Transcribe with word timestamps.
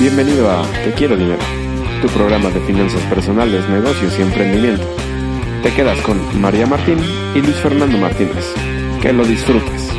Bienvenido 0.00 0.48
a 0.48 0.62
Te 0.84 0.92
Quiero 0.92 1.16
Dinero, 1.16 1.42
tu 2.00 2.06
programa 2.06 2.50
de 2.50 2.60
finanzas 2.60 3.02
personales, 3.12 3.68
negocios 3.68 4.16
y 4.16 4.22
emprendimiento. 4.22 4.84
Te 5.64 5.74
quedas 5.74 6.00
con 6.02 6.40
María 6.40 6.68
Martín 6.68 6.98
y 7.34 7.42
Luis 7.42 7.56
Fernando 7.56 7.98
Martínez. 7.98 8.54
Que 9.02 9.12
lo 9.12 9.24
disfrutes. 9.24 9.90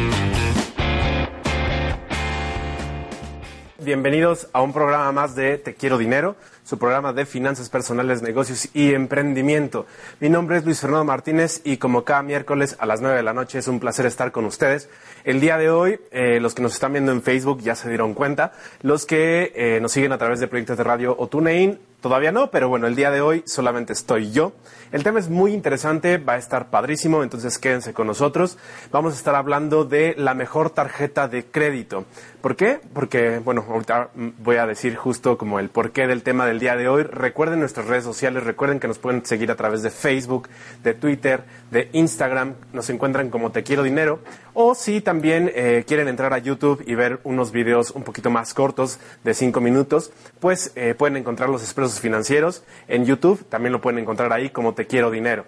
Bienvenidos 3.80 4.48
a 4.54 4.62
un 4.62 4.71
programa 4.71 5.12
más 5.12 5.35
de 5.35 5.57
Te 5.57 5.76
Quiero 5.76 5.98
Dinero, 5.98 6.38
su 6.69 6.77
programa 6.77 7.13
de 7.13 7.25
finanzas 7.25 7.67
personales, 7.67 8.21
negocios 8.21 8.69
y 8.75 8.93
emprendimiento. 8.93 9.87
Mi 10.19 10.29
nombre 10.29 10.57
es 10.57 10.65
Luis 10.65 10.79
Fernando 10.79 11.03
Martínez 11.03 11.61
y 11.63 11.77
como 11.77 12.03
cada 12.03 12.21
miércoles 12.21 12.77
a 12.79 12.85
las 12.85 13.01
9 13.01 13.17
de 13.17 13.23
la 13.23 13.33
noche 13.33 13.57
es 13.57 13.67
un 13.67 13.79
placer 13.79 14.05
estar 14.05 14.31
con 14.31 14.45
ustedes. 14.45 14.87
El 15.23 15.39
día 15.39 15.57
de 15.57 15.71
hoy, 15.71 15.99
eh, 16.11 16.39
los 16.39 16.53
que 16.53 16.61
nos 16.61 16.73
están 16.73 16.91
viendo 16.91 17.11
en 17.11 17.23
Facebook 17.23 17.61
ya 17.61 17.73
se 17.73 17.89
dieron 17.89 18.13
cuenta, 18.13 18.53
los 18.83 19.07
que 19.07 19.51
eh, 19.55 19.79
nos 19.81 19.93
siguen 19.93 20.11
a 20.11 20.19
través 20.19 20.39
de 20.39 20.47
proyectos 20.47 20.77
de 20.77 20.83
radio 20.83 21.15
o 21.17 21.25
TuneIn, 21.25 21.79
todavía 22.01 22.31
no, 22.31 22.51
pero 22.51 22.69
bueno, 22.69 22.87
el 22.87 22.95
día 22.95 23.11
de 23.11 23.21
hoy 23.21 23.43
solamente 23.45 23.93
estoy 23.93 24.31
yo. 24.31 24.53
El 24.91 25.03
tema 25.03 25.19
es 25.19 25.29
muy 25.29 25.53
interesante, 25.53 26.17
va 26.17 26.33
a 26.33 26.37
estar 26.37 26.69
padrísimo, 26.69 27.21
entonces 27.21 27.59
quédense 27.59 27.93
con 27.93 28.07
nosotros. 28.07 28.57
Vamos 28.91 29.13
a 29.13 29.17
estar 29.17 29.35
hablando 29.35 29.85
de 29.85 30.15
la 30.17 30.33
mejor 30.33 30.71
tarjeta 30.71 31.27
de 31.27 31.45
crédito. 31.45 32.05
¿Por 32.41 32.55
qué? 32.55 32.79
Porque, 32.93 33.39
bueno, 33.39 33.65
ahorita 33.70 34.09
voy 34.15 34.55
a 34.55 34.65
decir 34.65 34.95
justo 34.95 35.37
como 35.37 35.59
el 35.59 35.70
porqué 35.70 36.07
del 36.07 36.23
tema 36.23 36.45
del 36.45 36.59
día 36.59 36.75
de 36.75 36.87
hoy. 36.87 37.03
Recuerden 37.03 37.59
nuestras 37.59 37.85
redes 37.85 38.03
sociales, 38.03 38.43
recuerden 38.43 38.79
que 38.79 38.87
nos 38.87 38.97
pueden 38.97 39.25
seguir 39.25 39.51
a 39.51 39.55
través 39.55 39.83
de 39.83 39.89
Facebook, 39.89 40.49
de 40.83 40.93
Twitter, 40.93 41.43
de 41.70 41.89
Instagram, 41.93 42.55
nos 42.73 42.89
encuentran 42.89 43.29
como 43.29 43.51
Te 43.51 43.63
Quiero 43.63 43.83
Dinero. 43.83 44.20
O 44.62 44.76
si 44.76 44.99
también 44.99 45.49
eh, 45.55 45.85
quieren 45.88 46.10
entrar 46.10 46.34
a 46.34 46.38
YouTube 46.38 46.84
y 46.85 46.93
ver 46.93 47.21
unos 47.24 47.54
videos 47.54 47.91
un 47.91 48.04
poquito 48.04 48.29
más 48.29 48.54
cortos 48.54 48.99
de 49.24 49.34
cinco 49.34 49.62
minutos, 49.62 50.12
pues 50.41 50.74
eh, 50.76 50.96
pueden 50.98 51.16
encontrar 51.16 51.48
los 51.48 51.63
expresos 51.63 52.01
financieros 52.01 52.62
en 52.90 53.05
YouTube, 53.05 53.41
también 53.46 53.71
lo 53.71 53.79
pueden 53.79 53.99
encontrar 53.99 54.34
ahí 54.34 54.49
como 54.49 54.74
Te 54.74 54.85
Quiero 54.85 55.12
Dinero. 55.12 55.46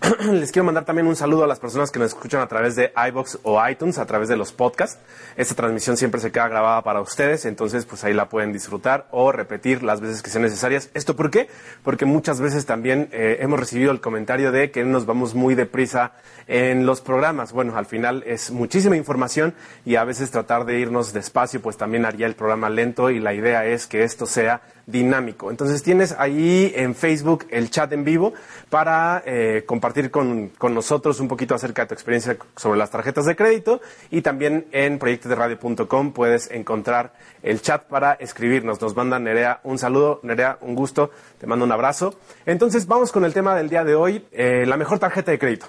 Les 0.32 0.50
quiero 0.50 0.64
mandar 0.64 0.86
también 0.86 1.06
un 1.06 1.16
saludo 1.16 1.44
a 1.44 1.46
las 1.46 1.58
personas 1.58 1.90
que 1.90 1.98
nos 1.98 2.08
escuchan 2.08 2.40
a 2.40 2.46
través 2.46 2.74
de 2.74 2.90
iBox 3.08 3.40
o 3.42 3.60
iTunes, 3.68 3.98
a 3.98 4.06
través 4.06 4.28
de 4.28 4.36
los 4.36 4.50
podcasts. 4.50 4.98
Esta 5.36 5.54
transmisión 5.54 5.98
siempre 5.98 6.20
se 6.22 6.32
queda 6.32 6.48
grabada 6.48 6.82
para 6.82 7.02
ustedes, 7.02 7.44
entonces 7.44 7.84
pues 7.84 8.02
ahí 8.04 8.14
la 8.14 8.28
pueden 8.30 8.50
disfrutar 8.50 9.08
o 9.10 9.30
repetir 9.30 9.82
las 9.82 10.00
veces 10.00 10.22
que 10.22 10.30
sean 10.30 10.42
necesarias. 10.42 10.88
¿Esto 10.94 11.16
por 11.16 11.30
qué? 11.30 11.48
Porque 11.82 12.06
muchas 12.06 12.40
veces 12.40 12.64
también 12.64 13.10
eh, 13.12 13.38
hemos 13.40 13.60
recibido 13.60 13.92
el 13.92 14.00
comentario 14.00 14.52
de 14.52 14.70
que 14.70 14.84
nos 14.84 15.04
vamos 15.04 15.34
muy 15.34 15.54
deprisa 15.54 16.12
en 16.46 16.86
los 16.86 17.02
programas. 17.02 17.52
Bueno, 17.52 17.76
al 17.76 17.86
final 17.86 18.24
es 18.26 18.50
muchísima 18.50 18.96
información 18.96 19.54
y 19.84 19.96
a 19.96 20.04
veces 20.04 20.30
tratar 20.30 20.64
de 20.64 20.78
irnos 20.78 21.12
despacio 21.12 21.60
pues 21.60 21.76
también 21.76 22.06
haría 22.06 22.26
el 22.26 22.34
programa 22.34 22.70
lento 22.70 23.10
y 23.10 23.20
la 23.20 23.34
idea 23.34 23.66
es 23.66 23.86
que 23.86 24.02
esto 24.02 24.24
sea 24.24 24.62
dinámico. 24.86 25.50
Entonces 25.50 25.82
tienes 25.82 26.14
ahí 26.18 26.72
en 26.74 26.94
Facebook 26.94 27.46
el 27.50 27.70
chat 27.70 27.92
en 27.92 28.04
vivo 28.04 28.32
para 28.68 29.22
eh, 29.26 29.64
compartir 29.66 30.10
con, 30.10 30.48
con, 30.50 30.74
nosotros 30.74 31.20
un 31.20 31.28
poquito 31.28 31.54
acerca 31.54 31.82
de 31.82 31.88
tu 31.88 31.94
experiencia 31.94 32.36
sobre 32.56 32.78
las 32.78 32.90
tarjetas 32.90 33.26
de 33.26 33.36
crédito 33.36 33.80
y 34.10 34.22
también 34.22 34.66
en 34.72 34.98
proyectosderadio.com 34.98 36.12
puedes 36.12 36.50
encontrar 36.50 37.12
el 37.42 37.60
chat 37.62 37.84
para 37.84 38.14
escribirnos. 38.14 38.80
Nos 38.80 38.96
manda 38.96 39.18
Nerea 39.18 39.60
un 39.64 39.78
saludo, 39.78 40.20
Nerea, 40.22 40.58
un 40.60 40.74
gusto, 40.74 41.10
te 41.38 41.46
mando 41.46 41.64
un 41.64 41.72
abrazo. 41.72 42.14
Entonces 42.46 42.86
vamos 42.86 43.12
con 43.12 43.24
el 43.24 43.32
tema 43.32 43.54
del 43.54 43.68
día 43.68 43.84
de 43.84 43.94
hoy, 43.94 44.26
eh, 44.32 44.64
la 44.66 44.76
mejor 44.76 44.98
tarjeta 44.98 45.30
de 45.30 45.38
crédito. 45.38 45.66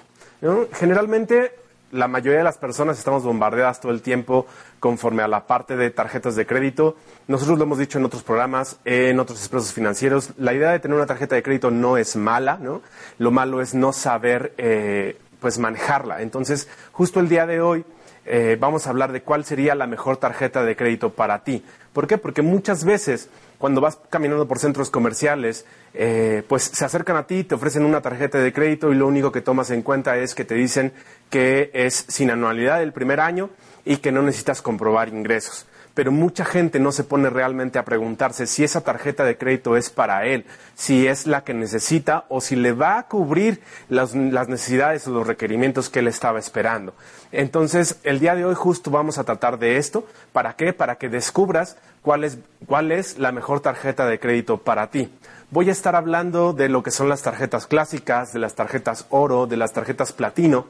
Generalmente 0.72 1.52
la 1.92 2.08
mayoría 2.08 2.38
de 2.38 2.44
las 2.44 2.58
personas 2.58 2.98
estamos 2.98 3.22
bombardeadas 3.22 3.80
todo 3.80 3.92
el 3.92 4.00
tiempo 4.00 4.46
conforme 4.80 5.22
a 5.22 5.28
la 5.28 5.46
parte 5.46 5.76
de 5.76 5.90
tarjetas 5.90 6.34
de 6.34 6.46
crédito. 6.46 6.96
Nosotros 7.28 7.58
lo 7.58 7.64
hemos 7.64 7.78
dicho 7.78 7.98
en 7.98 8.04
otros 8.06 8.22
programas, 8.22 8.80
en 8.84 9.20
otros 9.20 9.38
expresos 9.38 9.72
financieros. 9.72 10.30
La 10.38 10.54
idea 10.54 10.70
de 10.70 10.80
tener 10.80 10.96
una 10.96 11.06
tarjeta 11.06 11.34
de 11.34 11.42
crédito 11.42 11.70
no 11.70 11.98
es 11.98 12.16
mala, 12.16 12.58
¿no? 12.60 12.80
Lo 13.18 13.30
malo 13.30 13.60
es 13.60 13.74
no 13.74 13.92
saber, 13.92 14.54
eh, 14.56 15.18
pues, 15.38 15.58
manejarla. 15.58 16.22
Entonces, 16.22 16.66
justo 16.92 17.20
el 17.20 17.28
día 17.28 17.46
de 17.46 17.60
hoy 17.60 17.84
eh, 18.24 18.56
vamos 18.58 18.86
a 18.86 18.90
hablar 18.90 19.12
de 19.12 19.22
cuál 19.22 19.44
sería 19.44 19.74
la 19.74 19.86
mejor 19.86 20.16
tarjeta 20.16 20.64
de 20.64 20.74
crédito 20.74 21.10
para 21.10 21.44
ti. 21.44 21.62
¿Por 21.92 22.06
qué? 22.06 22.16
Porque 22.16 22.40
muchas 22.40 22.84
veces 22.84 23.28
cuando 23.62 23.80
vas 23.80 23.96
caminando 24.10 24.48
por 24.48 24.58
centros 24.58 24.90
comerciales, 24.90 25.66
eh, 25.94 26.42
pues 26.48 26.64
se 26.64 26.84
acercan 26.84 27.16
a 27.16 27.28
ti, 27.28 27.44
te 27.44 27.54
ofrecen 27.54 27.84
una 27.84 28.00
tarjeta 28.00 28.38
de 28.38 28.52
crédito 28.52 28.90
y 28.90 28.96
lo 28.96 29.06
único 29.06 29.30
que 29.30 29.40
tomas 29.40 29.70
en 29.70 29.82
cuenta 29.82 30.16
es 30.16 30.34
que 30.34 30.44
te 30.44 30.56
dicen 30.56 30.92
que 31.30 31.70
es 31.72 32.04
sin 32.08 32.32
anualidad 32.32 32.82
el 32.82 32.92
primer 32.92 33.20
año 33.20 33.50
y 33.84 33.98
que 33.98 34.10
no 34.10 34.20
necesitas 34.20 34.62
comprobar 34.62 35.10
ingresos. 35.10 35.68
Pero 35.94 36.12
mucha 36.12 36.44
gente 36.44 36.80
no 36.80 36.92
se 36.92 37.04
pone 37.04 37.28
realmente 37.30 37.78
a 37.78 37.84
preguntarse 37.84 38.46
si 38.46 38.64
esa 38.64 38.80
tarjeta 38.80 39.24
de 39.24 39.36
crédito 39.36 39.76
es 39.76 39.90
para 39.90 40.26
él, 40.26 40.46
si 40.74 41.06
es 41.06 41.26
la 41.26 41.44
que 41.44 41.54
necesita 41.54 42.24
o 42.28 42.40
si 42.40 42.56
le 42.56 42.72
va 42.72 42.98
a 42.98 43.08
cubrir 43.08 43.60
las, 43.88 44.14
las 44.14 44.48
necesidades 44.48 45.06
o 45.06 45.10
los 45.10 45.26
requerimientos 45.26 45.90
que 45.90 45.98
él 45.98 46.08
estaba 46.08 46.38
esperando. 46.38 46.94
Entonces, 47.30 47.98
el 48.04 48.20
día 48.20 48.34
de 48.34 48.44
hoy 48.44 48.54
justo 48.54 48.90
vamos 48.90 49.18
a 49.18 49.24
tratar 49.24 49.58
de 49.58 49.76
esto. 49.76 50.06
¿Para 50.32 50.54
qué? 50.54 50.72
Para 50.72 50.96
que 50.96 51.08
descubras 51.08 51.76
cuál 52.02 52.24
es, 52.24 52.38
cuál 52.66 52.92
es 52.92 53.18
la 53.18 53.32
mejor 53.32 53.60
tarjeta 53.60 54.06
de 54.06 54.18
crédito 54.18 54.58
para 54.58 54.88
ti. 54.90 55.10
Voy 55.50 55.68
a 55.68 55.72
estar 55.72 55.96
hablando 55.96 56.52
de 56.52 56.68
lo 56.68 56.82
que 56.82 56.90
son 56.90 57.08
las 57.08 57.22
tarjetas 57.22 57.66
clásicas, 57.66 58.32
de 58.32 58.38
las 58.38 58.54
tarjetas 58.54 59.06
oro, 59.10 59.46
de 59.46 59.56
las 59.58 59.72
tarjetas 59.72 60.12
platino. 60.12 60.66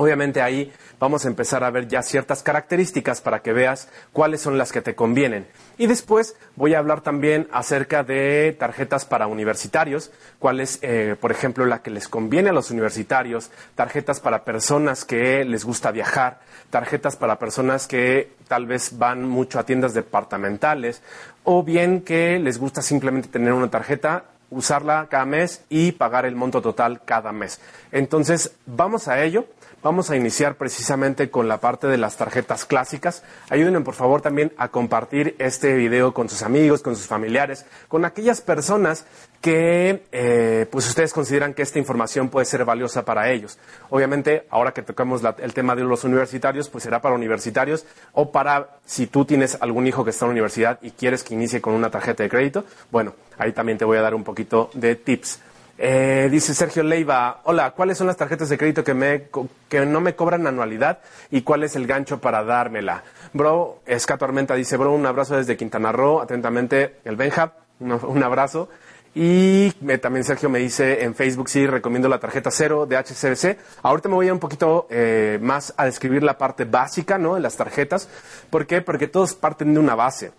Obviamente 0.00 0.40
ahí 0.40 0.72
vamos 1.00 1.24
a 1.24 1.28
empezar 1.28 1.64
a 1.64 1.70
ver 1.72 1.88
ya 1.88 2.02
ciertas 2.02 2.44
características 2.44 3.20
para 3.20 3.42
que 3.42 3.52
veas 3.52 3.88
cuáles 4.12 4.40
son 4.40 4.56
las 4.56 4.70
que 4.70 4.80
te 4.80 4.94
convienen. 4.94 5.48
Y 5.76 5.88
después 5.88 6.36
voy 6.54 6.74
a 6.74 6.78
hablar 6.78 7.00
también 7.00 7.48
acerca 7.50 8.04
de 8.04 8.54
tarjetas 8.56 9.04
para 9.04 9.26
universitarios, 9.26 10.12
cuál 10.38 10.60
es, 10.60 10.78
eh, 10.82 11.16
por 11.20 11.32
ejemplo, 11.32 11.66
la 11.66 11.82
que 11.82 11.90
les 11.90 12.06
conviene 12.06 12.50
a 12.50 12.52
los 12.52 12.70
universitarios, 12.70 13.50
tarjetas 13.74 14.20
para 14.20 14.44
personas 14.44 15.04
que 15.04 15.44
les 15.44 15.64
gusta 15.64 15.90
viajar, 15.90 16.38
tarjetas 16.70 17.16
para 17.16 17.40
personas 17.40 17.88
que 17.88 18.30
tal 18.46 18.66
vez 18.66 18.98
van 18.98 19.28
mucho 19.28 19.58
a 19.58 19.66
tiendas 19.66 19.94
departamentales 19.94 21.02
o 21.42 21.64
bien 21.64 22.02
que 22.02 22.38
les 22.38 22.58
gusta 22.58 22.82
simplemente 22.82 23.30
tener 23.30 23.52
una 23.52 23.68
tarjeta 23.68 24.26
usarla 24.50 25.08
cada 25.10 25.24
mes 25.24 25.64
y 25.68 25.92
pagar 25.92 26.24
el 26.24 26.34
monto 26.34 26.62
total 26.62 27.02
cada 27.04 27.32
mes. 27.32 27.60
Entonces, 27.92 28.52
vamos 28.66 29.08
a 29.08 29.22
ello. 29.22 29.46
Vamos 29.80 30.10
a 30.10 30.16
iniciar 30.16 30.56
precisamente 30.56 31.30
con 31.30 31.46
la 31.46 31.58
parte 31.58 31.86
de 31.86 31.98
las 31.98 32.16
tarjetas 32.16 32.64
clásicas. 32.64 33.22
Ayúdenme 33.48 33.80
por 33.82 33.94
favor 33.94 34.20
también 34.20 34.52
a 34.58 34.70
compartir 34.70 35.36
este 35.38 35.74
video 35.74 36.12
con 36.12 36.28
sus 36.28 36.42
amigos, 36.42 36.82
con 36.82 36.96
sus 36.96 37.06
familiares, 37.06 37.64
con 37.86 38.04
aquellas 38.04 38.40
personas 38.40 39.04
que 39.40 40.02
eh, 40.10 40.66
pues 40.72 40.88
ustedes 40.88 41.12
consideran 41.12 41.54
que 41.54 41.62
esta 41.62 41.78
información 41.78 42.28
puede 42.28 42.44
ser 42.46 42.64
valiosa 42.64 43.04
para 43.04 43.30
ellos. 43.30 43.56
Obviamente, 43.88 44.48
ahora 44.50 44.72
que 44.72 44.82
tocamos 44.82 45.22
el 45.38 45.54
tema 45.54 45.76
de 45.76 45.84
los 45.84 46.02
universitarios, 46.02 46.68
pues 46.68 46.82
será 46.82 47.00
para 47.00 47.14
universitarios 47.14 47.86
o 48.14 48.32
para 48.32 48.78
si 48.84 49.06
tú 49.06 49.24
tienes 49.24 49.58
algún 49.60 49.86
hijo 49.86 50.02
que 50.02 50.10
está 50.10 50.24
en 50.24 50.30
la 50.30 50.32
universidad 50.32 50.80
y 50.82 50.90
quieres 50.90 51.22
que 51.22 51.34
inicie 51.34 51.60
con 51.60 51.74
una 51.74 51.88
tarjeta 51.88 52.24
de 52.24 52.28
crédito, 52.28 52.64
bueno, 52.90 53.14
ahí 53.38 53.52
también 53.52 53.78
te 53.78 53.84
voy 53.84 53.98
a 53.98 54.02
dar 54.02 54.16
un 54.16 54.24
poquito 54.24 54.70
de 54.74 54.96
tips. 54.96 55.38
Eh, 55.80 56.28
dice 56.28 56.54
Sergio 56.54 56.82
Leiva, 56.82 57.40
hola, 57.44 57.70
¿cuáles 57.70 57.96
son 57.96 58.08
las 58.08 58.16
tarjetas 58.16 58.48
de 58.48 58.58
crédito 58.58 58.82
que, 58.82 58.94
me, 58.94 59.28
que 59.68 59.86
no 59.86 60.00
me 60.00 60.16
cobran 60.16 60.44
anualidad 60.48 60.98
y 61.30 61.42
cuál 61.42 61.62
es 61.62 61.76
el 61.76 61.86
gancho 61.86 62.20
para 62.20 62.42
dármela? 62.42 63.04
Bro, 63.32 63.82
Escato 63.86 64.24
Armenta 64.24 64.56
dice, 64.56 64.76
bro, 64.76 64.92
un 64.92 65.06
abrazo 65.06 65.36
desde 65.36 65.56
Quintana 65.56 65.92
Roo, 65.92 66.20
atentamente 66.20 66.96
el 67.04 67.14
Benja, 67.14 67.52
un, 67.78 68.22
abrazo. 68.24 68.68
Y 69.14 69.70
también 70.00 70.24
Sergio 70.24 70.48
me 70.48 70.58
dice 70.58 71.04
en 71.04 71.14
Facebook, 71.14 71.48
sí, 71.48 71.64
recomiendo 71.64 72.08
la 72.08 72.18
tarjeta 72.18 72.50
cero 72.50 72.84
de 72.84 72.96
HCBC. 72.96 73.58
Ahorita 73.82 74.08
me 74.08 74.16
voy 74.16 74.28
a 74.28 74.32
un 74.32 74.40
poquito 74.40 74.88
eh, 74.90 75.38
más 75.40 75.74
a 75.76 75.84
describir 75.84 76.24
la 76.24 76.38
parte 76.38 76.64
básica, 76.64 77.18
¿no? 77.18 77.36
De 77.36 77.40
las 77.40 77.56
tarjetas. 77.56 78.08
¿Por 78.50 78.66
qué? 78.66 78.82
Porque 78.82 79.06
todos 79.06 79.34
parten 79.34 79.74
de 79.74 79.80
una 79.80 79.94
base. 79.94 80.32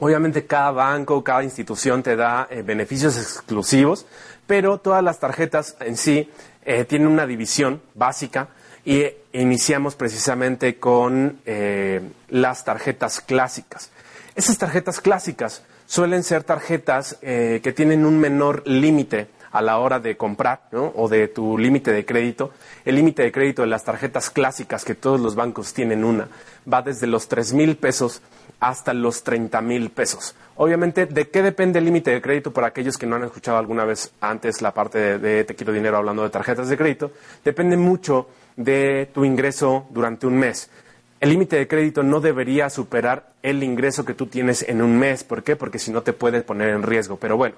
Obviamente 0.00 0.46
cada 0.46 0.70
banco, 0.72 1.22
cada 1.22 1.44
institución 1.44 2.02
te 2.02 2.16
da 2.16 2.48
eh, 2.50 2.62
beneficios 2.62 3.16
exclusivos, 3.16 4.06
pero 4.46 4.78
todas 4.78 5.04
las 5.04 5.20
tarjetas 5.20 5.76
en 5.80 5.96
sí 5.96 6.30
eh, 6.64 6.84
tienen 6.84 7.08
una 7.08 7.26
división 7.26 7.80
básica 7.94 8.48
y 8.84 9.04
iniciamos 9.32 9.94
precisamente 9.94 10.78
con 10.78 11.40
eh, 11.46 12.00
las 12.28 12.64
tarjetas 12.64 13.20
clásicas. 13.20 13.90
Esas 14.34 14.58
tarjetas 14.58 15.00
clásicas 15.00 15.62
suelen 15.86 16.22
ser 16.22 16.44
tarjetas 16.44 17.18
eh, 17.22 17.60
que 17.62 17.72
tienen 17.72 18.06
un 18.06 18.18
menor 18.18 18.62
límite 18.66 19.28
a 19.52 19.60
la 19.60 19.78
hora 19.78 19.98
de 19.98 20.16
comprar 20.16 20.68
¿no? 20.70 20.92
o 20.94 21.08
de 21.08 21.28
tu 21.28 21.58
límite 21.58 21.92
de 21.92 22.04
crédito. 22.04 22.52
El 22.84 22.94
límite 22.94 23.22
de 23.22 23.32
crédito 23.32 23.62
de 23.62 23.68
las 23.68 23.84
tarjetas 23.84 24.30
clásicas, 24.30 24.84
que 24.84 24.94
todos 24.94 25.20
los 25.20 25.34
bancos 25.34 25.74
tienen 25.74 26.04
una, 26.04 26.28
va 26.72 26.82
desde 26.82 27.06
los 27.06 27.28
3 27.28 27.52
mil 27.54 27.76
pesos 27.76 28.22
hasta 28.60 28.92
los 28.92 29.24
30 29.24 29.60
mil 29.62 29.90
pesos. 29.90 30.36
Obviamente, 30.56 31.06
¿de 31.06 31.28
qué 31.28 31.42
depende 31.42 31.78
el 31.78 31.86
límite 31.86 32.10
de 32.10 32.20
crédito 32.20 32.52
para 32.52 32.68
aquellos 32.68 32.98
que 32.98 33.06
no 33.06 33.16
han 33.16 33.24
escuchado 33.24 33.56
alguna 33.56 33.84
vez 33.84 34.12
antes 34.20 34.60
la 34.60 34.74
parte 34.74 35.18
de, 35.18 35.44
Te 35.44 35.54
quiero 35.54 35.72
dinero 35.72 35.96
hablando 35.96 36.22
de 36.22 36.30
tarjetas 36.30 36.68
de 36.68 36.76
crédito? 36.76 37.12
Depende 37.42 37.78
mucho 37.78 38.28
de 38.56 39.08
tu 39.12 39.24
ingreso 39.24 39.86
durante 39.90 40.26
un 40.26 40.38
mes. 40.38 40.70
El 41.18 41.30
límite 41.30 41.56
de 41.56 41.68
crédito 41.68 42.02
no 42.02 42.20
debería 42.20 42.70
superar 42.70 43.32
el 43.42 43.62
ingreso 43.62 44.04
que 44.04 44.14
tú 44.14 44.26
tienes 44.26 44.62
en 44.68 44.82
un 44.82 44.98
mes. 44.98 45.24
¿Por 45.24 45.42
qué? 45.42 45.56
Porque 45.56 45.78
si 45.78 45.90
no 45.90 46.02
te 46.02 46.12
puede 46.12 46.42
poner 46.42 46.70
en 46.70 46.82
riesgo. 46.82 47.16
Pero 47.16 47.36
bueno, 47.36 47.56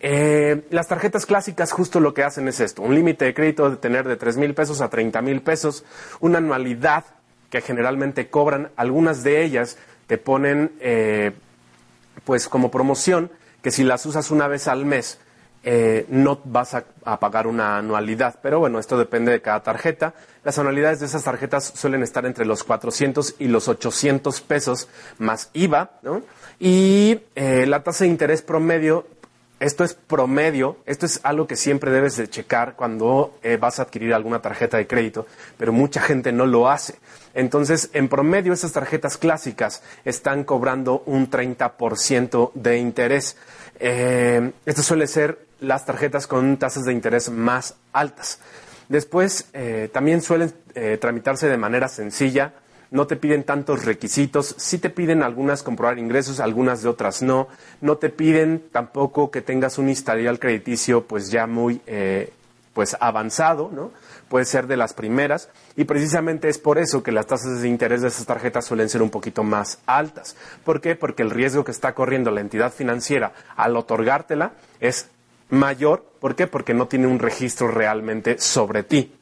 eh, 0.00 0.66
las 0.70 0.88
tarjetas 0.88 1.26
clásicas 1.26 1.72
justo 1.72 2.00
lo 2.00 2.14
que 2.14 2.22
hacen 2.22 2.48
es 2.48 2.60
esto. 2.60 2.82
Un 2.82 2.94
límite 2.94 3.24
de 3.24 3.34
crédito 3.34 3.70
de 3.70 3.76
tener 3.76 4.06
de 4.06 4.16
3 4.16 4.36
mil 4.36 4.54
pesos 4.54 4.80
a 4.80 4.88
30 4.88 5.20
mil 5.22 5.40
pesos. 5.42 5.84
Una 6.20 6.38
anualidad 6.38 7.04
que 7.50 7.60
generalmente 7.60 8.28
cobran. 8.28 8.70
Algunas 8.76 9.22
de 9.22 9.42
ellas 9.42 9.78
te 10.08 10.18
ponen 10.18 10.72
eh, 10.80 11.30
pues 12.24 12.48
como 12.48 12.72
promoción 12.72 13.30
que 13.62 13.70
si 13.70 13.84
las 13.84 14.04
usas 14.06 14.32
una 14.32 14.48
vez 14.48 14.66
al 14.66 14.84
mes 14.84 15.20
eh, 15.64 16.06
no 16.08 16.40
vas 16.44 16.74
a, 16.74 16.84
pagar 17.18 17.46
una 17.46 17.78
anualidad. 17.78 18.38
Pero 18.42 18.58
bueno, 18.58 18.78
esto 18.78 18.96
depende 18.96 19.32
de 19.32 19.42
cada 19.42 19.62
tarjeta. 19.62 20.14
Las 20.44 20.58
anualidades 20.58 21.00
de 21.00 21.06
esas 21.06 21.24
tarjetas 21.24 21.72
suelen 21.74 22.02
estar 22.02 22.24
entre 22.26 22.46
los 22.46 22.64
400 22.64 23.34
y 23.38 23.48
los 23.48 23.68
800 23.68 24.40
pesos 24.40 24.88
más 25.18 25.50
IVA, 25.52 25.90
¿no? 26.02 26.22
Y 26.58 27.20
eh, 27.34 27.66
la 27.66 27.82
tasa 27.82 28.04
de 28.04 28.10
interés 28.10 28.40
promedio, 28.42 29.06
esto 29.60 29.84
es 29.84 29.94
promedio, 29.94 30.76
esto 30.86 31.06
es 31.06 31.20
algo 31.22 31.46
que 31.46 31.56
siempre 31.56 31.90
debes 31.90 32.16
de 32.16 32.28
checar 32.28 32.74
cuando 32.76 33.38
eh, 33.42 33.56
vas 33.56 33.78
a 33.78 33.82
adquirir 33.82 34.14
alguna 34.14 34.40
tarjeta 34.40 34.76
de 34.76 34.86
crédito, 34.86 35.26
pero 35.56 35.72
mucha 35.72 36.00
gente 36.00 36.32
no 36.32 36.46
lo 36.46 36.68
hace. 36.68 36.96
Entonces, 37.34 37.90
en 37.92 38.08
promedio, 38.08 38.52
esas 38.52 38.72
tarjetas 38.72 39.16
clásicas 39.16 39.82
están 40.04 40.44
cobrando 40.44 41.02
un 41.06 41.30
30% 41.30 42.52
de 42.54 42.78
interés. 42.78 43.36
Eh, 43.78 44.52
esto 44.66 44.82
suele 44.82 45.06
ser 45.06 45.38
las 45.60 45.84
tarjetas 45.84 46.26
con 46.26 46.56
tasas 46.56 46.84
de 46.84 46.92
interés 46.92 47.30
más 47.30 47.74
altas. 47.92 48.40
Después, 48.88 49.48
eh, 49.52 49.90
también 49.92 50.22
suelen 50.22 50.52
eh, 50.74 50.98
tramitarse 51.00 51.48
de 51.48 51.58
manera 51.58 51.88
sencilla, 51.88 52.54
no 52.90 53.06
te 53.06 53.16
piden 53.16 53.44
tantos 53.44 53.84
requisitos, 53.84 54.54
sí 54.58 54.78
te 54.78 54.90
piden 54.90 55.22
algunas 55.22 55.62
comprobar 55.62 55.98
ingresos, 55.98 56.40
algunas 56.40 56.82
de 56.82 56.88
otras 56.88 57.22
no, 57.22 57.48
no 57.80 57.96
te 57.96 58.10
piden 58.10 58.64
tampoco 58.72 59.30
que 59.30 59.42
tengas 59.42 59.78
un 59.78 59.88
historial 59.88 60.38
crediticio 60.38 61.04
pues 61.04 61.30
ya 61.30 61.46
muy 61.46 61.80
eh, 61.86 62.32
pues 62.72 62.96
avanzado, 63.00 63.70
¿no? 63.72 63.90
Puede 64.28 64.44
ser 64.44 64.66
de 64.66 64.76
las 64.76 64.92
primeras 64.92 65.48
y 65.74 65.84
precisamente 65.84 66.48
es 66.48 66.58
por 66.58 66.78
eso 66.78 67.02
que 67.02 67.12
las 67.12 67.26
tasas 67.26 67.60
de 67.60 67.68
interés 67.68 68.02
de 68.02 68.08
esas 68.08 68.26
tarjetas 68.26 68.66
suelen 68.66 68.88
ser 68.88 69.02
un 69.02 69.10
poquito 69.10 69.42
más 69.42 69.80
altas. 69.86 70.36
¿Por 70.64 70.80
qué? 70.80 70.94
Porque 70.94 71.22
el 71.22 71.30
riesgo 71.30 71.64
que 71.64 71.72
está 71.72 71.94
corriendo 71.94 72.30
la 72.30 72.40
entidad 72.40 72.72
financiera 72.72 73.32
al 73.56 73.76
otorgártela 73.76 74.52
es 74.80 75.08
mayor. 75.50 76.04
¿Por 76.20 76.36
qué? 76.36 76.46
Porque 76.46 76.74
no 76.74 76.88
tiene 76.88 77.06
un 77.06 77.18
registro 77.18 77.68
realmente 77.68 78.38
sobre 78.38 78.82
ti. 78.82 79.17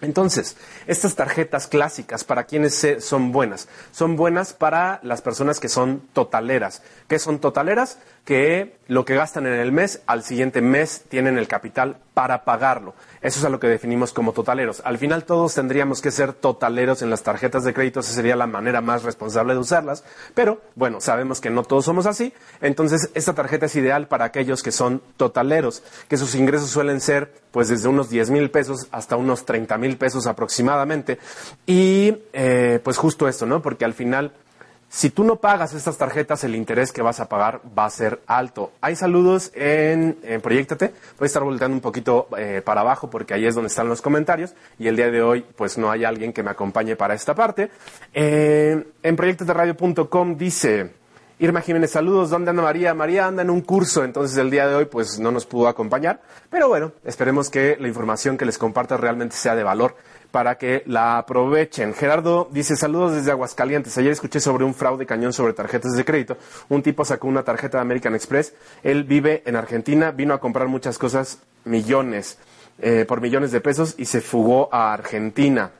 Entonces, 0.00 0.56
estas 0.86 1.14
tarjetas 1.14 1.66
clásicas, 1.66 2.24
¿para 2.24 2.44
quiénes 2.44 2.86
son 2.98 3.32
buenas? 3.32 3.68
Son 3.92 4.16
buenas 4.16 4.52
para 4.52 5.00
las 5.02 5.22
personas 5.22 5.60
que 5.60 5.68
son 5.68 6.02
totaleras. 6.12 6.82
¿Qué 7.08 7.18
son 7.18 7.38
totaleras? 7.38 7.98
Que 8.24 8.76
lo 8.88 9.04
que 9.04 9.14
gastan 9.14 9.46
en 9.46 9.54
el 9.54 9.72
mes, 9.72 10.02
al 10.06 10.22
siguiente 10.22 10.60
mes 10.60 11.04
tienen 11.08 11.38
el 11.38 11.48
capital 11.48 11.98
para 12.12 12.44
pagarlo. 12.44 12.94
Eso 13.24 13.38
es 13.38 13.44
a 13.46 13.48
lo 13.48 13.58
que 13.58 13.68
definimos 13.68 14.12
como 14.12 14.32
totaleros. 14.32 14.82
Al 14.84 14.98
final 14.98 15.24
todos 15.24 15.54
tendríamos 15.54 16.02
que 16.02 16.10
ser 16.10 16.34
totaleros 16.34 17.00
en 17.00 17.08
las 17.08 17.22
tarjetas 17.22 17.64
de 17.64 17.72
crédito, 17.72 18.00
esa 18.00 18.12
sería 18.12 18.36
la 18.36 18.46
manera 18.46 18.82
más 18.82 19.02
responsable 19.02 19.54
de 19.54 19.60
usarlas, 19.60 20.04
pero 20.34 20.60
bueno, 20.74 21.00
sabemos 21.00 21.40
que 21.40 21.48
no 21.48 21.62
todos 21.62 21.86
somos 21.86 22.04
así, 22.04 22.34
entonces 22.60 23.08
esta 23.14 23.32
tarjeta 23.32 23.64
es 23.64 23.76
ideal 23.76 24.08
para 24.08 24.26
aquellos 24.26 24.62
que 24.62 24.72
son 24.72 25.00
totaleros, 25.16 25.82
que 26.06 26.18
sus 26.18 26.34
ingresos 26.34 26.68
suelen 26.68 27.00
ser 27.00 27.32
pues 27.50 27.68
desde 27.68 27.88
unos 27.88 28.10
10 28.10 28.30
mil 28.30 28.50
pesos 28.50 28.88
hasta 28.90 29.16
unos 29.16 29.46
30 29.46 29.78
mil 29.78 29.96
pesos 29.96 30.26
aproximadamente. 30.26 31.18
Y 31.66 32.18
eh, 32.34 32.78
pues 32.84 32.98
justo 32.98 33.26
esto, 33.26 33.46
¿no? 33.46 33.62
Porque 33.62 33.86
al 33.86 33.94
final 33.94 34.32
si 34.94 35.10
tú 35.10 35.24
no 35.24 35.36
pagas 35.36 35.74
estas 35.74 35.98
tarjetas, 35.98 36.44
el 36.44 36.54
interés 36.54 36.92
que 36.92 37.02
vas 37.02 37.18
a 37.18 37.28
pagar 37.28 37.60
va 37.76 37.84
a 37.84 37.90
ser 37.90 38.20
alto. 38.28 38.70
Hay 38.80 38.94
saludos 38.94 39.50
en, 39.52 40.16
Proyectate. 40.40 40.94
Voy 41.18 41.24
a 41.24 41.26
estar 41.26 41.42
volteando 41.42 41.74
un 41.74 41.80
poquito 41.80 42.28
eh, 42.38 42.62
para 42.64 42.82
abajo 42.82 43.10
porque 43.10 43.34
ahí 43.34 43.44
es 43.44 43.56
donde 43.56 43.66
están 43.66 43.88
los 43.88 44.00
comentarios. 44.00 44.54
Y 44.78 44.86
el 44.86 44.94
día 44.94 45.10
de 45.10 45.20
hoy, 45.20 45.44
pues 45.56 45.78
no 45.78 45.90
hay 45.90 46.04
alguien 46.04 46.32
que 46.32 46.44
me 46.44 46.50
acompañe 46.52 46.94
para 46.94 47.14
esta 47.14 47.34
parte. 47.34 47.72
Eh, 48.12 48.86
en 49.02 49.16
proyectateradio.com 49.16 50.36
dice... 50.36 50.92
Irma 51.40 51.60
Jiménez, 51.60 51.90
saludos. 51.90 52.30
¿Dónde 52.30 52.50
anda 52.50 52.62
María? 52.62 52.94
María 52.94 53.26
anda 53.26 53.42
en 53.42 53.50
un 53.50 53.62
curso, 53.62 54.04
entonces 54.04 54.38
el 54.38 54.52
día 54.52 54.68
de 54.68 54.76
hoy 54.76 54.84
pues 54.84 55.18
no 55.18 55.32
nos 55.32 55.44
pudo 55.44 55.66
acompañar. 55.66 56.20
Pero 56.48 56.68
bueno, 56.68 56.92
esperemos 57.02 57.50
que 57.50 57.76
la 57.80 57.88
información 57.88 58.38
que 58.38 58.44
les 58.44 58.56
comparta 58.56 58.96
realmente 58.96 59.34
sea 59.34 59.56
de 59.56 59.64
valor 59.64 59.96
para 60.34 60.58
que 60.58 60.82
la 60.86 61.16
aprovechen. 61.16 61.94
Gerardo 61.94 62.48
dice, 62.50 62.74
saludos 62.74 63.14
desde 63.14 63.30
Aguascalientes. 63.30 63.96
Ayer 63.98 64.10
escuché 64.10 64.40
sobre 64.40 64.64
un 64.64 64.74
fraude 64.74 65.06
cañón 65.06 65.32
sobre 65.32 65.52
tarjetas 65.52 65.92
de 65.92 66.04
crédito. 66.04 66.36
Un 66.70 66.82
tipo 66.82 67.04
sacó 67.04 67.28
una 67.28 67.44
tarjeta 67.44 67.78
de 67.78 67.82
American 67.82 68.16
Express. 68.16 68.52
Él 68.82 69.04
vive 69.04 69.44
en 69.46 69.54
Argentina, 69.54 70.10
vino 70.10 70.34
a 70.34 70.40
comprar 70.40 70.66
muchas 70.66 70.98
cosas, 70.98 71.38
millones, 71.64 72.36
eh, 72.80 73.04
por 73.06 73.20
millones 73.20 73.52
de 73.52 73.60
pesos 73.60 73.94
y 73.96 74.06
se 74.06 74.20
fugó 74.20 74.68
a 74.72 74.92
Argentina. 74.92 75.70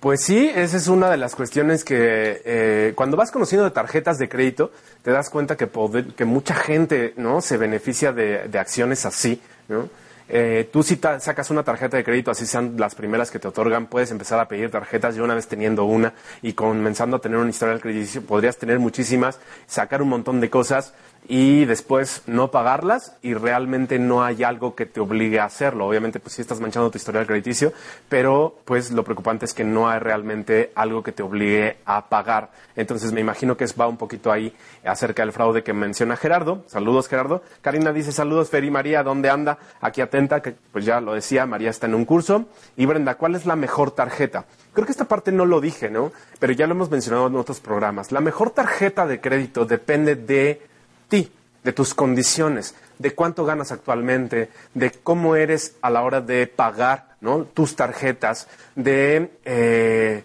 Pues 0.00 0.22
sí, 0.22 0.50
esa 0.54 0.78
es 0.78 0.88
una 0.88 1.10
de 1.10 1.18
las 1.18 1.34
cuestiones 1.34 1.84
que 1.84 2.40
eh, 2.46 2.92
cuando 2.94 3.18
vas 3.18 3.30
conociendo 3.30 3.66
de 3.66 3.72
tarjetas 3.72 4.16
de 4.16 4.30
crédito, 4.30 4.72
te 5.02 5.10
das 5.10 5.28
cuenta 5.28 5.54
que, 5.54 5.68
que 6.16 6.24
mucha 6.24 6.54
gente 6.54 7.12
no 7.18 7.42
se 7.42 7.58
beneficia 7.58 8.10
de, 8.10 8.48
de 8.48 8.58
acciones 8.58 9.04
así, 9.04 9.38
¿no? 9.68 9.90
Eh, 10.28 10.68
tú 10.72 10.82
si 10.82 10.96
sacas 10.96 11.50
una 11.50 11.62
tarjeta 11.62 11.96
de 11.96 12.04
crédito, 12.04 12.30
así 12.30 12.46
sean 12.46 12.74
las 12.76 12.94
primeras 12.94 13.30
que 13.30 13.38
te 13.38 13.48
otorgan, 13.48 13.86
puedes 13.86 14.10
empezar 14.10 14.38
a 14.38 14.48
pedir 14.48 14.70
tarjetas. 14.70 15.16
Yo 15.16 15.24
una 15.24 15.34
vez 15.34 15.48
teniendo 15.48 15.84
una 15.84 16.12
y 16.42 16.52
comenzando 16.52 17.16
a 17.16 17.20
tener 17.20 17.38
un 17.38 17.48
historial 17.48 17.80
crediticio, 17.80 18.22
podrías 18.22 18.58
tener 18.58 18.78
muchísimas, 18.78 19.40
sacar 19.66 20.02
un 20.02 20.08
montón 20.08 20.40
de 20.40 20.50
cosas 20.50 20.92
y 21.26 21.66
después 21.66 22.22
no 22.26 22.50
pagarlas 22.50 23.16
y 23.22 23.34
realmente 23.34 23.98
no 23.98 24.24
hay 24.24 24.44
algo 24.44 24.74
que 24.74 24.86
te 24.86 25.00
obligue 25.00 25.40
a 25.40 25.44
hacerlo. 25.44 25.86
Obviamente, 25.86 26.20
pues 26.20 26.34
sí 26.34 26.42
estás 26.42 26.60
manchando 26.60 26.90
tu 26.90 26.96
historial 26.96 27.26
crediticio, 27.26 27.72
pero 28.08 28.56
pues 28.64 28.90
lo 28.90 29.04
preocupante 29.04 29.44
es 29.44 29.52
que 29.52 29.64
no 29.64 29.88
hay 29.90 29.98
realmente 29.98 30.72
algo 30.74 31.02
que 31.02 31.12
te 31.12 31.22
obligue 31.22 31.78
a 31.84 32.08
pagar. 32.08 32.50
Entonces 32.76 33.12
me 33.12 33.20
imagino 33.20 33.56
que 33.56 33.66
va 33.78 33.86
un 33.86 33.98
poquito 33.98 34.32
ahí 34.32 34.54
acerca 34.84 35.22
del 35.22 35.32
fraude 35.32 35.62
que 35.62 35.72
menciona 35.72 36.16
Gerardo. 36.16 36.64
Saludos, 36.66 37.08
Gerardo. 37.08 37.42
Karina 37.60 37.92
dice 37.92 38.12
saludos, 38.12 38.48
Feri 38.48 38.70
María, 38.70 39.02
¿dónde 39.02 39.28
anda? 39.28 39.58
Aquí 39.80 40.00
atenta, 40.00 40.40
que 40.40 40.54
pues 40.72 40.84
ya 40.84 41.00
lo 41.00 41.12
decía, 41.12 41.44
María 41.44 41.70
está 41.70 41.86
en 41.86 41.94
un 41.94 42.04
curso. 42.04 42.46
Y 42.76 42.86
Brenda, 42.86 43.16
¿cuál 43.16 43.34
es 43.34 43.44
la 43.44 43.56
mejor 43.56 43.90
tarjeta? 43.90 44.46
Creo 44.72 44.86
que 44.86 44.92
esta 44.92 45.04
parte 45.04 45.32
no 45.32 45.44
lo 45.44 45.60
dije, 45.60 45.90
¿no? 45.90 46.12
Pero 46.38 46.52
ya 46.52 46.66
lo 46.66 46.72
hemos 46.72 46.90
mencionado 46.90 47.26
en 47.26 47.36
otros 47.36 47.60
programas. 47.60 48.12
La 48.12 48.20
mejor 48.20 48.50
tarjeta 48.50 49.06
de 49.06 49.20
crédito 49.20 49.64
depende 49.64 50.14
de 50.14 50.62
ti, 51.08 51.32
de 51.64 51.72
tus 51.72 51.94
condiciones, 51.94 52.74
de 52.98 53.14
cuánto 53.14 53.44
ganas 53.44 53.72
actualmente, 53.72 54.50
de 54.74 54.90
cómo 54.90 55.36
eres 55.36 55.76
a 55.82 55.90
la 55.90 56.02
hora 56.02 56.20
de 56.20 56.46
pagar 56.46 57.16
¿no? 57.20 57.44
tus 57.44 57.76
tarjetas, 57.76 58.48
de 58.74 59.30
eh, 59.44 60.22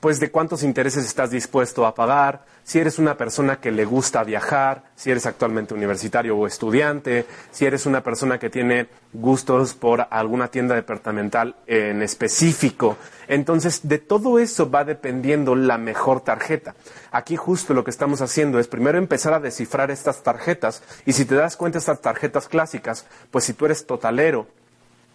pues 0.00 0.20
de 0.20 0.30
cuántos 0.30 0.62
intereses 0.62 1.04
estás 1.04 1.30
dispuesto 1.30 1.86
a 1.86 1.94
pagar, 1.94 2.44
si 2.66 2.80
eres 2.80 2.98
una 2.98 3.16
persona 3.16 3.60
que 3.60 3.70
le 3.70 3.84
gusta 3.84 4.24
viajar, 4.24 4.82
si 4.96 5.12
eres 5.12 5.24
actualmente 5.24 5.72
universitario 5.72 6.36
o 6.36 6.48
estudiante, 6.48 7.24
si 7.52 7.64
eres 7.64 7.86
una 7.86 8.02
persona 8.02 8.40
que 8.40 8.50
tiene 8.50 8.88
gustos 9.12 9.74
por 9.74 10.08
alguna 10.10 10.48
tienda 10.48 10.74
departamental 10.74 11.54
en 11.68 12.02
específico. 12.02 12.96
Entonces, 13.28 13.88
de 13.88 13.98
todo 13.98 14.40
eso 14.40 14.68
va 14.68 14.82
dependiendo 14.82 15.54
la 15.54 15.78
mejor 15.78 16.22
tarjeta. 16.22 16.74
Aquí 17.12 17.36
justo 17.36 17.72
lo 17.72 17.84
que 17.84 17.92
estamos 17.92 18.20
haciendo 18.20 18.58
es 18.58 18.66
primero 18.66 18.98
empezar 18.98 19.32
a 19.32 19.38
descifrar 19.38 19.92
estas 19.92 20.24
tarjetas 20.24 20.82
y 21.04 21.12
si 21.12 21.24
te 21.24 21.36
das 21.36 21.56
cuenta 21.56 21.78
estas 21.78 22.00
tarjetas 22.00 22.48
clásicas, 22.48 23.06
pues 23.30 23.44
si 23.44 23.52
tú 23.52 23.66
eres 23.66 23.86
totalero, 23.86 24.48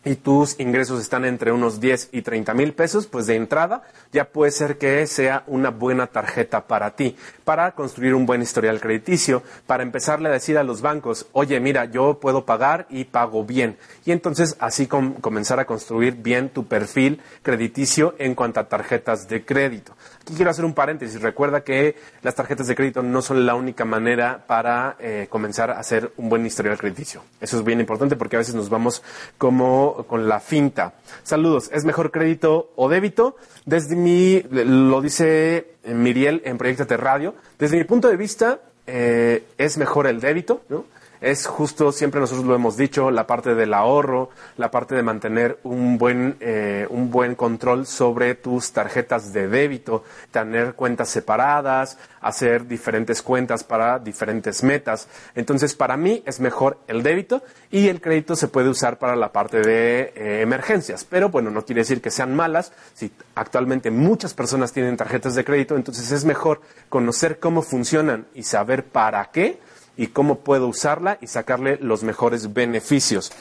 y 0.03 0.15
tus 0.15 0.59
ingresos 0.59 0.99
están 1.01 1.25
entre 1.25 1.51
unos 1.51 1.79
10 1.79 2.09
y 2.11 2.21
30 2.21 2.53
mil 2.53 2.73
pesos, 2.73 3.07
pues 3.07 3.27
de 3.27 3.35
entrada 3.35 3.83
ya 4.11 4.25
puede 4.25 4.51
ser 4.51 4.77
que 4.77 5.05
sea 5.07 5.43
una 5.47 5.69
buena 5.69 6.07
tarjeta 6.07 6.67
para 6.67 6.95
ti, 6.95 7.15
para 7.43 7.71
construir 7.71 8.15
un 8.15 8.25
buen 8.25 8.41
historial 8.41 8.79
crediticio, 8.79 9.43
para 9.67 9.83
empezarle 9.83 10.29
a 10.29 10.33
decir 10.33 10.57
a 10.57 10.63
los 10.63 10.81
bancos, 10.81 11.27
oye, 11.33 11.59
mira, 11.59 11.85
yo 11.85 12.19
puedo 12.19 12.45
pagar 12.45 12.87
y 12.89 13.05
pago 13.05 13.43
bien. 13.43 13.77
Y 14.05 14.11
entonces 14.11 14.55
así 14.59 14.87
comenzar 14.87 15.59
a 15.59 15.65
construir 15.65 16.15
bien 16.15 16.49
tu 16.49 16.65
perfil 16.65 17.21
crediticio 17.43 18.15
en 18.17 18.35
cuanto 18.35 18.59
a 18.59 18.67
tarjetas 18.67 19.27
de 19.27 19.45
crédito. 19.45 19.93
Aquí 20.21 20.35
quiero 20.35 20.51
hacer 20.51 20.65
un 20.65 20.73
paréntesis. 20.73 21.19
Recuerda 21.19 21.63
que 21.63 21.95
las 22.21 22.35
tarjetas 22.35 22.67
de 22.67 22.75
crédito 22.75 23.01
no 23.01 23.23
son 23.23 23.45
la 23.45 23.55
única 23.55 23.85
manera 23.85 24.43
para 24.45 24.95
eh, 24.99 25.25
comenzar 25.29 25.71
a 25.71 25.79
hacer 25.79 26.11
un 26.17 26.29
buen 26.29 26.45
historial 26.45 26.77
crediticio. 26.77 27.23
Eso 27.39 27.57
es 27.57 27.63
bien 27.63 27.79
importante 27.79 28.15
porque 28.15 28.35
a 28.35 28.39
veces 28.39 28.53
nos 28.53 28.69
vamos 28.69 29.01
como 29.39 30.05
con 30.07 30.29
la 30.29 30.39
finta. 30.39 30.93
Saludos. 31.23 31.71
¿Es 31.73 31.85
mejor 31.85 32.11
crédito 32.11 32.71
o 32.75 32.87
débito? 32.87 33.35
Desde 33.65 33.95
mi, 33.95 34.43
lo 34.51 35.01
dice 35.01 35.73
Miriel 35.85 36.43
en 36.45 36.59
Proyectate 36.59 36.97
Radio, 36.97 37.33
desde 37.57 37.77
mi 37.77 37.83
punto 37.83 38.07
de 38.07 38.17
vista 38.17 38.59
eh, 38.85 39.45
es 39.57 39.77
mejor 39.79 40.05
el 40.05 40.19
débito, 40.19 40.61
¿no? 40.69 40.85
Es 41.21 41.45
justo, 41.45 41.91
siempre 41.91 42.19
nosotros 42.19 42.45
lo 42.45 42.55
hemos 42.55 42.75
dicho, 42.75 43.11
la 43.11 43.27
parte 43.27 43.53
del 43.53 43.75
ahorro, 43.75 44.31
la 44.57 44.71
parte 44.71 44.95
de 44.95 45.03
mantener 45.03 45.59
un 45.63 45.99
buen, 45.99 46.35
eh, 46.39 46.87
un 46.89 47.11
buen 47.11 47.35
control 47.35 47.85
sobre 47.85 48.33
tus 48.33 48.71
tarjetas 48.71 49.31
de 49.31 49.47
débito, 49.47 50.03
tener 50.31 50.73
cuentas 50.73 51.09
separadas, 51.09 51.99
hacer 52.21 52.67
diferentes 52.67 53.21
cuentas 53.21 53.63
para 53.63 53.99
diferentes 53.99 54.63
metas. 54.63 55.07
Entonces, 55.35 55.75
para 55.75 55.95
mí 55.95 56.23
es 56.25 56.39
mejor 56.39 56.79
el 56.87 57.03
débito 57.03 57.43
y 57.69 57.87
el 57.87 58.01
crédito 58.01 58.35
se 58.35 58.47
puede 58.47 58.69
usar 58.69 58.97
para 58.97 59.15
la 59.15 59.31
parte 59.31 59.61
de 59.61 60.13
eh, 60.15 60.41
emergencias. 60.41 61.05
Pero 61.07 61.29
bueno, 61.29 61.51
no 61.51 61.65
quiere 61.65 61.81
decir 61.81 62.01
que 62.01 62.09
sean 62.09 62.35
malas. 62.35 62.73
Si 62.95 63.11
actualmente 63.35 63.91
muchas 63.91 64.33
personas 64.33 64.73
tienen 64.73 64.97
tarjetas 64.97 65.35
de 65.35 65.43
crédito, 65.43 65.75
entonces 65.75 66.11
es 66.11 66.25
mejor 66.25 66.61
conocer 66.89 67.37
cómo 67.37 67.61
funcionan 67.61 68.25
y 68.33 68.41
saber 68.41 68.85
para 68.85 69.29
qué 69.31 69.59
y 70.01 70.07
cómo 70.07 70.39
puedo 70.39 70.67
usarla 70.67 71.19
y 71.21 71.27
sacarle 71.27 71.77
los 71.79 72.01
mejores 72.01 72.55
beneficios. 72.55 73.31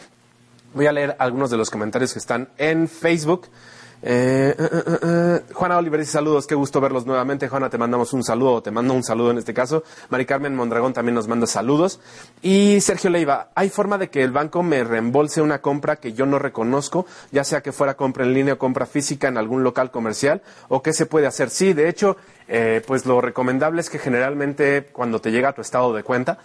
Voy 0.75 0.87
a 0.89 0.93
leer 0.93 1.17
algunos 1.19 1.51
de 1.51 1.57
los 1.57 1.71
comentarios 1.71 2.13
que 2.13 2.19
están 2.19 2.51
en 2.59 2.87
Facebook. 2.87 3.47
Eh, 4.03 4.55
eh, 4.59 4.99
eh, 5.03 5.41
Juana 5.53 5.77
Oliver 5.77 6.01
dice 6.01 6.13
saludos, 6.13 6.47
qué 6.47 6.55
gusto 6.55 6.81
verlos 6.81 7.07
nuevamente. 7.07 7.49
Juana, 7.49 7.69
te 7.69 7.79
mandamos 7.79 8.13
un 8.13 8.25
saludo, 8.25 8.63
te 8.63 8.71
mando 8.71 8.95
un 8.95 9.03
saludo 9.03 9.31
en 9.31 9.39
este 9.39 9.53
caso. 9.53 9.83
Mari 10.09 10.25
Carmen 10.25 10.55
Mondragón 10.55 10.93
también 10.93 11.15
nos 11.15 11.29
manda 11.29 11.47
saludos. 11.47 12.01
Y 12.43 12.81
Sergio 12.81 13.11
Leiva, 13.11 13.51
¿hay 13.55 13.69
forma 13.69 13.99
de 13.99 14.09
que 14.09 14.23
el 14.23 14.33
banco 14.33 14.63
me 14.63 14.85
reembolse 14.85 15.43
una 15.43 15.61
compra 15.61 15.97
que 15.97 16.13
yo 16.13 16.27
no 16.27 16.39
reconozco, 16.39 17.07
ya 17.31 17.45
sea 17.45 17.63
que 17.63 17.73
fuera 17.73 17.95
compra 17.95 18.25
en 18.25 18.35
línea 18.35 18.55
o 18.55 18.59
compra 18.59 18.87
física 18.87 19.29
en 19.29 19.37
algún 19.37 19.63
local 19.63 19.91
comercial? 19.91 20.43
¿O 20.69 20.83
qué 20.83 20.93
se 20.93 21.07
puede 21.07 21.27
hacer? 21.27 21.51
Sí, 21.51 21.73
de 21.73 21.89
hecho, 21.89 22.17
pues 22.87 23.07
lo 23.07 23.21
recomendable 23.21 23.81
es 23.81 23.91
que 23.91 23.99
generalmente 23.99 24.89
cuando 24.93 25.21
te 25.21 25.31
llega 25.31 25.53
tu 25.53 25.61
estado 25.61 25.93
de 25.93 26.03
cuenta, 26.03 26.39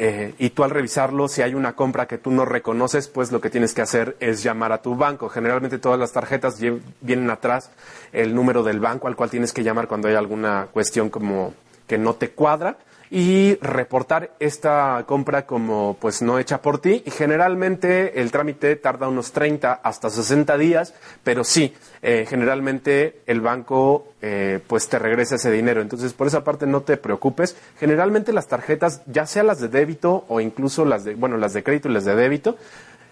eh, 0.00 0.34
y 0.38 0.50
tú 0.50 0.62
al 0.62 0.70
revisarlo, 0.70 1.26
si 1.26 1.42
hay 1.42 1.54
una 1.54 1.74
compra 1.74 2.06
que 2.06 2.18
tú 2.18 2.30
no 2.30 2.44
reconoces, 2.44 3.08
pues 3.08 3.32
lo 3.32 3.40
que 3.40 3.50
tienes 3.50 3.74
que 3.74 3.82
hacer 3.82 4.16
es 4.20 4.44
llamar 4.44 4.70
a 4.70 4.80
tu 4.80 4.94
banco. 4.94 5.28
Generalmente 5.28 5.78
todas 5.78 5.98
las 5.98 6.12
tarjetas 6.12 6.60
vienen 7.00 7.28
atrás 7.30 7.72
el 8.12 8.32
número 8.32 8.62
del 8.62 8.78
banco 8.78 9.08
al 9.08 9.16
cual 9.16 9.28
tienes 9.28 9.52
que 9.52 9.64
llamar 9.64 9.88
cuando 9.88 10.06
hay 10.06 10.14
alguna 10.14 10.68
cuestión 10.72 11.10
como 11.10 11.52
que 11.88 11.98
no 11.98 12.14
te 12.14 12.30
cuadra 12.30 12.78
y 13.10 13.56
reportar 13.56 14.32
esta 14.38 15.04
compra 15.06 15.46
como 15.46 15.96
pues 16.00 16.22
no 16.22 16.38
hecha 16.38 16.60
por 16.60 16.80
ti 16.80 17.02
y 17.04 17.10
generalmente 17.10 18.20
el 18.20 18.30
trámite 18.30 18.76
tarda 18.76 19.08
unos 19.08 19.32
30 19.32 19.72
hasta 19.72 20.10
60 20.10 20.58
días, 20.58 20.94
pero 21.24 21.44
sí, 21.44 21.74
eh, 22.02 22.26
generalmente 22.28 23.20
el 23.26 23.40
banco 23.40 24.08
eh, 24.20 24.60
pues 24.66 24.88
te 24.88 24.98
regresa 24.98 25.36
ese 25.36 25.50
dinero. 25.50 25.80
Entonces 25.80 26.12
por 26.12 26.26
esa 26.26 26.44
parte 26.44 26.66
no 26.66 26.82
te 26.82 26.96
preocupes. 26.96 27.56
Generalmente 27.78 28.32
las 28.32 28.48
tarjetas, 28.48 29.02
ya 29.06 29.26
sea 29.26 29.42
las 29.42 29.60
de 29.60 29.68
débito 29.68 30.24
o 30.28 30.40
incluso 30.40 30.84
las 30.84 31.04
de, 31.04 31.14
bueno, 31.14 31.36
las 31.36 31.52
de 31.52 31.62
crédito 31.62 31.88
y 31.88 31.92
las 31.92 32.04
de 32.04 32.14
débito, 32.14 32.56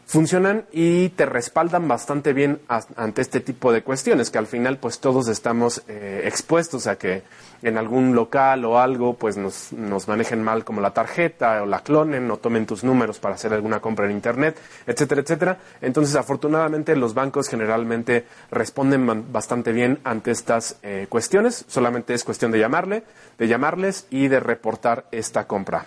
funcionan 0.07 0.67
y 0.73 1.09
te 1.11 1.27
respaldan 1.27 1.89
bastante 1.89 2.33
bien 2.33 2.61
ante 2.69 3.23
este 3.23 3.41
tipo 3.41 3.73
de 3.73 3.83
cuestiones, 3.83 4.31
que 4.31 4.39
al 4.39 4.47
final 4.47 4.79
pues 4.79 5.01
todos 5.01 5.27
estamos 5.29 5.83
eh, 5.89 6.23
expuestos 6.25 6.87
a 6.87 6.97
que 6.97 7.25
en 7.63 7.77
algún 7.77 8.15
local 8.15 8.65
o 8.65 8.79
algo 8.79 9.15
pues 9.15 9.37
nos, 9.37 9.73
nos, 9.73 10.07
manejen 10.07 10.43
mal 10.43 10.65
como 10.65 10.81
la 10.81 10.93
tarjeta 10.93 11.63
o 11.63 11.67
la 11.67 11.81
clonen 11.81 12.31
o 12.31 12.37
tomen 12.37 12.67
tus 12.67 12.85
números 12.85 13.19
para 13.19 13.35
hacer 13.35 13.53
alguna 13.53 13.81
compra 13.81 14.07
en 14.07 14.13
internet, 14.13 14.57
etcétera, 14.87 15.23
etcétera. 15.23 15.59
Entonces 15.81 16.15
afortunadamente 16.15 16.95
los 16.95 17.13
bancos 17.13 17.49
generalmente 17.49 18.27
responden 18.53 19.33
bastante 19.33 19.73
bien 19.73 19.99
ante 20.05 20.31
estas 20.31 20.77
eh, 20.85 21.07
cuestiones, 21.09 21.65
solamente 21.67 22.15
es 22.15 22.23
cuestión 22.23 22.53
de 22.53 22.61
llamarle, 22.61 23.03
de 23.39 23.49
llamarles 23.49 24.07
y 24.11 24.29
de 24.29 24.39
reportar 24.39 25.07
esta 25.11 25.49
compra. 25.49 25.87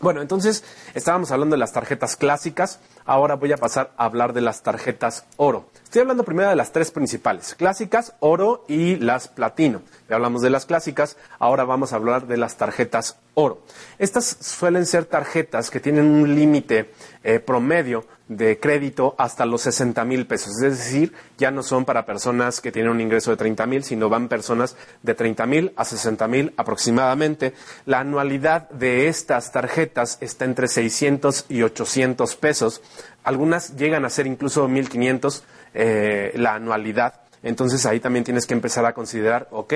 Bueno, 0.00 0.20
entonces 0.20 0.62
estábamos 0.94 1.30
hablando 1.30 1.54
de 1.54 1.60
las 1.60 1.72
tarjetas 1.72 2.16
clásicas, 2.16 2.80
ahora 3.06 3.36
voy 3.36 3.52
a 3.52 3.56
pasar 3.56 3.92
a 3.96 4.04
hablar 4.04 4.32
de 4.32 4.40
las 4.42 4.62
tarjetas 4.62 5.24
oro. 5.36 5.70
Estoy 5.82 6.02
hablando 6.02 6.24
primero 6.24 6.50
de 6.50 6.56
las 6.56 6.72
tres 6.72 6.90
principales, 6.90 7.54
clásicas, 7.54 8.14
oro 8.20 8.64
y 8.68 8.96
las 8.96 9.28
platino. 9.28 9.82
Ya 10.08 10.16
hablamos 10.16 10.42
de 10.42 10.50
las 10.50 10.66
clásicas, 10.66 11.16
ahora 11.38 11.64
vamos 11.64 11.92
a 11.92 11.96
hablar 11.96 12.26
de 12.26 12.36
las 12.36 12.56
tarjetas 12.56 13.18
oro. 13.34 13.62
Estas 13.98 14.24
suelen 14.40 14.86
ser 14.86 15.04
tarjetas 15.04 15.70
que 15.70 15.80
tienen 15.80 16.06
un 16.06 16.34
límite 16.34 16.90
eh, 17.22 17.38
promedio 17.38 18.04
de 18.28 18.58
crédito 18.58 19.14
hasta 19.18 19.46
los 19.46 19.62
60 19.62 20.04
mil 20.04 20.26
pesos. 20.26 20.60
Es 20.62 20.78
decir, 20.78 21.12
ya 21.38 21.50
no 21.50 21.62
son 21.62 21.84
para 21.84 22.06
personas 22.06 22.60
que 22.60 22.72
tienen 22.72 22.90
un 22.90 23.00
ingreso 23.00 23.30
de 23.30 23.36
30 23.36 23.66
mil, 23.66 23.84
sino 23.84 24.08
van 24.08 24.28
personas 24.28 24.76
de 25.02 25.14
30 25.14 25.46
mil 25.46 25.72
a 25.76 25.84
60 25.84 26.26
mil 26.28 26.52
aproximadamente. 26.56 27.54
La 27.84 28.00
anualidad 28.00 28.68
de 28.70 29.08
estas 29.08 29.52
tarjetas 29.52 30.18
está 30.20 30.44
entre 30.44 30.68
600 30.68 31.46
y 31.48 31.62
800 31.62 32.36
pesos. 32.36 32.82
Algunas 33.26 33.76
llegan 33.76 34.04
a 34.04 34.10
ser 34.10 34.26
incluso 34.26 34.66
1.500 34.68 35.42
eh, 35.74 36.32
la 36.36 36.54
anualidad. 36.54 37.20
Entonces 37.42 37.84
ahí 37.84 38.00
también 38.00 38.24
tienes 38.24 38.46
que 38.46 38.54
empezar 38.54 38.86
a 38.86 38.94
considerar, 38.94 39.48
ok, 39.50 39.72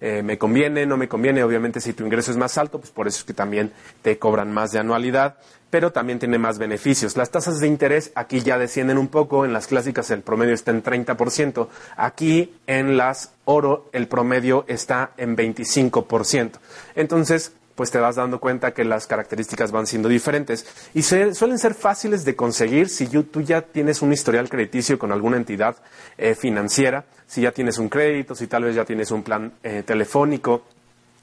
eh, 0.00 0.22
me 0.22 0.38
conviene, 0.38 0.86
no 0.86 0.96
me 0.96 1.08
conviene. 1.08 1.44
Obviamente 1.44 1.80
si 1.80 1.92
tu 1.92 2.04
ingreso 2.04 2.30
es 2.30 2.36
más 2.36 2.56
alto, 2.56 2.78
pues 2.78 2.90
por 2.90 3.06
eso 3.06 3.18
es 3.18 3.24
que 3.24 3.34
también 3.34 3.72
te 4.02 4.18
cobran 4.18 4.52
más 4.52 4.72
de 4.72 4.78
anualidad 4.78 5.36
pero 5.74 5.90
también 5.90 6.20
tiene 6.20 6.38
más 6.38 6.58
beneficios. 6.58 7.16
Las 7.16 7.32
tasas 7.32 7.58
de 7.58 7.66
interés 7.66 8.12
aquí 8.14 8.42
ya 8.42 8.58
descienden 8.58 8.96
un 8.96 9.08
poco, 9.08 9.44
en 9.44 9.52
las 9.52 9.66
clásicas 9.66 10.08
el 10.12 10.22
promedio 10.22 10.54
está 10.54 10.70
en 10.70 10.84
30%, 10.84 11.66
aquí 11.96 12.54
en 12.68 12.96
las 12.96 13.32
oro 13.44 13.90
el 13.92 14.06
promedio 14.06 14.64
está 14.68 15.10
en 15.16 15.36
25%. 15.36 16.52
Entonces, 16.94 17.54
pues 17.74 17.90
te 17.90 17.98
vas 17.98 18.16
dando 18.16 18.40
cuenta 18.40 18.72
que 18.72 18.84
las 18.84 19.06
características 19.06 19.72
van 19.72 19.86
siendo 19.86 20.08
diferentes. 20.08 20.66
Y 20.94 21.02
suelen 21.02 21.58
ser 21.58 21.74
fáciles 21.74 22.24
de 22.24 22.36
conseguir 22.36 22.88
si 22.88 23.06
tú 23.06 23.40
ya 23.40 23.62
tienes 23.62 24.02
un 24.02 24.12
historial 24.12 24.48
crediticio 24.48 24.98
con 24.98 25.12
alguna 25.12 25.36
entidad 25.36 25.76
eh, 26.16 26.34
financiera, 26.34 27.04
si 27.26 27.42
ya 27.42 27.52
tienes 27.52 27.78
un 27.78 27.88
crédito, 27.88 28.34
si 28.34 28.46
tal 28.46 28.64
vez 28.64 28.74
ya 28.74 28.84
tienes 28.84 29.10
un 29.10 29.22
plan 29.22 29.52
eh, 29.62 29.82
telefónico 29.84 30.62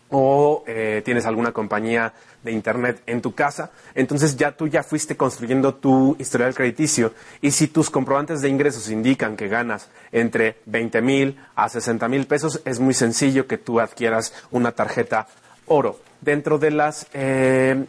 o 0.10 0.63
eh, 0.67 1.01
tienes 1.05 1.25
alguna 1.25 1.53
compañía 1.53 2.13
de 2.43 2.51
internet 2.51 3.01
en 3.05 3.22
tu 3.22 3.34
casa, 3.34 3.72
entonces 3.96 4.36
ya 4.36 4.51
tú 4.51 4.67
ya 4.67 4.84
fuiste 4.84 5.15
construyendo 5.15 5.75
tu 5.75 6.17
historial 6.20 6.53
crediticio. 6.53 7.13
Y 7.39 7.51
si 7.51 7.67
tus 7.67 7.89
comprobantes 7.89 8.41
de 8.41 8.50
ingresos 8.50 8.89
indican 8.89 9.38
que 9.38 9.48
ganas 9.48 9.88
entre 10.12 10.58
20 10.65 11.01
mil 11.01 11.39
a 11.55 11.70
60 11.70 12.08
mil 12.10 12.25
pesos, 12.27 12.62
es 12.65 12.79
muy 12.79 12.93
sencillo 12.93 13.48
que 13.48 13.58
tú 13.58 13.79
adquieras 13.79 14.34
una 14.50 14.74
tarjeta 14.74 15.27
oro. 15.72 16.00
Dentro 16.22 16.60
de 16.60 16.72
las 16.72 17.08
eh, 17.13 17.86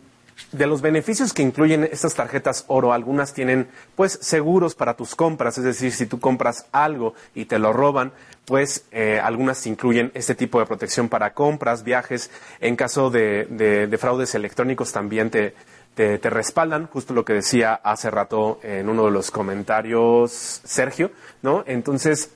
de 0.50 0.66
los 0.66 0.82
beneficios 0.82 1.32
que 1.32 1.42
incluyen 1.42 1.84
estas 1.84 2.14
tarjetas 2.14 2.64
oro, 2.68 2.92
algunas 2.92 3.32
tienen 3.32 3.68
pues 3.94 4.18
seguros 4.20 4.74
para 4.74 4.94
tus 4.94 5.14
compras, 5.14 5.58
es 5.58 5.64
decir, 5.64 5.92
si 5.92 6.06
tú 6.06 6.20
compras 6.20 6.66
algo 6.72 7.14
y 7.34 7.46
te 7.46 7.58
lo 7.58 7.72
roban, 7.72 8.12
pues 8.44 8.84
eh, 8.90 9.20
algunas 9.22 9.66
incluyen 9.66 10.10
este 10.14 10.34
tipo 10.34 10.60
de 10.60 10.66
protección 10.66 11.08
para 11.08 11.32
compras, 11.32 11.84
viajes. 11.84 12.30
En 12.60 12.76
caso 12.76 13.10
de, 13.10 13.96
fraudes 13.98 14.34
electrónicos 14.34 14.92
también 14.92 15.30
te, 15.30 15.54
te, 15.94 16.18
respaldan, 16.30 16.86
justo 16.86 17.14
lo 17.14 17.24
que 17.24 17.34
decía 17.34 17.74
hace 17.74 18.10
rato 18.10 18.60
en 18.62 18.88
uno 18.88 19.06
de 19.06 19.10
los 19.10 19.30
comentarios 19.30 20.60
Sergio, 20.64 21.12
¿no? 21.42 21.64
Entonces, 21.66 22.30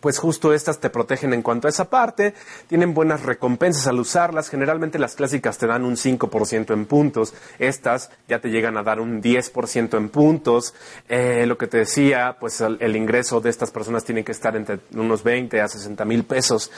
pues 0.00 0.18
justo 0.18 0.52
estas 0.52 0.80
te 0.80 0.90
protegen 0.90 1.32
en 1.32 1.42
cuanto 1.42 1.68
a 1.68 1.70
esa 1.70 1.90
parte, 1.90 2.34
tienen 2.68 2.94
buenas 2.94 3.22
recompensas 3.22 3.86
al 3.86 4.00
usarlas, 4.00 4.48
generalmente 4.48 4.98
las 4.98 5.14
clásicas 5.14 5.58
te 5.58 5.66
dan 5.66 5.84
un 5.84 5.96
5% 5.96 6.72
en 6.72 6.86
puntos, 6.86 7.34
estas 7.58 8.10
ya 8.28 8.40
te 8.40 8.50
llegan 8.50 8.76
a 8.76 8.82
dar 8.82 9.00
un 9.00 9.22
10% 9.22 9.96
en 9.96 10.08
puntos, 10.08 10.74
eh, 11.08 11.44
lo 11.46 11.58
que 11.58 11.66
te 11.66 11.78
decía, 11.78 12.36
pues 12.40 12.60
el, 12.60 12.78
el, 12.80 12.96
ingreso 12.96 13.40
de 13.40 13.50
estas 13.50 13.70
personas 13.70 14.04
tiene 14.04 14.24
que 14.24 14.32
estar 14.32 14.56
entre 14.56 14.80
unos 14.94 15.22
20 15.22 15.60
a 15.60 15.68
60 15.68 16.04
mil 16.04 16.24
pesos. 16.24 16.70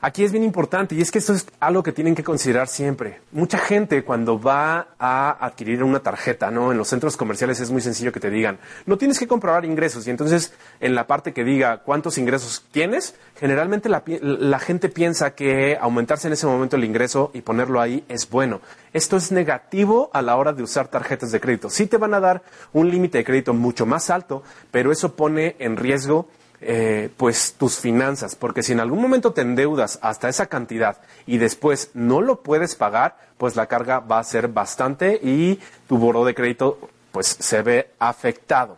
Aquí 0.00 0.22
es 0.22 0.30
bien 0.30 0.44
importante 0.44 0.94
y 0.94 1.00
es 1.00 1.10
que 1.10 1.18
esto 1.18 1.32
es 1.32 1.44
algo 1.58 1.82
que 1.82 1.90
tienen 1.90 2.14
que 2.14 2.22
considerar 2.22 2.68
siempre. 2.68 3.20
Mucha 3.32 3.58
gente 3.58 4.04
cuando 4.04 4.40
va 4.40 4.90
a 4.96 5.44
adquirir 5.44 5.82
una 5.82 5.98
tarjeta, 5.98 6.52
¿no? 6.52 6.70
En 6.70 6.78
los 6.78 6.86
centros 6.86 7.16
comerciales 7.16 7.58
es 7.58 7.72
muy 7.72 7.80
sencillo 7.80 8.12
que 8.12 8.20
te 8.20 8.30
digan, 8.30 8.60
no 8.86 8.96
tienes 8.96 9.18
que 9.18 9.26
comprobar 9.26 9.64
ingresos 9.64 10.06
y 10.06 10.10
entonces 10.10 10.52
en 10.78 10.94
la 10.94 11.08
parte 11.08 11.32
que 11.32 11.42
diga 11.42 11.78
cuántos 11.78 12.16
ingresos 12.16 12.64
tienes, 12.70 13.16
generalmente 13.40 13.88
la, 13.88 14.04
la 14.06 14.60
gente 14.60 14.88
piensa 14.88 15.34
que 15.34 15.76
aumentarse 15.80 16.28
en 16.28 16.34
ese 16.34 16.46
momento 16.46 16.76
el 16.76 16.84
ingreso 16.84 17.32
y 17.34 17.40
ponerlo 17.40 17.80
ahí 17.80 18.04
es 18.08 18.30
bueno. 18.30 18.60
Esto 18.92 19.16
es 19.16 19.32
negativo 19.32 20.10
a 20.12 20.22
la 20.22 20.36
hora 20.36 20.52
de 20.52 20.62
usar 20.62 20.86
tarjetas 20.86 21.32
de 21.32 21.40
crédito. 21.40 21.70
Sí 21.70 21.86
te 21.86 21.96
van 21.96 22.14
a 22.14 22.20
dar 22.20 22.42
un 22.72 22.88
límite 22.88 23.18
de 23.18 23.24
crédito 23.24 23.52
mucho 23.52 23.84
más 23.84 24.10
alto, 24.10 24.44
pero 24.70 24.92
eso 24.92 25.16
pone 25.16 25.56
en 25.58 25.76
riesgo 25.76 26.28
eh, 26.60 27.10
pues 27.16 27.54
tus 27.56 27.78
finanzas, 27.78 28.34
porque 28.34 28.62
si 28.62 28.72
en 28.72 28.80
algún 28.80 29.00
momento 29.00 29.32
te 29.32 29.42
endeudas 29.42 29.98
hasta 30.02 30.28
esa 30.28 30.46
cantidad 30.46 30.98
y 31.26 31.38
después 31.38 31.90
no 31.94 32.20
lo 32.20 32.42
puedes 32.42 32.74
pagar, 32.74 33.16
pues 33.36 33.54
la 33.54 33.66
carga 33.66 34.00
va 34.00 34.18
a 34.18 34.24
ser 34.24 34.48
bastante 34.48 35.20
y 35.22 35.60
tu 35.86 35.98
boro 35.98 36.24
de 36.24 36.34
crédito 36.34 36.78
pues 37.12 37.26
se 37.26 37.62
ve 37.62 37.90
afectado. 37.98 38.76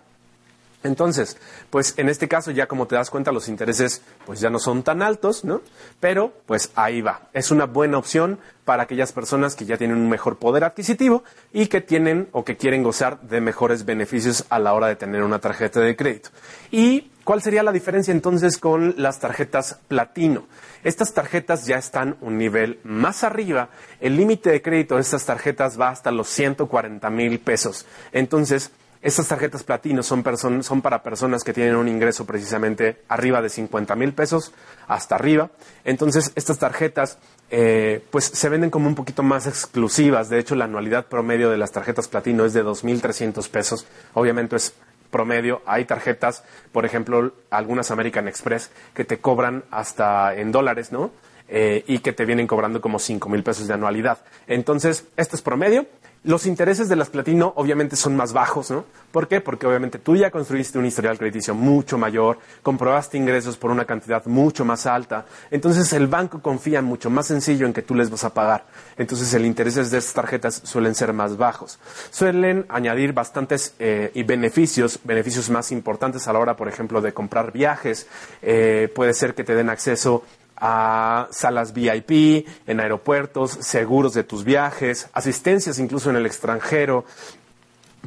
Entonces, 0.83 1.37
pues 1.69 1.95
en 1.99 2.09
este 2.09 2.27
caso 2.27 2.51
ya 2.51 2.67
como 2.67 2.87
te 2.87 2.95
das 2.95 3.11
cuenta 3.11 3.33
los 3.33 3.49
intereses 3.49 4.03
pues 4.25 4.41
ya 4.41 4.49
no 4.49 4.59
son 4.59 4.83
tan 4.83 5.03
altos, 5.03 5.45
¿no? 5.45 5.61
Pero 6.01 6.33
pues 6.47 6.71
ahí 6.75 7.03
va. 7.03 7.29
Es 7.33 7.51
una 7.51 7.67
buena 7.67 7.99
opción 7.99 8.39
para 8.65 8.85
aquellas 8.85 9.13
personas 9.13 9.57
que 9.57 9.67
ya 9.67 9.77
tienen 9.77 9.99
un 9.99 10.09
mejor 10.09 10.39
poder 10.39 10.65
adquisitivo 10.65 11.23
y 11.53 11.67
que 11.67 11.81
tienen 11.81 12.29
o 12.33 12.45
que 12.45 12.57
quieren 12.57 12.83
gozar 12.83 13.21
de 13.23 13.41
mejores 13.41 13.85
beneficios 13.85 14.47
a 14.49 14.59
la 14.59 14.73
hora 14.73 14.87
de 14.87 14.97
tener 14.97 15.23
una 15.23 15.39
tarjeta 15.39 15.81
de 15.81 15.97
crédito. 15.97 16.31
¿Y 16.71 17.11
cuál 17.31 17.43
sería 17.43 17.63
la 17.63 17.71
diferencia 17.71 18.11
entonces 18.11 18.59
con 18.59 18.95
las 18.97 19.21
tarjetas 19.21 19.79
platino? 19.87 20.49
Estas 20.83 21.15
tarjetas 21.15 21.65
ya 21.65 21.77
están 21.77 22.17
un 22.23 22.37
nivel 22.37 22.81
más 22.83 23.23
arriba. 23.23 23.69
El 24.01 24.17
límite 24.17 24.51
de 24.51 24.61
crédito 24.61 24.97
de 24.97 25.03
estas 25.03 25.27
tarjetas 25.27 25.81
va 25.81 25.91
hasta 25.91 26.11
los 26.11 26.27
140 26.27 27.09
mil 27.11 27.39
pesos. 27.39 27.87
Entonces, 28.11 28.73
estas 29.01 29.29
tarjetas 29.29 29.63
platino 29.63 30.03
son, 30.03 30.25
para 30.25 31.03
personas 31.05 31.45
que 31.45 31.53
tienen 31.53 31.77
un 31.77 31.87
ingreso 31.87 32.27
precisamente 32.27 33.03
arriba 33.07 33.41
de 33.41 33.49
50 33.49 33.95
mil 33.95 34.13
pesos 34.13 34.53
hasta 34.89 35.15
arriba. 35.15 35.51
Entonces, 35.85 36.33
estas 36.35 36.59
tarjetas 36.59 37.19
eh, 37.49 38.05
pues 38.11 38.25
se 38.25 38.49
venden 38.49 38.71
como 38.71 38.89
un 38.89 38.97
poquito 38.97 39.23
más 39.23 39.47
exclusivas. 39.47 40.31
De 40.31 40.41
hecho, 40.41 40.57
la 40.57 40.65
anualidad 40.65 41.07
promedio 41.07 41.49
de 41.49 41.59
las 41.59 41.71
tarjetas 41.71 42.09
platino 42.09 42.45
es 42.45 42.55
de 42.55 42.65
2.300 42.65 43.49
pesos. 43.49 43.87
Obviamente 44.15 44.57
es 44.57 44.75
promedio. 45.11 45.63
Hay 45.67 45.85
tarjetas, 45.85 46.45
por 46.73 46.85
ejemplo, 46.85 47.33
algunas 47.51 47.91
American 47.91 48.29
Express, 48.29 48.71
que 48.95 49.05
te 49.05 49.19
cobran 49.19 49.65
hasta 49.71 50.35
en 50.35 50.53
dólares, 50.53 50.93
¿no? 50.93 51.11
Eh, 51.53 51.83
y 51.89 51.99
que 51.99 52.13
te 52.13 52.25
vienen 52.25 52.47
cobrando 52.47 52.81
como 52.81 53.01
5 53.01 53.29
mil 53.29 53.43
pesos 53.43 53.67
de 53.67 53.75
anualidad. 53.75 54.19
Entonces, 54.47 55.07
esto 55.17 55.35
es 55.35 55.43
promedio. 55.43 55.87
Los 56.23 56.45
intereses 56.45 56.91
de 56.91 56.97
las 56.97 57.09
platino 57.09 57.55
obviamente 57.57 57.97
son 57.97 58.15
más 58.15 58.35
bajos, 58.35 58.71
¿no? 58.71 58.85
¿Por 59.11 59.27
qué? 59.27 59.41
Porque 59.41 59.67
obviamente 59.67 59.99
tú 59.99 60.17
ya 60.17 60.31
construiste 60.31 60.79
un 60.79 60.85
historial 60.85 61.17
crediticio 61.17 61.55
mucho 61.55 61.97
mayor, 61.97 62.39
comprobaste 62.63 63.17
ingresos 63.17 63.57
por 63.57 63.71
una 63.71 63.87
cantidad 63.87 64.27
mucho 64.27 64.67
más 64.67 64.85
alta, 64.85 65.25
entonces 65.51 65.91
el 65.95 66.09
banco 66.09 66.43
confía 66.43 66.83
mucho 66.83 67.09
más 67.09 67.27
sencillo 67.27 67.65
en 67.65 67.73
que 67.73 67.81
tú 67.81 67.95
les 67.95 68.11
vas 68.11 68.25
a 68.25 68.35
pagar. 68.35 68.67
Entonces 68.99 69.33
el 69.33 69.47
interés 69.47 69.77
de 69.77 69.81
estas 69.83 70.13
tarjetas 70.13 70.61
suelen 70.63 70.95
ser 70.95 71.15
más 71.15 71.39
bajos. 71.39 71.79
Suelen 72.11 72.67
añadir 72.69 73.15
bastantes 73.15 73.75
eh, 73.79 74.11
y 74.13 74.23
beneficios, 74.23 75.01
beneficios 75.03 75.49
más 75.49 75.73
importantes 75.73 76.29
a 76.29 76.35
la 76.35 76.39
hora, 76.39 76.55
por 76.55 76.69
ejemplo, 76.69 77.01
de 77.01 77.15
comprar 77.15 77.51
viajes. 77.51 78.07
Eh, 78.43 78.93
puede 78.95 79.15
ser 79.15 79.35
que 79.35 79.43
te 79.43 79.55
den 79.55 79.71
acceso 79.71 80.23
a 80.61 81.29
salas 81.31 81.73
VIP 81.73 82.47
en 82.67 82.81
aeropuertos, 82.81 83.53
seguros 83.61 84.15
de 84.15 84.25
tus 84.25 84.45
viajes, 84.45 85.09
asistencias 85.13 85.79
incluso 85.79 86.11
en 86.11 86.17
el 86.17 86.27
extranjero. 86.27 87.05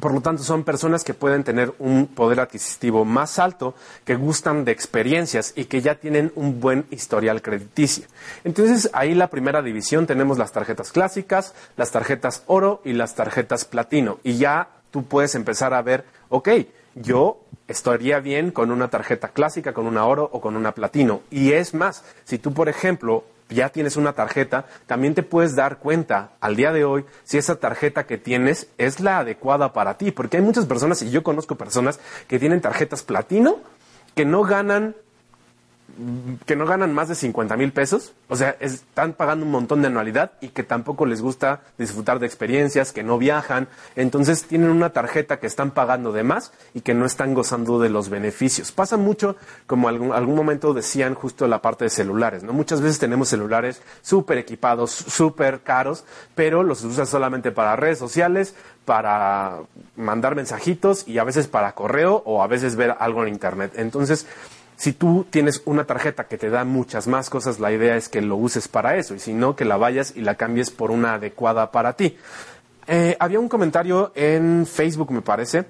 Por 0.00 0.12
lo 0.12 0.20
tanto, 0.20 0.42
son 0.42 0.64
personas 0.64 1.04
que 1.04 1.14
pueden 1.14 1.44
tener 1.44 1.72
un 1.78 2.08
poder 2.08 2.40
adquisitivo 2.40 3.04
más 3.04 3.38
alto, 3.38 3.74
que 4.04 4.16
gustan 4.16 4.64
de 4.64 4.72
experiencias 4.72 5.52
y 5.54 5.66
que 5.66 5.82
ya 5.82 5.94
tienen 5.94 6.32
un 6.34 6.60
buen 6.60 6.84
historial 6.90 7.42
crediticio. 7.42 8.06
Entonces, 8.42 8.90
ahí 8.92 9.14
la 9.14 9.28
primera 9.30 9.62
división 9.62 10.06
tenemos 10.06 10.36
las 10.36 10.50
tarjetas 10.50 10.90
clásicas, 10.90 11.54
las 11.76 11.92
tarjetas 11.92 12.42
oro 12.46 12.82
y 12.84 12.92
las 12.92 13.14
tarjetas 13.14 13.64
platino. 13.64 14.18
Y 14.24 14.36
ya 14.36 14.68
tú 14.90 15.04
puedes 15.04 15.36
empezar 15.36 15.74
a 15.74 15.82
ver, 15.82 16.04
ok, 16.28 16.48
yo 16.96 17.43
estaría 17.68 18.20
bien 18.20 18.50
con 18.50 18.70
una 18.70 18.88
tarjeta 18.88 19.28
clásica, 19.28 19.72
con 19.72 19.86
una 19.86 20.04
oro 20.06 20.28
o 20.32 20.40
con 20.40 20.56
una 20.56 20.72
platino. 20.72 21.22
Y 21.30 21.52
es 21.52 21.74
más, 21.74 22.04
si 22.24 22.38
tú, 22.38 22.52
por 22.52 22.68
ejemplo, 22.68 23.24
ya 23.48 23.68
tienes 23.68 23.96
una 23.96 24.12
tarjeta, 24.12 24.66
también 24.86 25.14
te 25.14 25.22
puedes 25.22 25.54
dar 25.54 25.78
cuenta 25.78 26.32
al 26.40 26.56
día 26.56 26.72
de 26.72 26.84
hoy 26.84 27.04
si 27.24 27.38
esa 27.38 27.56
tarjeta 27.56 28.06
que 28.06 28.18
tienes 28.18 28.68
es 28.78 29.00
la 29.00 29.18
adecuada 29.18 29.72
para 29.72 29.96
ti. 29.96 30.10
Porque 30.10 30.38
hay 30.38 30.42
muchas 30.42 30.66
personas, 30.66 31.02
y 31.02 31.10
yo 31.10 31.22
conozco 31.22 31.56
personas 31.56 32.00
que 32.28 32.38
tienen 32.38 32.60
tarjetas 32.60 33.02
platino, 33.02 33.58
que 34.14 34.24
no 34.24 34.42
ganan 34.42 34.94
que 36.46 36.56
no 36.56 36.66
ganan 36.66 36.92
más 36.92 37.08
de 37.08 37.14
50 37.14 37.56
mil 37.56 37.72
pesos, 37.72 38.12
o 38.28 38.36
sea, 38.36 38.56
están 38.60 39.12
pagando 39.12 39.44
un 39.44 39.52
montón 39.52 39.80
de 39.80 39.88
anualidad 39.88 40.32
y 40.40 40.48
que 40.48 40.62
tampoco 40.62 41.06
les 41.06 41.22
gusta 41.22 41.60
disfrutar 41.78 42.18
de 42.18 42.26
experiencias, 42.26 42.92
que 42.92 43.02
no 43.02 43.18
viajan, 43.18 43.68
entonces 43.96 44.44
tienen 44.44 44.70
una 44.70 44.90
tarjeta 44.90 45.38
que 45.38 45.46
están 45.46 45.70
pagando 45.70 46.12
de 46.12 46.22
más 46.22 46.52
y 46.74 46.80
que 46.80 46.94
no 46.94 47.06
están 47.06 47.34
gozando 47.34 47.78
de 47.78 47.90
los 47.90 48.08
beneficios. 48.08 48.72
Pasa 48.72 48.96
mucho, 48.96 49.36
como 49.66 49.88
algún, 49.88 50.12
algún 50.12 50.34
momento 50.34 50.74
decían 50.74 51.14
justo 51.14 51.46
la 51.46 51.62
parte 51.62 51.84
de 51.84 51.90
celulares, 51.90 52.42
¿no? 52.42 52.52
Muchas 52.52 52.80
veces 52.80 52.98
tenemos 52.98 53.28
celulares 53.28 53.82
súper 54.02 54.38
equipados, 54.38 54.90
súper 54.90 55.62
caros, 55.62 56.04
pero 56.34 56.62
los 56.62 56.84
usas 56.84 57.08
solamente 57.08 57.52
para 57.52 57.76
redes 57.76 57.98
sociales, 57.98 58.54
para 58.84 59.60
mandar 59.96 60.34
mensajitos 60.34 61.08
y 61.08 61.18
a 61.18 61.24
veces 61.24 61.48
para 61.48 61.72
correo 61.72 62.22
o 62.26 62.42
a 62.42 62.46
veces 62.46 62.76
ver 62.76 62.94
algo 62.98 63.22
en 63.22 63.32
internet. 63.32 63.72
Entonces, 63.76 64.26
si 64.76 64.92
tú 64.92 65.26
tienes 65.30 65.62
una 65.64 65.84
tarjeta 65.84 66.24
que 66.24 66.38
te 66.38 66.50
da 66.50 66.64
muchas 66.64 67.06
más 67.06 67.30
cosas, 67.30 67.60
la 67.60 67.72
idea 67.72 67.96
es 67.96 68.08
que 68.08 68.20
lo 68.20 68.36
uses 68.36 68.68
para 68.68 68.96
eso 68.96 69.14
y 69.14 69.18
si 69.18 69.32
no, 69.32 69.56
que 69.56 69.64
la 69.64 69.76
vayas 69.76 70.12
y 70.16 70.20
la 70.20 70.34
cambies 70.34 70.70
por 70.70 70.90
una 70.90 71.14
adecuada 71.14 71.70
para 71.70 71.94
ti. 71.94 72.16
Eh, 72.86 73.16
había 73.18 73.40
un 73.40 73.48
comentario 73.48 74.12
en 74.14 74.66
Facebook, 74.66 75.10
me 75.10 75.22
parece, 75.22 75.64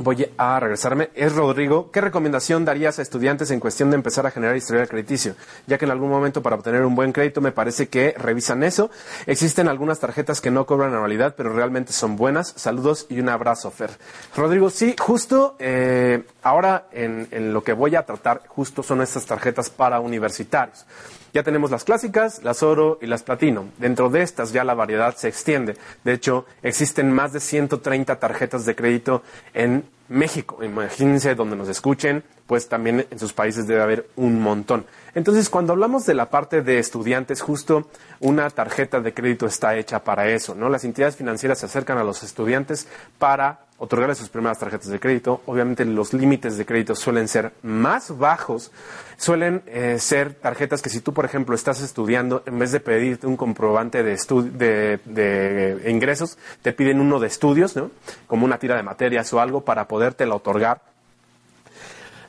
voy 0.00 0.26
a 0.38 0.58
regresarme, 0.58 1.10
es 1.14 1.34
Rodrigo. 1.34 1.90
¿Qué 1.90 2.00
recomendación 2.00 2.64
darías 2.64 2.98
a 2.98 3.02
estudiantes 3.02 3.50
en 3.50 3.60
cuestión 3.60 3.90
de 3.90 3.96
empezar 3.96 4.26
a 4.26 4.30
generar 4.30 4.56
historial 4.56 4.88
crediticio? 4.88 5.34
Ya 5.66 5.78
que 5.78 5.84
en 5.84 5.90
algún 5.90 6.08
momento 6.08 6.42
para 6.42 6.56
obtener 6.56 6.82
un 6.84 6.94
buen 6.94 7.12
crédito 7.12 7.40
me 7.40 7.52
parece 7.52 7.88
que 7.88 8.14
revisan 8.16 8.62
eso. 8.62 8.90
Existen 9.26 9.68
algunas 9.68 10.00
tarjetas 10.00 10.40
que 10.40 10.50
no 10.50 10.64
cobran 10.64 10.94
anualidad, 10.94 11.34
pero 11.36 11.52
realmente 11.52 11.92
son 11.92 12.16
buenas. 12.16 12.54
Saludos 12.56 13.06
y 13.10 13.20
un 13.20 13.28
abrazo, 13.28 13.70
Fer. 13.70 13.90
Rodrigo, 14.34 14.70
sí, 14.70 14.96
justo 14.98 15.56
eh, 15.58 16.24
ahora 16.42 16.86
en, 16.92 17.28
en 17.30 17.52
lo 17.52 17.62
que 17.62 17.74
voy 17.74 17.94
a 17.94 18.06
tratar, 18.06 18.42
justo 18.48 18.82
son 18.82 19.02
estas 19.02 19.26
tarjetas 19.26 19.68
para 19.68 20.00
universitarios. 20.00 20.86
Ya 21.32 21.42
tenemos 21.42 21.70
las 21.70 21.84
clásicas, 21.84 22.42
las 22.42 22.62
oro 22.62 22.98
y 23.00 23.06
las 23.06 23.22
platino. 23.22 23.66
Dentro 23.78 24.10
de 24.10 24.22
estas 24.22 24.52
ya 24.52 24.64
la 24.64 24.74
variedad 24.74 25.14
se 25.16 25.28
extiende. 25.28 25.76
De 26.04 26.12
hecho, 26.12 26.46
existen 26.62 27.12
más 27.12 27.32
de 27.32 27.40
130 27.40 28.18
tarjetas 28.18 28.66
de 28.66 28.74
crédito 28.74 29.22
en 29.54 29.84
México. 30.08 30.62
Imagínense 30.64 31.36
donde 31.36 31.54
nos 31.54 31.68
escuchen, 31.68 32.24
pues 32.48 32.68
también 32.68 33.06
en 33.08 33.18
sus 33.18 33.32
países 33.32 33.68
debe 33.68 33.80
haber 33.80 34.08
un 34.16 34.40
montón. 34.40 34.84
Entonces, 35.14 35.48
cuando 35.48 35.72
hablamos 35.72 36.04
de 36.04 36.14
la 36.14 36.30
parte 36.30 36.62
de 36.62 36.80
estudiantes, 36.80 37.40
justo 37.40 37.88
una 38.18 38.50
tarjeta 38.50 39.00
de 39.00 39.14
crédito 39.14 39.46
está 39.46 39.76
hecha 39.76 40.02
para 40.02 40.28
eso, 40.28 40.56
¿no? 40.56 40.68
Las 40.68 40.84
entidades 40.84 41.14
financieras 41.14 41.58
se 41.58 41.66
acercan 41.66 41.96
a 41.96 42.04
los 42.04 42.24
estudiantes 42.24 42.88
para 43.18 43.69
otorgarles 43.80 44.18
sus 44.18 44.28
primeras 44.28 44.58
tarjetas 44.58 44.88
de 44.88 45.00
crédito. 45.00 45.40
Obviamente 45.46 45.84
los 45.86 46.12
límites 46.12 46.58
de 46.58 46.66
crédito 46.66 46.94
suelen 46.94 47.28
ser 47.28 47.52
más 47.62 48.16
bajos, 48.16 48.70
suelen 49.16 49.62
eh, 49.66 49.96
ser 49.98 50.34
tarjetas 50.34 50.82
que 50.82 50.90
si 50.90 51.00
tú, 51.00 51.14
por 51.14 51.24
ejemplo, 51.24 51.54
estás 51.54 51.80
estudiando, 51.80 52.42
en 52.46 52.58
vez 52.58 52.72
de 52.72 52.80
pedirte 52.80 53.26
un 53.26 53.38
comprobante 53.38 54.02
de, 54.02 54.16
de, 54.52 55.00
de 55.04 55.90
ingresos, 55.90 56.36
te 56.60 56.74
piden 56.74 57.00
uno 57.00 57.18
de 57.18 57.26
estudios, 57.26 57.74
¿no? 57.74 57.90
Como 58.26 58.44
una 58.44 58.58
tira 58.58 58.76
de 58.76 58.82
materias 58.82 59.32
o 59.32 59.40
algo 59.40 59.62
para 59.62 59.88
podértela 59.88 60.34
otorgar 60.34 60.89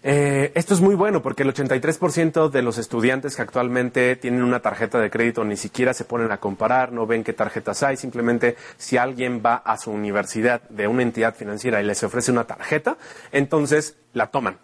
eh, 0.04 0.52
esto 0.56 0.74
es 0.74 0.82
muy 0.82 0.96
bueno 0.96 1.22
porque 1.22 1.44
el 1.44 1.54
83% 1.54 2.50
de 2.50 2.62
los 2.64 2.80
estudiantes 2.80 3.36
que 3.36 3.42
actualmente 3.44 4.16
tienen 4.16 4.42
una 4.42 4.60
tarjeta 4.60 5.00
de 5.00 5.12
crédito 5.12 5.44
ni 5.44 5.58
siquiera 5.58 5.94
se 5.94 6.06
ponen 6.06 6.32
a 6.32 6.38
comparar, 6.38 6.92
no 6.92 7.06
ven 7.06 7.24
qué 7.24 7.34
tarjetas 7.34 7.84
hay, 7.84 7.98
simplemente 7.98 8.56
si 8.78 8.98
alguien 8.98 9.44
va 9.46 9.56
a 9.56 9.78
su 9.78 9.92
universidad 9.92 10.62
de 10.70 10.88
una 10.88 11.04
entidad 11.04 11.36
financiera 11.36 11.82
y 11.82 11.86
les 11.86 12.04
ofrece 12.04 12.32
una 12.32 12.46
tarjeta, 12.46 12.98
entonces 13.32 13.96
la 14.14 14.28
toman. 14.28 14.58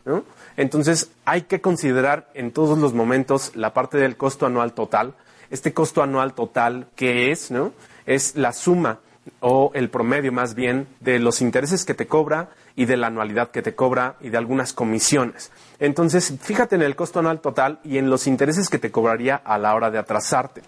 Entonces 0.56 1.12
hay 1.26 1.43
que 1.43 1.62
considerar 1.62 2.30
en 2.34 2.52
todos 2.52 2.80
los 2.80 2.93
momentos 2.93 3.56
la 3.56 3.73
parte 3.73 3.97
del 3.97 4.17
costo 4.17 4.47
anual 4.47 4.73
total. 4.73 5.13
Este 5.52 5.71
costo 5.71 6.02
anual 6.02 6.34
total, 6.34 6.88
¿qué 6.95 7.32
es? 7.32 7.52
¿no? 7.52 7.73
Es 8.06 8.36
la 8.36 8.54
suma 8.54 9.00
o 9.39 9.71
el 9.73 9.89
promedio 9.89 10.31
más 10.31 10.55
bien 10.55 10.87
de 10.99 11.19
los 11.19 11.41
intereses 11.41 11.85
que 11.85 11.93
te 11.93 12.07
cobra 12.07 12.49
y 12.75 12.85
de 12.85 12.95
la 12.95 13.07
anualidad 13.07 13.49
que 13.49 13.61
te 13.61 13.75
cobra 13.75 14.15
y 14.21 14.29
de 14.29 14.37
algunas 14.37 14.71
comisiones. 14.71 15.51
Entonces, 15.79 16.33
fíjate 16.41 16.75
en 16.75 16.81
el 16.81 16.95
costo 16.95 17.19
anual 17.19 17.39
total 17.39 17.79
y 17.83 17.97
en 17.97 18.09
los 18.09 18.27
intereses 18.27 18.69
que 18.69 18.79
te 18.79 18.91
cobraría 18.91 19.35
a 19.35 19.57
la 19.57 19.75
hora 19.75 19.91
de 19.91 19.97
atrasarte. 19.99 20.61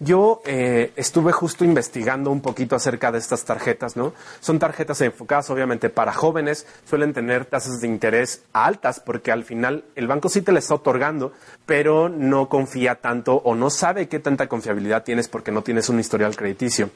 Yo 0.00 0.40
eh, 0.46 0.92
estuve 0.96 1.32
justo 1.32 1.64
investigando 1.64 2.30
un 2.30 2.40
poquito 2.40 2.76
acerca 2.76 3.12
de 3.12 3.18
estas 3.18 3.44
tarjetas, 3.44 3.96
¿no? 3.96 4.14
Son 4.40 4.58
tarjetas 4.58 5.00
enfocadas 5.02 5.50
obviamente 5.50 5.90
para 5.90 6.12
jóvenes, 6.12 6.66
suelen 6.88 7.12
tener 7.12 7.44
tasas 7.44 7.80
de 7.80 7.88
interés 7.88 8.42
altas 8.54 9.00
porque 9.00 9.30
al 9.30 9.44
final 9.44 9.84
el 9.96 10.06
banco 10.06 10.30
sí 10.30 10.40
te 10.40 10.52
la 10.52 10.58
está 10.58 10.74
otorgando, 10.74 11.32
pero 11.66 12.08
no 12.08 12.48
confía 12.48 12.94
tanto 12.96 13.36
o 13.36 13.54
no 13.54 13.68
sabe 13.68 14.08
qué 14.08 14.18
tanta 14.18 14.48
confiabilidad 14.48 15.04
tienes 15.04 15.28
porque 15.28 15.52
no 15.52 15.62
tienes 15.62 15.90
un 15.90 16.00
historial 16.00 16.34
crediticio. 16.36 16.88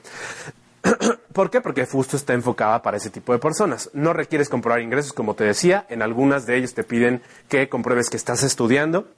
¿Por 1.35 1.51
qué? 1.51 1.61
Porque 1.61 1.85
justo 1.85 2.17
está 2.17 2.33
enfocada 2.33 2.81
para 2.81 2.97
ese 2.97 3.11
tipo 3.11 3.33
de 3.33 3.41
personas. 3.41 3.91
No 3.93 4.13
requieres 4.13 4.49
comprobar 4.49 4.81
ingresos, 4.81 5.13
como 5.13 5.35
te 5.35 5.43
decía. 5.43 5.85
En 5.89 6.01
algunas 6.01 6.47
de 6.47 6.57
ellos 6.57 6.75
te 6.75 6.85
piden 6.85 7.23
que 7.49 7.69
compruebes 7.69 8.09
que 8.09 8.17
estás 8.17 8.45
estudiando 8.45 9.09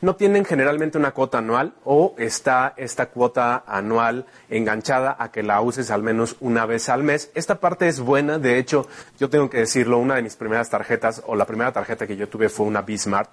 no 0.00 0.16
tienen 0.16 0.44
generalmente 0.44 0.98
una 0.98 1.10
cuota 1.12 1.38
anual 1.38 1.74
o 1.84 2.14
está 2.16 2.72
esta 2.76 3.06
cuota 3.06 3.64
anual 3.66 4.26
enganchada 4.48 5.16
a 5.18 5.30
que 5.30 5.42
la 5.42 5.60
uses 5.60 5.90
al 5.90 6.02
menos 6.02 6.36
una 6.40 6.66
vez 6.66 6.88
al 6.88 7.02
mes. 7.02 7.30
Esta 7.34 7.60
parte 7.60 7.88
es 7.88 8.00
buena, 8.00 8.38
de 8.38 8.58
hecho, 8.58 8.86
yo 9.18 9.28
tengo 9.28 9.50
que 9.50 9.58
decirlo, 9.58 9.98
una 9.98 10.14
de 10.14 10.22
mis 10.22 10.36
primeras 10.36 10.70
tarjetas 10.70 11.22
o 11.26 11.36
la 11.36 11.44
primera 11.44 11.72
tarjeta 11.72 12.06
que 12.06 12.16
yo 12.16 12.28
tuve 12.28 12.48
fue 12.48 12.66
una 12.66 12.82
Bismart 12.82 13.30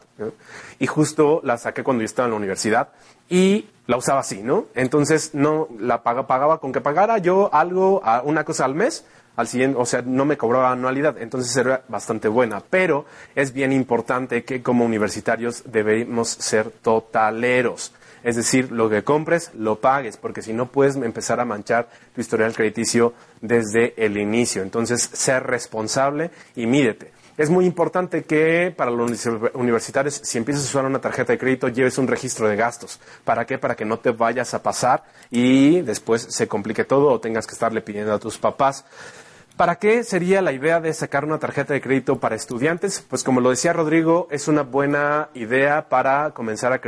y 0.79 0.87
justo 0.87 1.41
la 1.43 1.57
saqué 1.57 1.83
cuando 1.83 2.01
yo 2.01 2.05
estaba 2.05 2.25
en 2.25 2.31
la 2.31 2.37
universidad 2.37 2.89
y 3.29 3.67
la 3.87 3.97
usaba 3.97 4.19
así, 4.19 4.41
¿no? 4.43 4.65
Entonces 4.75 5.33
no 5.33 5.67
la 5.79 6.03
pagaba 6.03 6.59
con 6.59 6.71
que 6.71 6.81
pagara 6.81 7.17
yo 7.19 7.49
algo, 7.53 8.01
una 8.23 8.43
cosa 8.43 8.65
al 8.65 8.75
mes 8.75 9.05
al 9.37 9.47
siguiente, 9.47 9.77
o 9.79 9.85
sea, 9.85 10.01
no 10.01 10.25
me 10.25 10.35
cobraba 10.35 10.71
anualidad, 10.71 11.19
entonces 11.19 11.55
era 11.55 11.83
bastante 11.87 12.27
buena. 12.27 12.59
Pero 12.59 13.05
es 13.35 13.53
bien 13.53 13.71
importante 13.71 14.43
que 14.43 14.63
como 14.63 14.83
universitarios 14.83 15.63
debemos 15.67 16.27
ser 16.27 16.71
totaleros. 16.71 17.93
Es 18.23 18.35
decir, 18.35 18.71
lo 18.71 18.89
que 18.89 19.03
compres, 19.03 19.51
lo 19.53 19.79
pagues, 19.79 20.17
porque 20.17 20.41
si 20.41 20.53
no 20.53 20.71
puedes 20.71 20.95
empezar 20.95 21.39
a 21.39 21.45
manchar 21.45 21.87
tu 22.15 22.21
historial 22.21 22.53
crediticio 22.53 23.13
desde 23.39 23.93
el 24.03 24.17
inicio. 24.17 24.63
Entonces, 24.63 25.03
ser 25.03 25.43
responsable 25.43 26.31
y 26.55 26.65
mídete. 26.65 27.11
Es 27.37 27.51
muy 27.51 27.65
importante 27.65 28.23
que 28.23 28.73
para 28.75 28.89
los 28.89 29.27
universitarios, 29.53 30.15
si 30.23 30.39
empiezas 30.39 30.63
a 30.63 30.69
usar 30.69 30.85
una 30.85 30.99
tarjeta 30.99 31.33
de 31.33 31.37
crédito, 31.37 31.67
lleves 31.67 31.99
un 31.99 32.07
registro 32.07 32.47
de 32.47 32.55
gastos. 32.55 32.99
¿Para 33.23 33.45
qué? 33.45 33.59
Para 33.59 33.75
que 33.75 33.85
no 33.85 33.99
te 33.99 34.09
vayas 34.09 34.55
a 34.55 34.63
pasar 34.63 35.03
y 35.29 35.81
después 35.81 36.23
se 36.23 36.47
complique 36.47 36.83
todo 36.83 37.09
o 37.11 37.19
tengas 37.19 37.45
que 37.45 37.53
estarle 37.53 37.81
pidiendo 37.81 38.11
a 38.11 38.17
tus 38.17 38.39
papás. 38.39 38.85
¿Para 39.55 39.77
qué 39.77 40.03
sería 40.03 40.43
la 40.43 40.51
idea 40.51 40.79
de 40.79 40.93
sacar 40.93 41.25
una 41.25 41.39
tarjeta 41.39 41.73
de 41.73 41.81
crédito 41.81 42.19
para 42.19 42.35
estudiantes? 42.35 43.03
Pues 43.07 43.23
como 43.23 43.41
lo 43.41 43.49
decía 43.49 43.73
Rodrigo, 43.73 44.27
es 44.29 44.47
una 44.47 44.61
buena 44.61 45.29
idea 45.33 45.89
para 45.89 46.29
comenzar 46.31 46.79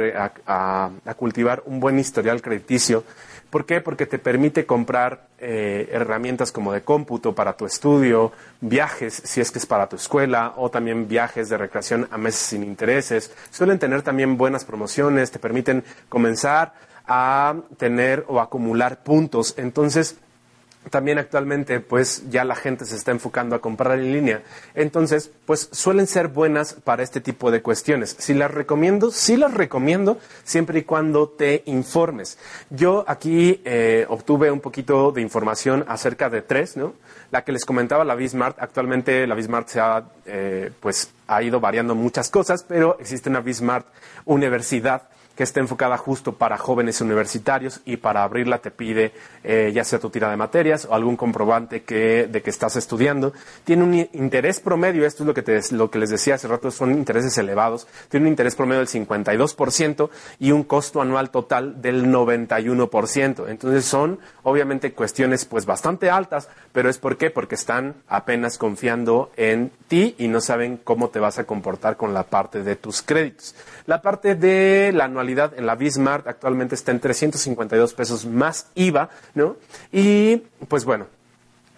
a, 0.45 0.91
cultivar 1.15 1.63
un 1.65 1.79
buen 1.79 1.97
historial 1.97 2.43
crediticio. 2.43 3.03
¿Por 3.49 3.65
qué? 3.65 3.81
Porque 3.81 4.05
te 4.05 4.19
permite 4.19 4.65
comprar 4.65 5.27
eh, 5.39 5.89
herramientas 5.91 6.51
como 6.51 6.71
de 6.71 6.81
cómputo 6.81 7.33
para 7.33 7.57
tu 7.57 7.65
estudio, 7.65 8.31
viajes 8.61 9.21
si 9.25 9.41
es 9.41 9.51
que 9.51 9.57
es 9.57 9.65
para 9.65 9.89
tu 9.89 9.95
escuela, 9.95 10.53
o 10.57 10.69
también 10.69 11.07
viajes 11.07 11.49
de 11.49 11.57
recreación 11.57 12.07
a 12.11 12.17
meses 12.17 12.41
sin 12.41 12.63
intereses. 12.63 13.33
Suelen 13.49 13.79
tener 13.79 14.03
también 14.03 14.37
buenas 14.37 14.65
promociones, 14.65 15.31
te 15.31 15.39
permiten 15.39 15.83
comenzar 16.09 16.73
a 17.07 17.55
tener 17.77 18.23
o 18.27 18.39
acumular 18.39 19.01
puntos. 19.01 19.55
Entonces, 19.57 20.17
también 20.89 21.17
actualmente 21.17 21.79
pues 21.79 22.29
ya 22.29 22.43
la 22.43 22.55
gente 22.55 22.85
se 22.85 22.95
está 22.95 23.11
enfocando 23.11 23.55
a 23.55 23.59
comprar 23.59 23.99
en 23.99 24.11
línea. 24.11 24.43
Entonces, 24.75 25.31
pues 25.45 25.69
suelen 25.71 26.07
ser 26.07 26.27
buenas 26.27 26.73
para 26.73 27.03
este 27.03 27.21
tipo 27.21 27.51
de 27.51 27.61
cuestiones. 27.61 28.15
Si 28.19 28.33
las 28.33 28.51
recomiendo, 28.51 29.11
sí 29.11 29.37
las 29.37 29.53
recomiendo 29.53 30.17
siempre 30.43 30.79
y 30.79 30.83
cuando 30.83 31.29
te 31.29 31.63
informes. 31.65 32.37
Yo 32.69 33.05
aquí 33.07 33.61
eh, 33.65 34.05
obtuve 34.09 34.51
un 34.51 34.59
poquito 34.59 35.11
de 35.11 35.21
información 35.21 35.85
acerca 35.87 36.29
de 36.29 36.41
tres, 36.41 36.77
¿no? 36.77 36.93
La 37.31 37.43
que 37.43 37.51
les 37.51 37.65
comentaba, 37.65 38.03
la 38.03 38.15
Bismart. 38.15 38.57
Actualmente 38.59 39.27
la 39.27 39.35
Bismart 39.35 39.67
se 39.67 39.79
ha, 39.79 40.03
eh, 40.25 40.71
pues, 40.79 41.11
ha 41.27 41.43
ido 41.43 41.59
variando 41.59 41.93
muchas 41.95 42.29
cosas, 42.29 42.63
pero 42.67 42.97
existe 42.99 43.29
una 43.29 43.41
Bismart 43.41 43.85
Universidad 44.25 45.09
que 45.39 45.43
está 45.43 45.61
enfocada 45.61 45.97
justo 45.97 46.33
para 46.33 46.57
jóvenes 46.57 46.99
universitarios 46.99 47.79
y 47.85 47.95
para 47.95 48.23
abrirla 48.23 48.57
te 48.57 48.71
pide 48.71 49.13
eh, 49.45 49.71
ya 49.73 49.85
sea 49.85 49.97
tu 49.97 50.09
tira 50.09 50.29
de 50.29 50.35
materias 50.35 50.83
o 50.83 50.93
algún 50.93 51.15
comprobante 51.15 51.83
que, 51.83 52.27
de 52.27 52.41
que 52.41 52.49
estás 52.49 52.75
estudiando. 52.75 53.31
Tiene 53.63 53.85
un 53.85 53.93
interés 54.11 54.59
promedio, 54.59 55.05
esto 55.05 55.23
es 55.23 55.27
lo 55.27 55.33
que, 55.33 55.41
te, 55.41 55.57
lo 55.71 55.89
que 55.89 55.97
les 55.97 56.09
decía 56.09 56.35
hace 56.35 56.49
rato, 56.49 56.71
son 56.71 56.91
intereses 56.91 57.37
elevados, 57.37 57.87
tiene 58.09 58.25
un 58.25 58.31
interés 58.31 58.53
promedio 58.53 58.79
del 58.79 58.89
52% 58.89 60.09
y 60.39 60.51
un 60.51 60.63
costo 60.65 61.01
anual 61.01 61.29
total 61.29 61.81
del 61.81 62.07
91%. 62.07 63.45
Entonces 63.47 63.85
son 63.85 64.19
obviamente 64.43 64.91
cuestiones 64.91 65.45
pues 65.45 65.65
bastante 65.65 66.09
altas, 66.09 66.49
pero 66.73 66.89
es 66.89 66.97
por 66.97 67.15
qué? 67.15 67.29
Porque 67.29 67.55
están 67.55 67.95
apenas 68.09 68.57
confiando 68.57 69.31
en 69.37 69.71
ti 69.87 70.15
y 70.17 70.27
no 70.27 70.41
saben 70.41 70.75
cómo 70.83 71.07
te 71.07 71.19
vas 71.19 71.39
a 71.39 71.45
comportar 71.45 71.95
con 71.95 72.13
la 72.13 72.23
parte 72.23 72.61
de 72.61 72.75
tus 72.75 73.01
créditos. 73.01 73.55
La 73.85 74.01
parte 74.01 74.35
de 74.35 74.91
la 74.93 75.05
anualidad 75.05 75.28
en 75.29 75.65
la 75.65 75.75
Bismart 75.75 76.27
actualmente 76.27 76.75
está 76.75 76.91
en 76.91 76.99
352 76.99 77.93
pesos 77.93 78.25
más 78.25 78.67
IVA, 78.75 79.09
¿no? 79.35 79.57
Y 79.91 80.37
pues 80.67 80.85
bueno, 80.85 81.07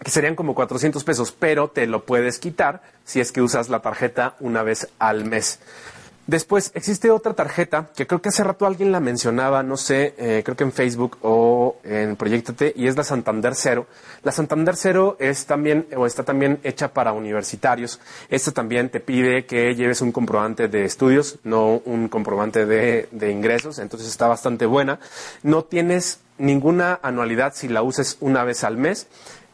que 0.02 0.10
serían 0.10 0.34
como 0.34 0.54
400 0.54 1.02
pesos, 1.04 1.32
pero 1.32 1.68
te 1.68 1.86
lo 1.86 2.04
puedes 2.04 2.38
quitar 2.38 2.82
si 3.04 3.20
es 3.20 3.32
que 3.32 3.42
usas 3.42 3.68
la 3.68 3.80
tarjeta 3.80 4.34
una 4.40 4.62
vez 4.62 4.88
al 4.98 5.24
mes. 5.24 5.60
Después 6.32 6.72
existe 6.74 7.10
otra 7.10 7.34
tarjeta 7.34 7.90
que 7.94 8.06
creo 8.06 8.22
que 8.22 8.30
hace 8.30 8.42
rato 8.42 8.64
alguien 8.64 8.90
la 8.90 9.00
mencionaba, 9.00 9.62
no 9.62 9.76
sé, 9.76 10.14
eh, 10.16 10.40
creo 10.42 10.56
que 10.56 10.64
en 10.64 10.72
Facebook 10.72 11.18
o 11.20 11.76
en 11.84 12.16
T, 12.16 12.72
y 12.74 12.86
es 12.86 12.96
la 12.96 13.04
Santander 13.04 13.54
Cero. 13.54 13.86
La 14.22 14.32
Santander 14.32 14.74
Cero 14.74 15.18
es 15.20 15.44
también, 15.44 15.86
o 15.94 16.06
está 16.06 16.22
también 16.22 16.58
hecha 16.62 16.94
para 16.94 17.12
universitarios. 17.12 18.00
Esta 18.30 18.50
también 18.50 18.88
te 18.88 19.00
pide 19.00 19.44
que 19.44 19.74
lleves 19.74 20.00
un 20.00 20.10
comprobante 20.10 20.68
de 20.68 20.86
estudios, 20.86 21.38
no 21.44 21.82
un 21.84 22.08
comprobante 22.08 22.64
de, 22.64 23.10
de 23.10 23.30
ingresos, 23.30 23.78
entonces 23.78 24.08
está 24.08 24.26
bastante 24.26 24.64
buena. 24.64 25.00
No 25.42 25.64
tienes 25.64 26.20
ninguna 26.38 26.98
anualidad 27.02 27.52
si 27.54 27.68
la 27.68 27.82
uses 27.82 28.16
una 28.20 28.42
vez 28.42 28.64
al 28.64 28.78
mes. 28.78 29.06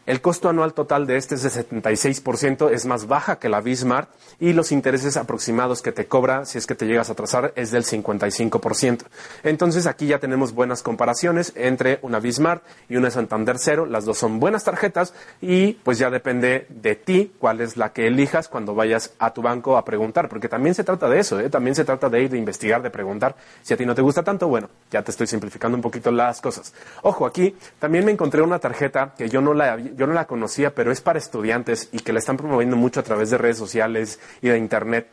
El 0.08 0.22
costo 0.22 0.48
anual 0.48 0.72
total 0.72 1.06
de 1.06 1.18
este 1.18 1.34
es 1.34 1.42
de 1.42 1.50
76%, 1.50 2.70
es 2.70 2.86
más 2.86 3.08
baja 3.08 3.38
que 3.38 3.50
la 3.50 3.60
Bismarck 3.60 4.08
y 4.40 4.54
los 4.54 4.72
intereses 4.72 5.18
aproximados 5.18 5.82
que 5.82 5.92
te 5.92 6.06
cobra 6.06 6.46
si 6.46 6.56
es 6.56 6.66
que 6.66 6.74
te 6.74 6.86
llegas 6.86 7.10
a 7.10 7.14
trazar 7.14 7.52
es 7.56 7.72
del 7.72 7.84
55%. 7.84 9.02
Entonces 9.42 9.86
aquí 9.86 10.06
ya 10.06 10.18
tenemos 10.18 10.54
buenas 10.54 10.82
comparaciones 10.82 11.52
entre 11.56 11.98
una 12.00 12.20
Bismarck 12.20 12.62
y 12.88 12.96
una 12.96 13.10
Santander 13.10 13.58
Cero. 13.58 13.84
Las 13.84 14.06
dos 14.06 14.16
son 14.16 14.40
buenas 14.40 14.64
tarjetas 14.64 15.12
y 15.42 15.74
pues 15.74 15.98
ya 15.98 16.08
depende 16.08 16.64
de 16.70 16.94
ti 16.94 17.32
cuál 17.38 17.60
es 17.60 17.76
la 17.76 17.92
que 17.92 18.06
elijas 18.06 18.48
cuando 18.48 18.74
vayas 18.74 19.12
a 19.18 19.34
tu 19.34 19.42
banco 19.42 19.76
a 19.76 19.84
preguntar, 19.84 20.30
porque 20.30 20.48
también 20.48 20.74
se 20.74 20.84
trata 20.84 21.10
de 21.10 21.18
eso, 21.18 21.38
¿eh? 21.38 21.50
también 21.50 21.74
se 21.74 21.84
trata 21.84 22.08
de 22.08 22.22
ir, 22.22 22.30
de 22.30 22.38
investigar, 22.38 22.80
de 22.80 22.88
preguntar. 22.88 23.36
Si 23.60 23.74
a 23.74 23.76
ti 23.76 23.84
no 23.84 23.94
te 23.94 24.00
gusta 24.00 24.22
tanto, 24.22 24.48
bueno, 24.48 24.70
ya 24.90 25.02
te 25.02 25.10
estoy 25.10 25.26
simplificando 25.26 25.76
un 25.76 25.82
poquito 25.82 26.10
las 26.10 26.40
cosas. 26.40 26.72
Ojo, 27.02 27.26
aquí 27.26 27.54
también 27.78 28.06
me 28.06 28.12
encontré 28.12 28.40
una 28.40 28.58
tarjeta 28.58 29.12
que 29.14 29.28
yo 29.28 29.42
no 29.42 29.52
la 29.52 29.76
yo 29.98 30.06
no 30.06 30.14
la 30.14 30.26
conocía, 30.26 30.74
pero 30.74 30.92
es 30.92 31.00
para 31.00 31.18
estudiantes 31.18 31.88
y 31.92 31.98
que 31.98 32.12
la 32.12 32.20
están 32.20 32.36
promoviendo 32.36 32.76
mucho 32.76 33.00
a 33.00 33.02
través 33.02 33.30
de 33.30 33.36
redes 33.36 33.58
sociales 33.58 34.20
y 34.40 34.48
de 34.48 34.56
internet, 34.56 35.08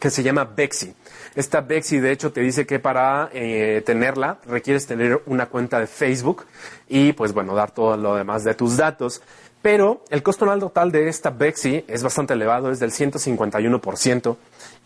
que 0.00 0.10
se 0.10 0.22
llama 0.22 0.44
Bexi. 0.44 0.94
Esta 1.34 1.60
Bexi, 1.60 2.00
de 2.00 2.10
hecho, 2.10 2.32
te 2.32 2.40
dice 2.40 2.66
que 2.66 2.78
para 2.78 3.28
eh, 3.32 3.82
tenerla 3.84 4.38
requieres 4.46 4.86
tener 4.86 5.22
una 5.26 5.46
cuenta 5.46 5.78
de 5.78 5.86
Facebook 5.86 6.46
y, 6.88 7.12
pues 7.12 7.32
bueno, 7.32 7.54
dar 7.54 7.70
todo 7.70 7.96
lo 7.96 8.16
demás 8.16 8.44
de 8.44 8.54
tus 8.54 8.76
datos. 8.78 9.20
Pero 9.60 10.02
el 10.08 10.22
costo 10.22 10.44
anual 10.44 10.60
total 10.60 10.90
de 10.90 11.08
esta 11.08 11.30
Bexi 11.30 11.84
es 11.86 12.02
bastante 12.02 12.32
elevado, 12.32 12.70
es 12.70 12.80
del 12.80 12.92
151% 12.92 14.36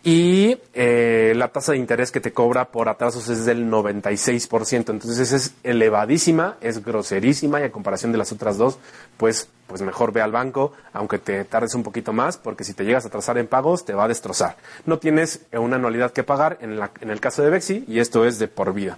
y 0.05 0.57
eh, 0.73 1.33
la 1.33 1.47
tasa 1.47 1.71
de 1.71 1.77
interés 1.77 2.11
que 2.11 2.19
te 2.19 2.33
cobra 2.33 2.65
por 2.65 2.89
atrasos 2.89 3.29
es 3.29 3.45
del 3.45 3.71
96%. 3.71 4.89
Entonces 4.89 5.31
es 5.31 5.53
elevadísima, 5.63 6.57
es 6.59 6.83
groserísima 6.83 7.61
y 7.61 7.63
a 7.63 7.71
comparación 7.71 8.11
de 8.11 8.17
las 8.17 8.33
otras 8.33 8.57
dos, 8.57 8.79
pues, 9.15 9.47
pues 9.65 9.81
mejor 9.81 10.11
ve 10.11 10.21
al 10.21 10.33
banco, 10.33 10.73
aunque 10.91 11.19
te 11.19 11.45
tardes 11.45 11.73
un 11.73 11.83
poquito 11.83 12.11
más, 12.11 12.37
porque 12.37 12.65
si 12.65 12.73
te 12.73 12.83
llegas 12.83 13.05
a 13.05 13.07
atrasar 13.07 13.37
en 13.37 13.47
pagos 13.47 13.85
te 13.85 13.93
va 13.93 14.03
a 14.03 14.07
destrozar. 14.09 14.57
No 14.85 14.99
tienes 14.99 15.45
una 15.53 15.77
anualidad 15.77 16.11
que 16.11 16.23
pagar 16.23 16.57
en, 16.59 16.77
la, 16.77 16.91
en 16.99 17.09
el 17.09 17.21
caso 17.21 17.41
de 17.41 17.49
Bexi 17.49 17.85
y 17.87 17.99
esto 17.99 18.25
es 18.25 18.39
de 18.39 18.49
por 18.49 18.73
vida. 18.73 18.97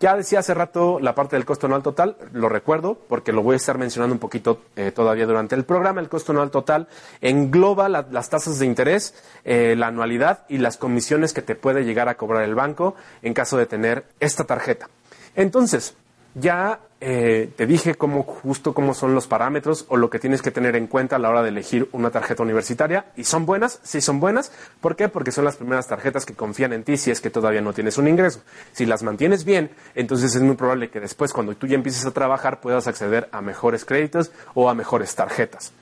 Ya 0.00 0.16
decía 0.16 0.40
hace 0.40 0.54
rato 0.54 0.98
la 1.00 1.14
parte 1.14 1.36
del 1.36 1.44
costo 1.44 1.66
anual 1.66 1.82
total, 1.82 2.16
lo 2.32 2.48
recuerdo 2.48 2.98
porque 3.08 3.32
lo 3.32 3.42
voy 3.42 3.54
a 3.54 3.56
estar 3.56 3.78
mencionando 3.78 4.12
un 4.12 4.18
poquito 4.18 4.60
eh, 4.76 4.90
todavía 4.90 5.26
durante 5.26 5.54
el 5.54 5.64
programa. 5.64 6.00
El 6.00 6.08
costo 6.08 6.32
anual 6.32 6.50
total 6.50 6.88
engloba 7.20 7.88
las 7.88 8.28
tasas 8.28 8.58
de 8.58 8.66
interés, 8.66 9.14
eh, 9.44 9.74
la 9.76 9.88
anualidad 9.88 10.43
y 10.48 10.58
las 10.58 10.76
comisiones 10.76 11.32
que 11.32 11.42
te 11.42 11.54
puede 11.54 11.84
llegar 11.84 12.08
a 12.08 12.16
cobrar 12.16 12.44
el 12.44 12.54
banco 12.54 12.94
en 13.22 13.34
caso 13.34 13.56
de 13.56 13.66
tener 13.66 14.04
esta 14.20 14.44
tarjeta. 14.44 14.88
Entonces, 15.36 15.94
ya 16.34 16.80
eh, 17.00 17.52
te 17.54 17.66
dije 17.66 17.96
cómo, 17.96 18.22
justo 18.22 18.72
cómo 18.72 18.94
son 18.94 19.14
los 19.14 19.26
parámetros 19.26 19.84
o 19.88 19.96
lo 19.96 20.08
que 20.08 20.18
tienes 20.18 20.42
que 20.42 20.50
tener 20.50 20.74
en 20.74 20.86
cuenta 20.86 21.16
a 21.16 21.18
la 21.18 21.28
hora 21.28 21.42
de 21.42 21.50
elegir 21.50 21.88
una 21.92 22.10
tarjeta 22.10 22.42
universitaria. 22.42 23.06
¿Y 23.16 23.24
son 23.24 23.46
buenas? 23.46 23.78
Sí 23.82 24.00
son 24.00 24.20
buenas. 24.20 24.52
¿Por 24.80 24.96
qué? 24.96 25.08
Porque 25.08 25.30
son 25.30 25.44
las 25.44 25.56
primeras 25.56 25.86
tarjetas 25.86 26.24
que 26.24 26.34
confían 26.34 26.72
en 26.72 26.82
ti 26.82 26.96
si 26.96 27.10
es 27.10 27.20
que 27.20 27.30
todavía 27.30 27.60
no 27.60 27.72
tienes 27.72 27.98
un 27.98 28.08
ingreso. 28.08 28.40
Si 28.72 28.86
las 28.86 29.02
mantienes 29.02 29.44
bien, 29.44 29.70
entonces 29.94 30.34
es 30.34 30.42
muy 30.42 30.56
probable 30.56 30.90
que 30.90 30.98
después, 30.98 31.32
cuando 31.32 31.54
tú 31.54 31.66
ya 31.66 31.74
empieces 31.74 32.06
a 32.06 32.10
trabajar, 32.10 32.60
puedas 32.60 32.86
acceder 32.86 33.28
a 33.32 33.42
mejores 33.42 33.84
créditos 33.84 34.32
o 34.54 34.70
a 34.70 34.74
mejores 34.74 35.14
tarjetas. 35.14 35.72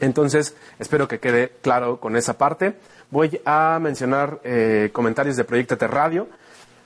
Entonces, 0.00 0.56
espero 0.78 1.08
que 1.08 1.20
quede 1.20 1.52
claro 1.62 2.00
con 2.00 2.16
esa 2.16 2.38
parte. 2.38 2.74
Voy 3.10 3.40
a 3.44 3.78
mencionar 3.80 4.40
eh, 4.44 4.90
comentarios 4.92 5.36
de 5.36 5.44
Proyectate 5.44 5.86
Radio. 5.86 6.28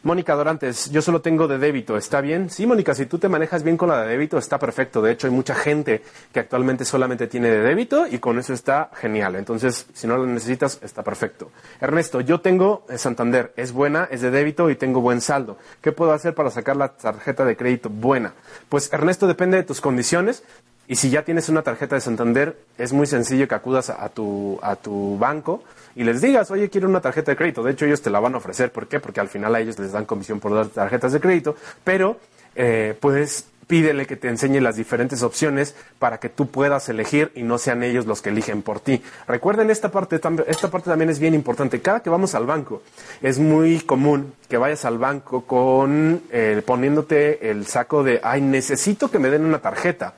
Mónica 0.05 0.35
Dorantes, 0.35 0.90
yo 0.90 1.00
solo 1.00 1.22
tengo 1.22 1.48
de 1.48 1.57
débito, 1.57 1.96
¿está 1.96 2.20
bien? 2.20 2.50
Sí, 2.50 2.66
Mónica, 2.66 2.92
si 2.92 3.07
tú 3.07 3.18
te 3.18 3.31
manejas 3.31 3.62
bien 3.62 3.79
con 3.79 3.88
la 3.88 4.03
de 4.03 4.09
débito, 4.09 4.37
está 4.37 4.59
perfecto. 4.59 5.00
De 5.00 5.11
hecho, 5.11 5.29
hay 5.29 5.33
mucha 5.33 5.55
gente 5.55 6.03
que 6.31 6.40
actualmente 6.40 6.85
solamente 6.85 7.27
tiene 7.27 7.48
de 7.48 7.61
débito 7.61 8.07
y 8.07 8.18
con 8.18 8.38
eso 8.38 8.53
está 8.53 8.90
genial. 8.92 9.35
Entonces, 9.35 9.87
si 9.94 10.07
no 10.07 10.18
lo 10.18 10.27
necesitas, 10.27 10.79
está 10.83 11.03
perfecto. 11.03 11.53
Ernesto, 11.81 12.20
yo 12.20 12.42
tengo 12.42 12.85
Santander, 12.98 13.55
es 13.57 13.72
buena, 13.72 14.07
es 14.11 14.20
de 14.20 14.31
débito 14.31 14.68
y 14.68 14.77
tengo 14.77 15.00
buen 15.00 15.22
saldo. 15.22 15.57
¿Qué 15.81 15.90
puedo 15.90 16.12
hacer 16.12 16.35
para 16.35 16.50
sacar 16.50 16.77
la 16.77 16.88
tarjeta 16.88 17.46
de 17.46 17.57
crédito 17.57 17.88
buena? 17.88 18.35
Pues, 18.68 18.92
Ernesto, 18.92 19.27
depende 19.27 19.57
de 19.57 19.62
tus 19.62 19.81
condiciones. 19.81 20.44
Y 20.87 20.97
si 20.97 21.11
ya 21.11 21.23
tienes 21.23 21.49
una 21.49 21.62
tarjeta 21.62 21.94
de 21.94 22.01
Santander, 22.01 22.59
es 22.77 22.92
muy 22.92 23.07
sencillo 23.07 23.49
que 23.49 23.55
acudas 23.55 23.90
a 23.90 24.09
tu, 24.11 24.59
a 24.62 24.77
tu 24.77 25.18
banco 25.18 25.62
y 25.97 26.05
les 26.05 26.20
digas, 26.20 26.51
oye, 26.51 26.68
quiero 26.68 26.88
una 26.88 27.01
tarjeta 27.01 27.33
de 27.33 27.37
crédito. 27.37 27.62
De 27.62 27.73
hecho, 27.73 27.87
ellos 27.87 28.03
te 28.03 28.11
la 28.11 28.20
van 28.20 28.35
a 28.35 28.38
ofrecer. 28.38 28.73
¿Por 28.73 28.88
qué? 28.88 29.01
Porque 29.01 29.20
al 29.20 29.29
final 29.29 29.55
a 29.55 29.61
ellos 29.61 29.79
les 29.79 29.92
dan 29.92 30.05
comisión 30.05 30.40
por 30.40 30.55
dar 30.55 30.66
tarjetas 30.66 31.12
de 31.12 31.20
crédito. 31.20 31.57
Pero, 31.85 32.18
eh, 32.55 32.97
pues, 33.01 33.47
pídele 33.66 34.07
que 34.07 34.16
te 34.16 34.29
enseñe 34.29 34.61
las 34.61 34.77
diferentes 34.77 35.23
opciones 35.23 35.75
para 35.99 36.18
que 36.18 36.29
tú 36.29 36.49
puedas 36.49 36.88
elegir 36.88 37.33
y 37.35 37.42
no 37.42 37.59
sean 37.59 37.83
ellos 37.83 38.07
los 38.07 38.23
que 38.23 38.31
eligen 38.31 38.62
por 38.62 38.81
ti. 38.81 39.03
Recuerden, 39.27 39.70
esta 39.70 39.90
parte, 39.90 40.20
esta 40.47 40.70
parte 40.70 40.90
también 40.90 41.11
es 41.11 41.18
bien 41.18 41.35
importante. 41.35 41.81
Cada 41.81 42.01
que 42.01 42.11
vamos 42.11 42.35
al 42.35 42.47
banco, 42.47 42.83
es 43.23 43.38
muy 43.38 43.81
común 43.81 44.35
que 44.49 44.59
vayas 44.59 44.85
al 44.85 44.99
banco 44.99 45.47
con 45.47 46.23
eh, 46.31 46.61
poniéndote 46.64 47.51
el 47.51 47.66
saco 47.66 48.03
de, 48.03 48.20
ay, 48.23 48.40
necesito 48.40 49.11
que 49.11 49.18
me 49.18 49.31
den 49.31 49.44
una 49.44 49.61
tarjeta. 49.61 50.14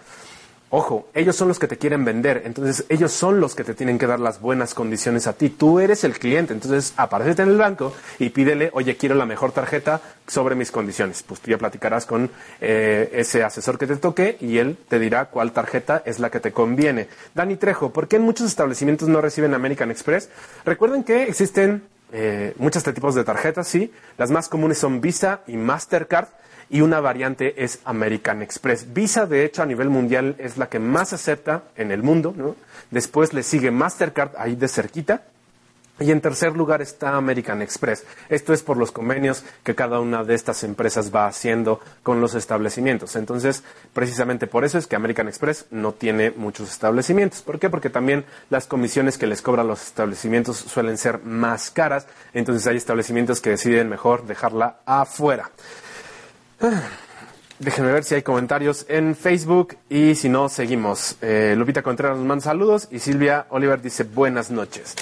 Ojo, 0.71 1.09
ellos 1.15 1.37
son 1.37 1.47
los 1.47 1.61
que 1.61 1.69
te 1.69 1.79
quieren 1.79 2.05
vender, 2.05 2.43
entonces 2.45 2.85
ellos 2.89 3.13
son 3.13 3.39
los 3.41 3.55
que 3.55 3.63
te 3.63 3.73
tienen 3.73 3.99
que 3.99 4.09
dar 4.09 4.19
las 4.19 4.41
buenas 4.41 4.75
condiciones 4.75 5.29
a 5.29 5.35
ti. 5.35 5.49
Tú 5.49 5.79
eres 5.79 6.03
el 6.03 6.19
cliente, 6.19 6.55
entonces 6.55 6.93
aparecete 6.97 7.43
en 7.43 7.51
el 7.51 7.57
banco 7.57 7.95
y 8.19 8.31
pídele, 8.31 8.71
oye, 8.73 8.97
quiero 8.97 9.15
la 9.15 9.27
mejor 9.27 9.53
tarjeta 9.53 10.01
sobre 10.27 10.57
mis 10.57 10.73
condiciones. 10.73 11.23
Pues 11.23 11.41
tú 11.41 11.53
ya 11.53 11.59
platicarás 11.59 12.05
con 12.05 12.31
eh, 12.61 13.11
ese 13.13 13.45
asesor 13.45 13.79
que 13.79 13.87
te 13.87 13.95
toque 13.95 14.39
y 14.41 14.59
él 14.59 14.77
te 14.89 14.99
dirá 14.99 15.27
cuál 15.27 15.53
tarjeta 15.53 16.03
es 16.05 16.19
la 16.19 16.31
que 16.31 16.41
te 16.41 16.51
conviene. 16.51 17.07
Dani 17.33 17.55
Trejo, 17.55 17.93
¿por 17.93 18.09
qué 18.09 18.17
en 18.17 18.23
muchos 18.23 18.49
establecimientos 18.49 19.09
no 19.09 19.21
reciben 19.21 19.55
American 19.55 19.93
Express? 19.93 20.31
Recuerden 20.65 21.05
que 21.05 21.23
existen 21.25 21.85
eh, 22.13 22.55
muchos 22.57 22.83
tipos 22.83 23.15
de 23.15 23.23
tarjetas, 23.23 23.69
sí. 23.69 23.93
Las 24.19 24.33
más 24.33 24.49
comunes 24.49 24.79
son 24.79 25.01
Visa 25.01 25.43
y 25.47 25.57
Mastercard 25.57 26.27
y 26.69 26.81
una 26.81 27.01
variante 27.01 27.63
es 27.63 27.81
American 27.85 28.43
Express. 28.43 28.93
Visa, 28.93 29.27
de 29.27 29.45
hecho, 29.45 29.63
a 29.63 29.67
nivel 29.67 29.89
mundial 29.89 30.35
es 30.39 30.57
la 30.57 30.69
que 30.69 30.79
más 30.79 31.13
acepta 31.13 31.65
en 31.77 31.93
el 31.93 32.03
mundo. 32.03 32.35
¿no? 32.37 32.57
Después 32.91 33.33
le 33.33 33.43
sigue 33.43 33.71
Mastercard 33.71 34.33
ahí 34.37 34.57
de 34.57 34.69
cerquita. 34.69 35.23
Y 35.99 36.11
en 36.11 36.21
tercer 36.21 36.55
lugar 36.55 36.83
está 36.83 37.17
American 37.17 37.63
Express. 37.63 38.05
Esto 38.29 38.53
es 38.53 38.63
por 38.63 38.77
los 38.77 38.93
convenios 38.93 39.45
que 39.65 39.75
cada 39.75 39.99
una 39.99 40.25
de 40.25 40.35
estas 40.35 40.63
empresas 40.63 41.11
va 41.15 41.27
haciendo 41.27 41.81
con 42.03 42.21
los 42.21 42.35
establecimientos. 42.35 43.17
Entonces, 43.17 43.63
precisamente 43.95 44.47
por 44.47 44.67
eso 44.67 44.77
es 44.77 44.87
que 44.87 44.95
American 44.95 45.27
Express 45.27 45.65
no 45.71 45.93
tiene 45.93 46.33
muchos 46.33 46.71
establecimientos. 46.71 47.41
¿Por 47.41 47.59
qué? 47.59 47.71
Porque 47.71 47.89
también 47.89 48.27
las 48.51 48.67
comisiones 48.67 49.17
que 49.17 49.27
les 49.27 49.41
cobran 49.41 49.69
los 49.69 49.87
establecimientos 49.87 50.59
suelen 50.59 50.99
ser 50.99 51.21
más 51.23 51.71
caras. 51.71 52.07
Entonces 52.35 52.67
hay 52.67 52.77
establecimientos 52.77 53.41
que 53.41 53.51
deciden 53.51 53.89
mejor 53.89 54.27
dejarla 54.27 54.81
afuera. 54.85 55.51
Déjenme 57.59 57.93
ver 57.93 58.05
si 58.05 58.15
hay 58.15 58.23
comentarios 58.23 58.85
en 58.89 59.15
Facebook 59.17 59.77
y 59.89 60.15
si 60.15 60.29
no, 60.29 60.49
seguimos. 60.49 61.17
Eh, 61.23 61.55
Lupita 61.57 61.83
Contreras 61.83 62.17
nos 62.17 62.27
manda 62.27 62.45
saludos 62.45 62.89
y 62.91 62.99
Silvia 62.99 63.47
Oliver 63.51 63.81
dice 63.81 64.05
buenas 64.05 64.51
noches. 64.51 64.95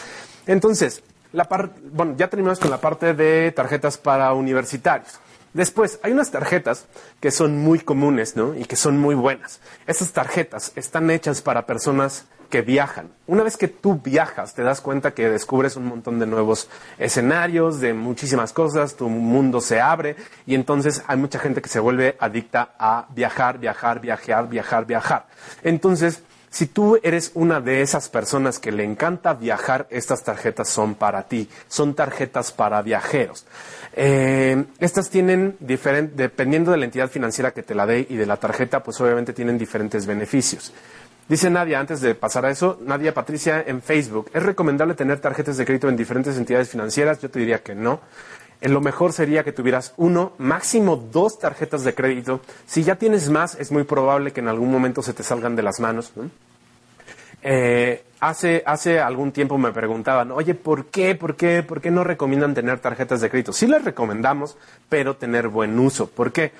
Entonces, 0.46 1.02
la 1.32 1.48
bueno, 1.92 2.14
ya 2.16 2.28
terminamos 2.28 2.60
con 2.60 2.70
la 2.70 2.80
parte 2.80 3.14
de 3.14 3.50
tarjetas 3.52 3.98
para 3.98 4.32
universitarios. 4.34 5.18
Después, 5.52 6.00
hay 6.02 6.12
unas 6.12 6.30
tarjetas 6.30 6.86
que 7.20 7.30
son 7.30 7.58
muy 7.58 7.78
comunes, 7.78 8.36
¿no? 8.36 8.54
Y 8.56 8.64
que 8.64 8.76
son 8.76 8.98
muy 8.98 9.14
buenas. 9.14 9.60
Estas 9.86 10.12
tarjetas 10.12 10.72
están 10.74 11.10
hechas 11.10 11.42
para 11.42 11.66
personas 11.66 12.24
que 12.54 12.62
viajan. 12.62 13.10
Una 13.26 13.42
vez 13.42 13.56
que 13.56 13.66
tú 13.66 14.00
viajas, 14.00 14.54
te 14.54 14.62
das 14.62 14.80
cuenta 14.80 15.12
que 15.12 15.28
descubres 15.28 15.74
un 15.74 15.86
montón 15.86 16.20
de 16.20 16.26
nuevos 16.26 16.68
escenarios, 16.98 17.80
de 17.80 17.92
muchísimas 17.94 18.52
cosas, 18.52 18.94
tu 18.94 19.08
mundo 19.08 19.60
se 19.60 19.80
abre 19.80 20.14
y 20.46 20.54
entonces 20.54 21.02
hay 21.08 21.16
mucha 21.16 21.40
gente 21.40 21.60
que 21.60 21.68
se 21.68 21.80
vuelve 21.80 22.16
adicta 22.20 22.76
a 22.78 23.08
viajar, 23.12 23.58
viajar, 23.58 23.98
viajar, 23.98 24.48
viajar, 24.48 24.86
viajar. 24.86 25.26
Entonces, 25.64 26.22
si 26.48 26.66
tú 26.66 27.00
eres 27.02 27.32
una 27.34 27.60
de 27.60 27.82
esas 27.82 28.08
personas 28.08 28.60
que 28.60 28.70
le 28.70 28.84
encanta 28.84 29.34
viajar, 29.34 29.88
estas 29.90 30.22
tarjetas 30.22 30.68
son 30.68 30.94
para 30.94 31.24
ti. 31.24 31.48
Son 31.66 31.96
tarjetas 31.96 32.52
para 32.52 32.80
viajeros. 32.82 33.44
Eh, 33.96 34.64
estas 34.78 35.10
tienen, 35.10 35.56
dependiendo 35.58 36.70
de 36.70 36.76
la 36.76 36.84
entidad 36.84 37.10
financiera 37.10 37.50
que 37.50 37.64
te 37.64 37.74
la 37.74 37.86
dé 37.86 38.06
y 38.08 38.14
de 38.14 38.26
la 38.26 38.36
tarjeta, 38.36 38.84
pues 38.84 39.00
obviamente 39.00 39.32
tienen 39.32 39.58
diferentes 39.58 40.06
beneficios. 40.06 40.72
Dice 41.26 41.48
Nadia, 41.48 41.80
antes 41.80 42.02
de 42.02 42.14
pasar 42.14 42.44
a 42.44 42.50
eso, 42.50 42.78
Nadia 42.82 43.14
Patricia 43.14 43.64
en 43.66 43.80
Facebook, 43.80 44.30
¿es 44.34 44.42
recomendable 44.42 44.94
tener 44.94 45.20
tarjetas 45.20 45.56
de 45.56 45.64
crédito 45.64 45.88
en 45.88 45.96
diferentes 45.96 46.36
entidades 46.36 46.68
financieras? 46.68 47.20
Yo 47.20 47.30
te 47.30 47.38
diría 47.38 47.62
que 47.62 47.74
no. 47.74 48.00
Lo 48.60 48.80
mejor 48.82 49.12
sería 49.12 49.42
que 49.42 49.52
tuvieras 49.52 49.94
uno, 49.96 50.32
máximo 50.36 50.96
dos 50.96 51.38
tarjetas 51.38 51.82
de 51.82 51.94
crédito. 51.94 52.40
Si 52.66 52.82
ya 52.82 52.96
tienes 52.96 53.30
más, 53.30 53.54
es 53.58 53.72
muy 53.72 53.84
probable 53.84 54.32
que 54.32 54.40
en 54.40 54.48
algún 54.48 54.70
momento 54.70 55.02
se 55.02 55.14
te 55.14 55.22
salgan 55.22 55.56
de 55.56 55.62
las 55.62 55.80
manos. 55.80 56.12
Eh, 57.42 58.04
hace, 58.20 58.62
hace 58.64 59.00
algún 59.00 59.32
tiempo 59.32 59.58
me 59.58 59.72
preguntaban, 59.72 60.30
oye, 60.30 60.54
¿por 60.54 60.86
qué, 60.86 61.14
por 61.14 61.36
qué, 61.36 61.62
por 61.62 61.80
qué 61.80 61.90
no 61.90 62.04
recomiendan 62.04 62.54
tener 62.54 62.80
tarjetas 62.80 63.20
de 63.20 63.30
crédito? 63.30 63.52
Sí 63.52 63.66
les 63.66 63.84
recomendamos, 63.84 64.56
pero 64.88 65.16
tener 65.16 65.48
buen 65.48 65.78
uso. 65.78 66.06
¿Por 66.06 66.32
qué? 66.32 66.52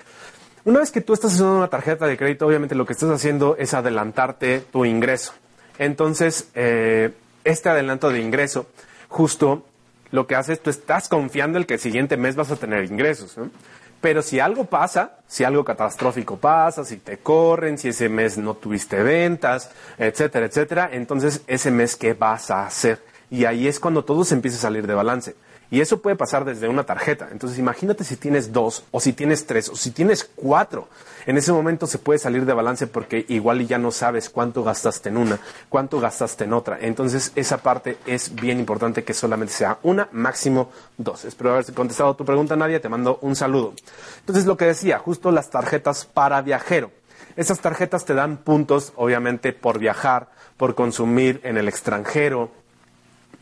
Una 0.66 0.81
vez 0.81 0.90
que 0.90 1.03
tú 1.03 1.12
estás 1.12 1.35
usando 1.35 1.59
una 1.59 1.68
tarjeta 1.68 2.07
de 2.07 2.16
crédito, 2.16 2.46
obviamente 2.46 2.74
lo 2.74 2.87
que 2.87 2.94
estás 2.94 3.11
haciendo 3.11 3.55
es 3.59 3.74
adelantarte 3.74 4.61
tu 4.61 4.87
ingreso. 4.87 5.35
Entonces, 5.79 6.48
eh, 6.55 7.12
este 7.44 7.68
adelanto 7.68 8.09
de 8.09 8.20
ingreso, 8.20 8.66
justo 9.09 9.66
lo 10.11 10.27
que 10.27 10.37
hace 10.37 10.55
es 10.55 10.62
tú 10.62 10.70
estás 10.70 11.09
confiando 11.09 11.59
en 11.59 11.64
que 11.64 11.74
el 11.74 11.81
siguiente 11.81 12.16
mes 12.16 12.35
vas 12.35 12.50
a 12.50 12.57
tener 12.57 12.83
ingresos. 12.85 13.37
Pero 14.00 14.22
si 14.22 14.40
algo 14.40 14.64
pasa, 14.64 15.18
si 15.27 15.44
algo 15.44 15.66
catastrófico 15.66 16.38
pasa, 16.38 16.83
si 16.83 16.96
te 16.96 17.18
corren, 17.18 17.77
si 17.77 17.88
ese 17.88 18.09
mes 18.09 18.38
no 18.38 18.55
tuviste 18.55 19.03
ventas, 19.03 19.70
etcétera, 19.98 20.46
etcétera, 20.46 20.88
entonces 20.92 21.42
ese 21.46 21.70
mes, 21.70 21.94
¿qué 21.94 22.14
vas 22.14 22.50
a 22.50 22.64
hacer? 22.64 23.03
Y 23.31 23.44
ahí 23.44 23.68
es 23.68 23.79
cuando 23.81 24.03
todo 24.03 24.24
se 24.24 24.35
empieza 24.35 24.57
a 24.57 24.61
salir 24.61 24.87
de 24.87 24.94
balance. 24.94 25.35
Y 25.70 25.81
eso 25.81 26.00
puede 26.00 26.16
pasar 26.16 26.44
desde 26.44 26.68
una 26.68 26.85
tarjeta. 26.85 27.29
Entonces 27.33 27.59
imagínate 27.59 28.05
si 28.05 28.16
tienes 28.16 28.53
dos, 28.53 28.85
o 28.90 29.00
si 29.00 29.12
tienes 29.12 29.46
tres, 29.46 29.68
o 29.68 29.77
si 29.77 29.90
tienes 29.90 30.31
cuatro. 30.35 30.88
En 31.27 31.37
ese 31.37 31.53
momento 31.53 31.87
se 31.87 31.98
puede 31.98 32.18
salir 32.18 32.44
de 32.44 32.53
balance 32.53 32.87
porque 32.87 33.24
igual 33.29 33.66
ya 33.66 33.79
no 33.79 33.90
sabes 33.90 34.29
cuánto 34.29 34.62
gastaste 34.62 35.09
en 35.09 35.16
una, 35.16 35.38
cuánto 35.68 36.00
gastaste 36.00 36.44
en 36.44 36.53
otra. 36.53 36.79
Entonces 36.81 37.33
esa 37.35 37.59
parte 37.59 37.96
es 38.07 38.35
bien 38.35 38.59
importante 38.61 39.05
que 39.05 39.14
solamente 39.14 39.55
sea 39.55 39.79
una, 39.83 40.09
máximo 40.12 40.70
dos. 40.98 41.24
Espero 41.24 41.53
haber 41.53 41.72
contestado 41.72 42.14
tu 42.14 42.24
pregunta, 42.24 42.57
Nadia. 42.57 42.81
Te 42.81 42.88
mando 42.88 43.18
un 43.22 43.35
saludo. 43.37 43.74
Entonces 44.20 44.46
lo 44.46 44.57
que 44.57 44.66
decía, 44.66 44.98
justo 44.98 45.31
las 45.31 45.50
tarjetas 45.50 46.05
para 46.05 46.42
viajero. 46.42 46.90
Esas 47.37 47.61
tarjetas 47.61 48.05
te 48.05 48.14
dan 48.14 48.37
puntos, 48.37 48.92
obviamente, 48.94 49.53
por 49.53 49.79
viajar, 49.79 50.29
por 50.57 50.74
consumir 50.74 51.40
en 51.42 51.57
el 51.57 51.66
extranjero, 51.66 52.50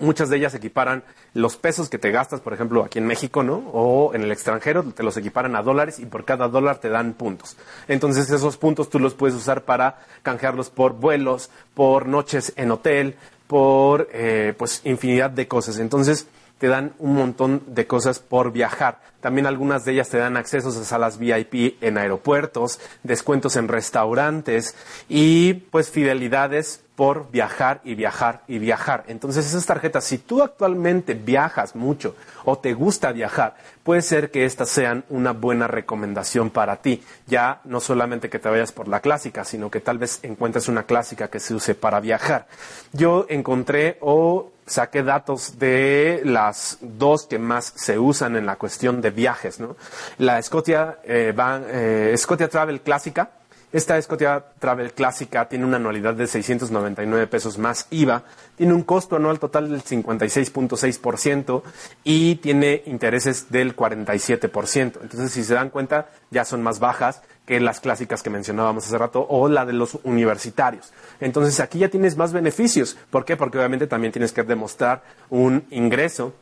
muchas 0.02 0.28
de 0.28 0.36
ellas 0.36 0.54
equiparan 0.54 1.02
los 1.32 1.56
pesos 1.56 1.88
que 1.88 1.98
te 1.98 2.10
gastas, 2.10 2.40
por 2.40 2.52
ejemplo, 2.52 2.84
aquí 2.84 2.98
en 2.98 3.06
México, 3.06 3.42
¿no? 3.42 3.56
O 3.72 4.14
en 4.14 4.22
el 4.22 4.32
extranjero, 4.32 4.82
te 4.82 5.02
los 5.02 5.16
equiparan 5.16 5.56
a 5.56 5.62
dólares 5.62 5.98
y 5.98 6.06
por 6.06 6.24
cada 6.24 6.48
dólar 6.48 6.78
te 6.78 6.90
dan 6.90 7.14
puntos. 7.14 7.56
Entonces 7.88 8.28
esos 8.30 8.56
puntos 8.56 8.90
tú 8.90 8.98
los 8.98 9.14
puedes 9.14 9.36
usar 9.36 9.62
para 9.62 10.00
canjearlos 10.22 10.68
por 10.70 10.92
vuelos, 10.94 11.50
por 11.74 12.06
noches 12.06 12.52
en 12.56 12.70
hotel, 12.70 13.16
por 13.46 14.08
eh, 14.12 14.54
pues 14.58 14.82
infinidad 14.84 15.30
de 15.30 15.48
cosas. 15.48 15.78
Entonces 15.78 16.26
te 16.58 16.68
dan 16.68 16.92
un 16.98 17.14
montón 17.14 17.62
de 17.66 17.86
cosas 17.86 18.18
por 18.18 18.52
viajar. 18.52 19.00
También 19.22 19.46
algunas 19.46 19.84
de 19.84 19.92
ellas 19.92 20.08
te 20.08 20.18
dan 20.18 20.36
accesos 20.36 20.76
a 20.76 20.84
salas 20.84 21.16
VIP 21.16 21.76
en 21.80 21.96
aeropuertos, 21.96 22.80
descuentos 23.04 23.54
en 23.56 23.68
restaurantes 23.68 24.74
y 25.08 25.54
pues 25.54 25.90
fidelidades 25.90 26.82
por 26.96 27.30
viajar 27.30 27.80
y 27.84 27.94
viajar 27.94 28.42
y 28.48 28.58
viajar. 28.58 29.04
Entonces 29.06 29.46
esas 29.46 29.64
tarjetas, 29.64 30.04
si 30.04 30.18
tú 30.18 30.42
actualmente 30.42 31.14
viajas 31.14 31.74
mucho 31.74 32.16
o 32.44 32.58
te 32.58 32.74
gusta 32.74 33.12
viajar, 33.12 33.56
puede 33.82 34.02
ser 34.02 34.30
que 34.30 34.44
estas 34.44 34.68
sean 34.68 35.04
una 35.08 35.32
buena 35.32 35.68
recomendación 35.68 36.50
para 36.50 36.76
ti. 36.76 37.02
Ya 37.26 37.60
no 37.64 37.80
solamente 37.80 38.28
que 38.28 38.38
te 38.38 38.48
vayas 38.48 38.72
por 38.72 38.88
la 38.88 39.00
clásica, 39.00 39.44
sino 39.44 39.70
que 39.70 39.80
tal 39.80 39.98
vez 39.98 40.18
encuentres 40.22 40.68
una 40.68 40.82
clásica 40.82 41.28
que 41.28 41.40
se 41.40 41.54
use 41.54 41.74
para 41.74 42.00
viajar. 42.00 42.46
Yo 42.92 43.26
encontré 43.28 43.98
o 44.00 44.50
saqué 44.66 45.02
datos 45.02 45.58
de 45.58 46.22
las 46.24 46.78
dos 46.80 47.26
que 47.26 47.38
más 47.38 47.72
se 47.76 47.98
usan 47.98 48.36
en 48.36 48.46
la 48.46 48.56
cuestión 48.56 49.00
de 49.00 49.10
viajes, 49.12 49.60
¿no? 49.60 49.76
La 50.18 50.40
Scotia, 50.42 50.98
eh, 51.04 51.34
eh, 51.36 52.14
Scotia 52.16 52.48
Travel 52.48 52.80
clásica, 52.80 53.30
Esta 53.72 54.00
Scotia 54.02 54.44
Travel 54.58 54.92
clásica 54.92 55.48
tiene 55.48 55.64
una 55.64 55.78
anualidad 55.78 56.12
de 56.12 56.26
699 56.26 57.26
pesos 57.26 57.56
más 57.56 57.86
IVA, 57.88 58.22
tiene 58.54 58.74
un 58.74 58.82
costo 58.82 59.16
anual 59.16 59.38
total 59.38 59.70
del 59.70 59.82
56.6% 59.82 61.62
y 62.04 62.34
tiene 62.36 62.82
intereses 62.84 63.50
del 63.50 63.74
47%. 63.74 64.98
Entonces, 65.00 65.32
si 65.32 65.42
se 65.42 65.54
dan 65.54 65.70
cuenta, 65.70 66.10
ya 66.30 66.44
son 66.44 66.62
más 66.62 66.80
bajas 66.80 67.22
que 67.46 67.60
las 67.60 67.80
clásicas 67.80 68.22
que 68.22 68.28
mencionábamos 68.28 68.84
hace 68.86 68.98
rato 68.98 69.26
o 69.26 69.48
la 69.48 69.64
de 69.64 69.72
los 69.72 69.98
universitarios. 70.04 70.92
Entonces, 71.18 71.58
aquí 71.58 71.78
ya 71.78 71.88
tienes 71.88 72.18
más 72.18 72.34
beneficios. 72.34 72.98
¿Por 73.08 73.24
qué? 73.24 73.38
Porque 73.38 73.56
obviamente 73.56 73.86
también 73.86 74.12
tienes 74.12 74.32
que 74.32 74.42
demostrar 74.42 75.02
un 75.30 75.64
ingreso 75.70 76.34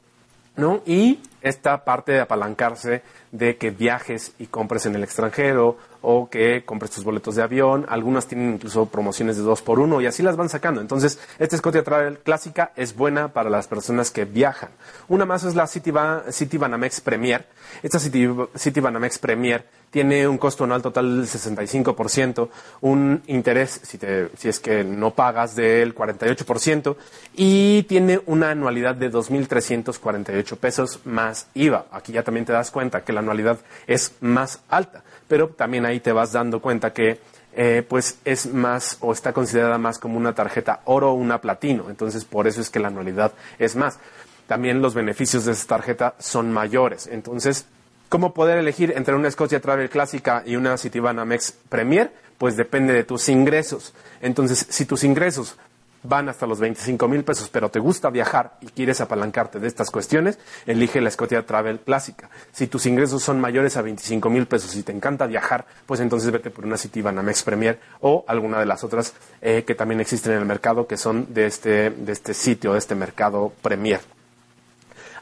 ¿no? 0.57 0.83
Y 0.87 1.21
esta 1.43 1.85
parte 1.85 2.13
de 2.13 2.21
apalancarse 2.21 3.03
de 3.33 3.57
que 3.57 3.71
viajes 3.71 4.35
y 4.39 4.47
compres 4.47 4.87
en 4.87 4.95
el 4.95 5.05
extranjero 5.05 5.79
o 6.03 6.29
que 6.29 6.65
compres 6.65 6.91
tus 6.91 7.05
boletos 7.05 7.37
de 7.37 7.43
avión. 7.43 7.87
Algunas 7.89 8.27
tienen 8.27 8.55
incluso 8.55 8.87
promociones 8.87 9.37
de 9.37 9.43
dos 9.43 9.63
por 9.63 9.79
uno 9.79 10.01
y 10.01 10.07
así 10.07 10.23
las 10.23 10.37
van 10.37 10.49
sacando. 10.49 10.81
Entonces, 10.81 11.19
esta 11.39 11.57
Scotia 11.57 11.83
Travel 11.83 12.19
clásica 12.19 12.73
es 12.77 12.95
buena 12.95 13.29
para 13.29 13.51
las 13.51 13.69
que 14.13 14.25
viajan. 14.25 14.71
Una 15.09 15.25
más 15.25 15.45
es 15.45 15.55
la 15.55 15.67
Citibanamex 15.67 17.01
Premier. 17.01 17.47
Esta 17.83 17.99
Citibanamex 17.99 19.19
Premier 19.19 19.65
tiene 19.91 20.29
un 20.29 20.39
costo 20.39 20.65
anual 20.65 20.83
total 20.83 21.17
del 21.17 21.27
65%, 21.27 22.49
un 22.81 23.23
interés, 23.27 23.81
si, 23.83 23.99
si 24.37 24.49
es 24.49 24.61
que 24.61 24.85
no 24.85 25.13
pagas, 25.13 25.57
del 25.57 25.95
48%, 25.95 26.97
y 27.35 27.83
tiene 27.85 28.21
una 28.27 28.51
anualidad 28.51 28.95
de 28.95 29.11
2.348 29.11 30.57
pesos 30.57 31.01
más 31.05 31.49
IVA. 31.55 31.87
Aquí 31.91 32.13
ya 32.13 32.23
también 32.23 32.47
te 32.47 32.53
das 32.53 32.71
cuenta 32.71 33.03
que 33.03 33.13
la 33.13 33.21
anualidad 33.21 33.59
es 33.87 34.15
más 34.21 34.61
alta, 34.69 35.03
pero 35.27 35.49
también 35.49 35.85
ahí 35.91 36.01
te 36.01 36.13
vas 36.13 36.33
dando 36.33 36.61
cuenta 36.61 36.93
que 36.93 37.21
eh, 37.53 37.85
pues 37.89 38.19
es 38.25 38.53
más 38.53 38.97
o 39.01 39.13
está 39.13 39.33
considerada 39.33 39.79
más 39.79 39.99
como 39.99 40.17
una 40.17 40.35
tarjeta 40.35 40.81
oro 40.85 41.11
o 41.11 41.15
una 41.15 41.41
platino. 41.41 41.91
Entonces, 41.91 42.25
por 42.25 42.47
eso 42.47 42.61
es 42.61 42.71
que 42.71 42.81
la 42.81 42.89
anualidad 42.89 43.33
es 43.59 43.77
más. 43.77 43.99
También 44.47 44.83
los 44.83 44.95
beneficios 44.95 45.45
de 45.45 45.53
esta 45.53 45.77
tarjeta 45.77 46.15
son 46.19 46.53
mayores. 46.53 47.07
Entonces, 47.07 47.67
¿Cómo 48.11 48.35
poder 48.35 48.59
elegir 48.59 48.93
entre 48.97 49.15
una 49.15 49.31
Scotia 49.31 49.61
Travel 49.61 49.89
clásica 49.89 50.43
y 50.45 50.57
una 50.57 50.77
Citibanamex 50.77 51.53
Premier? 51.69 52.13
Pues 52.39 52.57
depende 52.57 52.93
de 52.93 53.05
tus 53.05 53.29
ingresos. 53.29 53.95
Entonces, 54.21 54.67
si 54.69 54.85
tus 54.85 55.05
ingresos 55.05 55.57
van 56.03 56.29
hasta 56.29 56.47
los 56.47 56.61
25 56.61 57.09
mil 57.09 57.25
pesos, 57.25 57.49
pero 57.49 57.69
te 57.69 57.79
gusta 57.79 58.11
viajar 58.11 58.57
y 58.61 58.67
quieres 58.67 59.01
apalancarte 59.01 59.59
de 59.59 59.67
estas 59.67 59.91
cuestiones, 59.91 60.39
elige 60.67 61.01
la 61.01 61.11
Scotia 61.11 61.45
Travel 61.45 61.81
clásica. 61.81 62.31
Si 62.53 62.67
tus 62.67 62.87
ingresos 62.87 63.23
son 63.23 63.41
mayores 63.41 63.77
a 63.77 63.83
25 63.83 64.31
mil 64.31 64.47
pesos 64.47 64.75
y 64.77 64.83
te 64.83 64.93
encanta 64.93 65.27
viajar, 65.27 65.67
pues 65.87 66.01
entonces 66.01 66.31
vete 66.31 66.51
por 66.51 66.65
una 66.65 66.77
Citibanamex 66.77 67.43
Premier 67.43 67.79
o 68.01 68.25
alguna 68.27 68.61
de 68.61 68.67
las 68.67 68.85
otras 68.85 69.15
eh, 69.41 69.65
que 69.67 69.75
también 69.75 70.01
existen 70.01 70.33
en 70.33 70.39
el 70.39 70.47
mercado 70.47 70.87
que 70.87 70.97
son 70.97 71.33
de 71.33 71.47
este, 71.47 71.91
de 71.91 72.13
este 72.13 72.35
sitio, 72.35 72.73
de 72.73 72.79
este 72.79 72.95
mercado 72.95 73.53
Premier. 73.63 74.01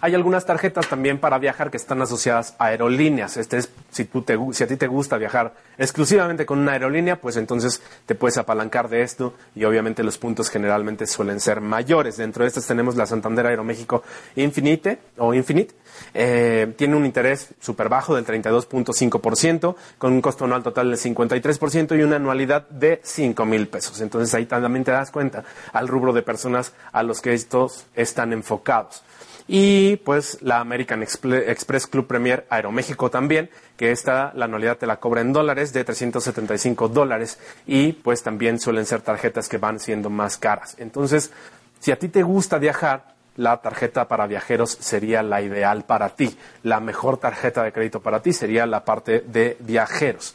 Hay 0.00 0.14
algunas 0.14 0.46
tarjetas 0.46 0.88
también 0.88 1.18
para 1.18 1.38
viajar 1.38 1.70
que 1.70 1.76
están 1.76 2.00
asociadas 2.00 2.54
a 2.58 2.66
aerolíneas. 2.66 3.36
Este 3.36 3.58
es, 3.58 3.70
si, 3.90 4.04
tú 4.04 4.22
te, 4.22 4.38
si 4.52 4.62
a 4.62 4.66
ti 4.66 4.76
te 4.76 4.86
gusta 4.86 5.18
viajar 5.18 5.54
exclusivamente 5.76 6.46
con 6.46 6.60
una 6.60 6.72
aerolínea, 6.72 7.20
pues 7.20 7.36
entonces 7.36 7.82
te 8.06 8.14
puedes 8.14 8.38
apalancar 8.38 8.88
de 8.88 9.02
esto 9.02 9.34
y 9.56 9.64
obviamente 9.64 10.04
los 10.04 10.16
puntos 10.16 10.50
generalmente 10.50 11.06
suelen 11.06 11.40
ser 11.40 11.60
mayores. 11.60 12.16
Dentro 12.16 12.44
de 12.44 12.48
estas 12.48 12.66
tenemos 12.66 12.96
la 12.96 13.06
Santander 13.06 13.46
Aeroméxico 13.46 14.02
Infinite 14.36 14.98
o 15.16 15.34
Infinite. 15.34 15.74
Eh, 16.14 16.72
tiene 16.76 16.94
un 16.94 17.04
interés 17.04 17.54
súper 17.60 17.88
bajo 17.88 18.14
del 18.14 18.24
32.5%, 18.24 19.74
con 19.98 20.12
un 20.12 20.20
costo 20.20 20.44
anual 20.44 20.62
total 20.62 20.90
del 20.90 20.98
53% 20.98 21.98
y 21.98 22.02
una 22.02 22.16
anualidad 22.16 22.68
de 22.68 23.00
5 23.02 23.44
mil 23.46 23.66
pesos. 23.68 24.00
Entonces 24.00 24.32
ahí 24.34 24.46
también 24.46 24.84
te 24.84 24.92
das 24.92 25.10
cuenta 25.10 25.44
al 25.72 25.88
rubro 25.88 26.12
de 26.12 26.22
personas 26.22 26.72
a 26.92 27.02
los 27.02 27.20
que 27.20 27.34
estos 27.34 27.86
están 27.94 28.32
enfocados. 28.32 29.02
Y 29.50 29.96
pues 29.96 30.38
la 30.42 30.60
American 30.60 31.02
Express 31.02 31.86
Club 31.86 32.06
Premier 32.06 32.46
Aeroméxico 32.50 33.10
también, 33.10 33.48
que 33.78 33.90
esta 33.90 34.30
la 34.34 34.44
anualidad 34.44 34.76
te 34.76 34.86
la 34.86 35.00
cobra 35.00 35.22
en 35.22 35.32
dólares 35.32 35.72
de 35.72 35.84
375 35.84 36.88
dólares 36.88 37.38
y 37.66 37.92
pues 37.92 38.22
también 38.22 38.60
suelen 38.60 38.84
ser 38.84 39.00
tarjetas 39.00 39.48
que 39.48 39.56
van 39.56 39.80
siendo 39.80 40.10
más 40.10 40.36
caras. 40.36 40.76
Entonces, 40.78 41.32
si 41.80 41.92
a 41.92 41.98
ti 41.98 42.08
te 42.08 42.22
gusta 42.22 42.58
viajar, 42.58 43.14
la 43.36 43.56
tarjeta 43.62 44.06
para 44.06 44.26
viajeros 44.26 44.76
sería 44.80 45.22
la 45.22 45.40
ideal 45.40 45.84
para 45.84 46.10
ti. 46.10 46.36
La 46.64 46.80
mejor 46.80 47.16
tarjeta 47.16 47.62
de 47.62 47.72
crédito 47.72 48.02
para 48.02 48.20
ti 48.20 48.34
sería 48.34 48.66
la 48.66 48.84
parte 48.84 49.20
de 49.20 49.56
viajeros. 49.60 50.34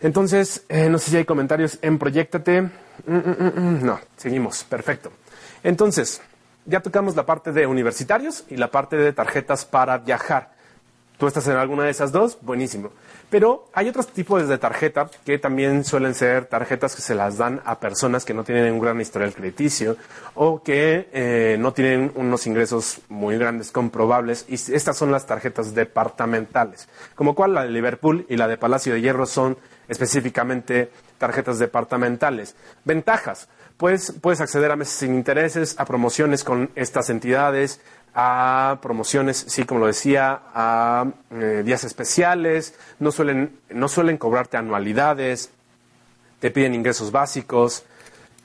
Entonces, 0.00 0.64
eh, 0.68 0.88
no 0.88 0.98
sé 0.98 1.10
si 1.10 1.16
hay 1.18 1.24
comentarios 1.24 1.78
en 1.82 1.98
Proyectate. 1.98 2.62
Mm, 2.62 2.70
mm, 3.06 3.52
mm, 3.56 3.84
no, 3.84 4.00
seguimos. 4.16 4.64
Perfecto. 4.64 5.12
Entonces, 5.62 6.20
ya 6.66 6.80
tocamos 6.80 7.16
la 7.16 7.24
parte 7.24 7.52
de 7.52 7.66
universitarios 7.66 8.44
y 8.48 8.56
la 8.56 8.70
parte 8.70 8.96
de 8.96 9.12
tarjetas 9.12 9.64
para 9.64 9.98
viajar. 9.98 10.54
¿Tú 11.18 11.26
estás 11.26 11.48
en 11.48 11.56
alguna 11.56 11.84
de 11.84 11.90
esas 11.90 12.12
dos? 12.12 12.36
Buenísimo. 12.42 12.90
Pero 13.30 13.70
hay 13.72 13.88
otros 13.88 14.08
tipos 14.08 14.46
de 14.46 14.58
tarjeta 14.58 15.08
que 15.24 15.38
también 15.38 15.82
suelen 15.82 16.14
ser 16.14 16.44
tarjetas 16.44 16.94
que 16.94 17.00
se 17.00 17.14
las 17.14 17.38
dan 17.38 17.62
a 17.64 17.80
personas 17.80 18.26
que 18.26 18.34
no 18.34 18.44
tienen 18.44 18.74
un 18.74 18.80
gran 18.80 19.00
historial 19.00 19.32
crediticio 19.32 19.96
o 20.34 20.62
que 20.62 21.08
eh, 21.12 21.56
no 21.58 21.72
tienen 21.72 22.12
unos 22.16 22.46
ingresos 22.46 23.00
muy 23.08 23.38
grandes 23.38 23.72
comprobables. 23.72 24.44
Y 24.46 24.54
estas 24.54 24.96
son 24.96 25.10
las 25.10 25.24
tarjetas 25.24 25.74
departamentales. 25.74 26.86
Como 27.14 27.34
cual 27.34 27.54
la 27.54 27.62
de 27.62 27.70
Liverpool 27.70 28.26
y 28.28 28.36
la 28.36 28.46
de 28.46 28.58
Palacio 28.58 28.92
de 28.92 29.00
Hierro 29.00 29.24
son 29.24 29.56
específicamente 29.88 30.90
tarjetas 31.16 31.58
departamentales. 31.58 32.56
Ventajas 32.84 33.48
pues 33.76 34.14
puedes 34.20 34.40
acceder 34.40 34.70
a 34.70 34.76
meses 34.76 34.94
sin 34.94 35.14
intereses, 35.14 35.74
a 35.78 35.84
promociones 35.84 36.44
con 36.44 36.70
estas 36.74 37.10
entidades, 37.10 37.80
a 38.14 38.78
promociones, 38.80 39.44
sí, 39.48 39.64
como 39.64 39.80
lo 39.80 39.86
decía, 39.86 40.40
a 40.54 41.06
eh, 41.30 41.62
días 41.64 41.84
especiales, 41.84 42.74
no 42.98 43.12
suelen, 43.12 43.58
no 43.68 43.88
suelen 43.88 44.16
cobrarte 44.16 44.56
anualidades, 44.56 45.50
te 46.40 46.50
piden 46.50 46.74
ingresos 46.74 47.12
básicos. 47.12 47.84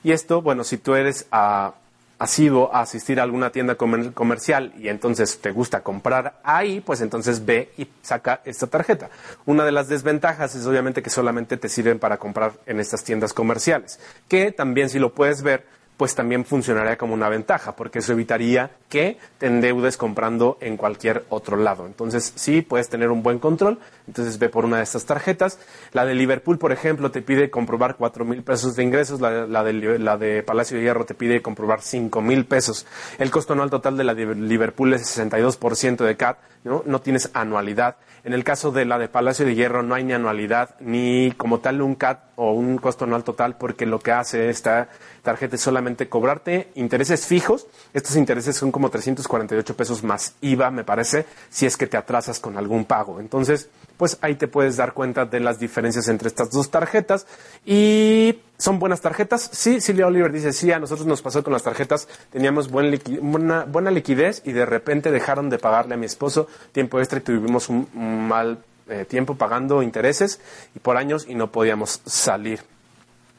Y 0.04 0.12
esto, 0.12 0.42
bueno, 0.42 0.66
si 0.66 0.78
tú 0.78 0.96
eres 0.96 1.26
a 1.32 1.76
has 2.22 2.38
ido 2.38 2.72
a 2.72 2.82
asistir 2.82 3.20
a 3.20 3.24
alguna 3.24 3.50
tienda 3.50 3.74
comercial 3.74 4.74
y 4.78 4.90
entonces 4.90 5.40
te 5.42 5.50
gusta 5.50 5.82
comprar 5.82 6.40
ahí, 6.44 6.80
pues 6.80 7.02
entonces 7.02 7.44
ve 7.48 7.72
y 7.80 7.88
saca 8.04 8.42
esta 8.46 8.68
tarjeta. 8.68 9.10
Una 9.48 9.66
de 9.66 9.72
las 9.72 9.88
desventajas 9.88 10.54
es 10.54 10.68
obviamente 10.68 11.02
que 11.02 11.10
solamente 11.10 11.58
te 11.58 11.68
sirven 11.68 11.98
para 11.98 12.18
comprar 12.18 12.52
en 12.68 12.80
estas 12.80 13.04
tiendas 13.04 13.34
comerciales, 13.34 14.00
que 14.28 14.52
también 14.52 14.92
si 14.92 15.00
lo 15.00 15.16
puedes 15.16 15.42
ver, 15.42 15.66
pues 16.02 16.16
también 16.16 16.46
funcionaría 16.46 16.98
como 16.98 17.14
una 17.14 17.30
ventaja, 17.30 17.76
porque 17.76 18.00
eso 18.00 18.14
evitaría 18.14 18.72
que 18.90 19.20
te 19.38 19.46
endeudes 19.46 19.98
comprando 19.98 20.58
en 20.60 20.76
cualquier 20.76 21.26
otro 21.30 21.58
lado. 21.58 21.86
Entonces, 21.86 22.34
sí, 22.34 22.64
puedes 22.64 22.90
tener 22.90 23.12
un 23.12 23.22
buen 23.22 23.38
control. 23.38 23.78
Entonces, 24.08 24.40
ve 24.40 24.50
por 24.50 24.66
una 24.66 24.78
de 24.78 24.84
estas 24.84 25.06
tarjetas. 25.06 25.60
La 25.94 26.04
de 26.04 26.16
Liverpool, 26.16 26.58
por 26.58 26.72
ejemplo, 26.72 27.12
te 27.12 27.22
pide 27.22 27.52
comprobar 27.52 27.98
cuatro 27.98 28.26
mil 28.26 28.42
pesos 28.42 28.76
de 28.76 28.82
ingresos. 28.82 29.22
La, 29.22 29.64
de, 29.64 30.00
la 30.00 30.18
de 30.18 30.42
Palacio 30.42 30.76
de 30.76 30.86
Hierro 30.86 31.06
te 31.06 31.14
pide 31.14 31.44
comprobar 31.44 31.84
cinco 31.84 32.20
mil 32.20 32.48
pesos. 32.48 32.88
El 33.20 33.30
costo 33.30 33.54
anual 33.54 33.70
total 33.70 33.96
de 33.96 34.04
la 34.04 34.16
de 34.16 34.34
Liverpool 34.34 34.96
es 34.96 35.04
62% 35.16 35.98
de 35.98 36.18
CAT, 36.18 36.40
¿no? 36.64 36.84
No 36.86 37.02
tienes 37.02 37.30
anualidad. 37.34 37.98
En 38.24 38.34
el 38.34 38.44
caso 38.44 38.72
de 38.72 38.86
la 38.86 39.00
de 39.00 39.08
Palacio 39.08 39.46
de 39.46 39.56
Hierro 39.56 39.82
no 39.82 39.96
hay 39.96 40.04
ni 40.04 40.14
anualidad 40.14 40.76
ni 40.80 41.34
como 41.38 41.60
tal 41.60 41.82
un 41.82 41.96
CAT 41.96 42.20
o 42.36 42.52
un 42.52 42.78
costo 42.78 43.06
anual 43.06 43.24
total 43.24 43.58
porque 43.58 43.88
lo 43.88 44.00
que 44.00 44.12
hace 44.12 44.50
esta 44.50 44.90
tarjeta 45.24 45.56
es 45.56 45.62
solamente 45.62 46.08
cobrarte 46.08 46.72
intereses 46.76 47.26
fijos. 47.26 47.66
Estos 47.94 48.16
intereses 48.16 48.56
son 48.56 48.72
como 48.72 48.90
348 48.90 49.76
pesos 49.76 50.04
más 50.04 50.36
IVA, 50.42 50.70
me 50.70 50.84
parece, 50.84 51.26
si 51.50 51.66
es 51.66 51.78
que 51.78 51.88
te 51.88 51.98
atrasas 51.98 52.40
con 52.40 52.58
algún 52.58 52.86
pago. 52.86 53.20
Entonces, 53.20 53.70
pues 54.02 54.18
ahí 54.22 54.34
te 54.34 54.48
puedes 54.48 54.78
dar 54.78 54.94
cuenta 54.94 55.26
de 55.26 55.40
las 55.40 55.60
diferencias 55.60 56.08
entre 56.08 56.28
estas 56.28 56.50
dos 56.50 56.72
tarjetas. 56.72 57.28
Y 57.68 58.40
son 58.58 58.80
buenas 58.80 59.00
tarjetas. 59.00 59.48
Sí, 59.54 59.80
Silvia 59.80 60.08
Oliver 60.08 60.32
dice, 60.32 60.54
sí, 60.54 60.72
a 60.72 60.80
nosotros 60.80 61.06
nos 61.06 61.22
pasó 61.22 61.44
con 61.44 61.54
las 61.54 61.62
tarjetas, 61.62 62.08
teníamos 62.32 62.72
buen 62.72 63.00
buena, 63.22 63.66
buena, 63.66 63.92
liquidez 63.92 64.42
y 64.44 64.54
de 64.54 64.66
repente 64.66 65.12
dejaron 65.12 65.52
de 65.52 65.60
pagarle 65.60 65.94
a 65.94 65.98
mi 65.98 66.08
esposo. 66.08 66.48
Tiempo 66.72 66.98
extra 66.98 67.20
y 67.20 67.22
tuvimos 67.22 67.70
un, 67.70 67.88
mal 68.28 68.64
eh, 68.90 69.06
tiempo 69.08 69.36
pagando 69.36 69.84
intereses 69.84 70.42
y 70.76 70.80
por 70.80 70.98
años 70.98 71.28
y 71.30 71.36
no 71.36 71.52
podíamos 71.52 72.02
salir 72.04 72.62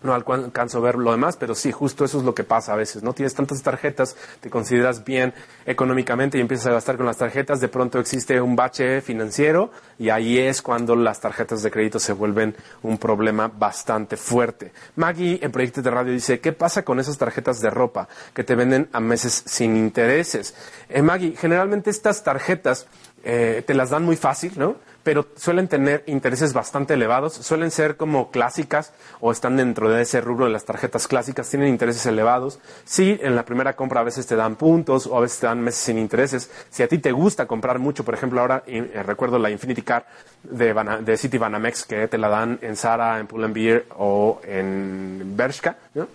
no 0.03 0.15
alcanzo 0.15 0.79
a 0.79 0.81
ver 0.81 0.97
lo 0.97 1.11
demás, 1.11 1.37
pero 1.37 1.55
sí, 1.55 1.73
justo 1.73 2.05
eso 2.05 2.19
es 2.19 2.25
lo 2.25 2.35
que 2.35 2.45
pasa 2.45 2.73
a 2.73 2.77
veces, 2.77 3.03
¿no? 3.03 3.13
Tienes 3.13 3.35
tantas 3.35 3.63
tarjetas, 3.63 4.17
te 4.41 4.51
consideras 4.51 5.05
bien 5.05 5.35
económicamente 5.67 6.39
y 6.39 6.41
empiezas 6.41 6.67
a 6.67 6.73
gastar 6.73 6.97
con 6.97 7.07
las 7.07 7.17
tarjetas, 7.17 7.61
de 7.61 7.69
pronto 7.69 7.99
existe 7.99 8.41
un 8.41 8.57
bache 8.57 9.01
financiero 9.01 9.71
y 9.99 10.11
ahí 10.11 10.39
es 10.39 10.63
cuando 10.63 10.97
las 10.97 11.21
tarjetas 11.21 11.63
de 11.63 11.71
crédito 11.71 11.99
se 11.99 12.13
vuelven 12.13 12.55
un 12.83 12.99
problema 12.99 13.49
bastante 13.49 14.17
fuerte. 14.17 14.73
Maggie 14.97 15.39
en 15.43 15.53
Proyectos 15.53 15.85
de 15.85 15.91
Radio 15.91 16.13
dice, 16.13 16.41
¿qué 16.41 16.53
pasa 16.53 16.85
con 16.85 17.01
esas 17.01 17.19
tarjetas 17.19 17.61
de 17.61 17.71
ropa 17.71 18.09
que 18.35 18.45
te 18.45 18.55
venden 18.55 18.89
a 18.93 19.01
meses 19.01 19.43
sin 19.47 19.77
intereses? 19.77 20.55
Eh, 20.89 21.03
Maggie, 21.03 21.37
generalmente 21.37 21.91
estas 21.91 22.23
tarjetas 22.23 22.87
eh, 23.25 23.63
te 23.67 23.75
las 23.75 23.91
dan 23.91 24.05
muy 24.05 24.17
fácil, 24.17 24.53
¿no? 24.57 24.77
Pero 25.03 25.27
suelen 25.37 25.69
tener 25.69 26.05
intereses 26.07 26.53
bastante 26.53 26.95
elevados, 26.95 27.35
suelen 27.35 27.71
ser 27.71 27.97
como 27.97 28.31
clásicas 28.31 28.93
o 29.21 29.33
están 29.33 29.57
dentro 29.57 29.91
de 29.91 30.03
ese 30.03 30.21
rubro 30.21 30.47
de 30.47 30.53
las 30.53 30.65
tarjetas 30.65 31.09
clásicas, 31.09 31.49
tienen 31.49 31.69
intereses 31.69 32.07
elevados. 32.07 32.61
Sí, 32.85 33.19
en 33.23 33.37
la 33.37 33.45
primera 33.45 33.75
compra 33.75 34.01
a 34.01 34.05
veces 34.05 34.27
te 34.27 34.37
dan 34.37 34.57
puntos 34.57 35.07
o 35.07 35.17
a 35.17 35.21
veces 35.21 35.41
te 35.41 35.47
dan 35.47 35.61
meses 35.61 35.81
sin 35.81 35.99
intereses. 35.99 36.51
Si 36.71 36.83
a 36.83 36.89
ti 36.89 36.99
te 36.99 37.13
gusta 37.13 37.47
comprar 37.47 37.79
mucho, 37.79 38.05
por 38.05 38.15
ejemplo, 38.15 38.41
ahora 38.41 38.63
eh, 38.67 39.03
recuerdo 39.05 39.39
la 39.39 39.51
Infinity 39.51 39.83
Card 39.83 40.05
de, 40.43 40.75
de 41.03 41.17
City 41.17 41.39
Banamex 41.39 41.85
que 41.85 42.09
te 42.09 42.19
la 42.19 42.29
dan 42.29 42.59
en 42.63 42.77
Zara, 42.77 43.19
en 43.19 43.27
Pull 43.27 43.47
Beer 43.53 43.87
o 43.97 44.41
en 44.45 45.33
Bershka, 45.37 45.77
¿no? 45.95 46.07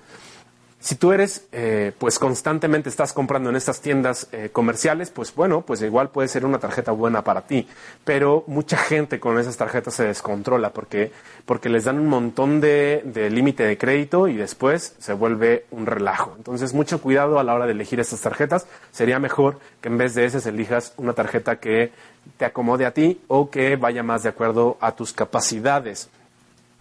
Si 0.87 0.95
tú 0.95 1.11
eres, 1.11 1.45
eh, 1.51 1.91
pues 1.99 2.17
constantemente 2.17 2.87
estás 2.87 3.11
comprando 3.11 3.49
en 3.49 3.57
estas 3.57 3.81
tiendas 3.81 4.29
eh, 4.31 4.51
comerciales, 4.53 5.09
pues 5.09 5.35
bueno, 5.35 5.63
pues 5.63 5.81
igual 5.81 6.11
puede 6.11 6.29
ser 6.29 6.45
una 6.45 6.59
tarjeta 6.59 6.93
buena 6.93 7.25
para 7.25 7.41
ti. 7.41 7.67
Pero 8.05 8.45
mucha 8.47 8.77
gente 8.77 9.19
con 9.19 9.37
esas 9.37 9.57
tarjetas 9.57 9.95
se 9.95 10.05
descontrola 10.05 10.71
porque, 10.71 11.11
porque 11.45 11.67
les 11.67 11.83
dan 11.83 11.99
un 11.99 12.07
montón 12.07 12.61
de, 12.61 13.01
de 13.03 13.29
límite 13.29 13.63
de 13.63 13.77
crédito 13.77 14.29
y 14.29 14.37
después 14.37 14.95
se 14.97 15.11
vuelve 15.11 15.65
un 15.71 15.87
relajo. 15.87 16.35
Entonces, 16.37 16.73
mucho 16.73 17.01
cuidado 17.01 17.37
a 17.37 17.43
la 17.43 17.53
hora 17.53 17.65
de 17.65 17.73
elegir 17.73 17.99
estas 17.99 18.21
tarjetas. 18.21 18.65
Sería 18.93 19.19
mejor 19.19 19.59
que 19.81 19.89
en 19.89 19.97
vez 19.97 20.15
de 20.15 20.23
esas 20.23 20.45
elijas 20.45 20.93
una 20.95 21.11
tarjeta 21.11 21.59
que 21.59 21.91
te 22.37 22.45
acomode 22.45 22.85
a 22.85 22.93
ti 22.93 23.19
o 23.27 23.49
que 23.49 23.75
vaya 23.75 24.03
más 24.03 24.23
de 24.23 24.29
acuerdo 24.29 24.77
a 24.79 24.93
tus 24.93 25.11
capacidades. 25.11 26.09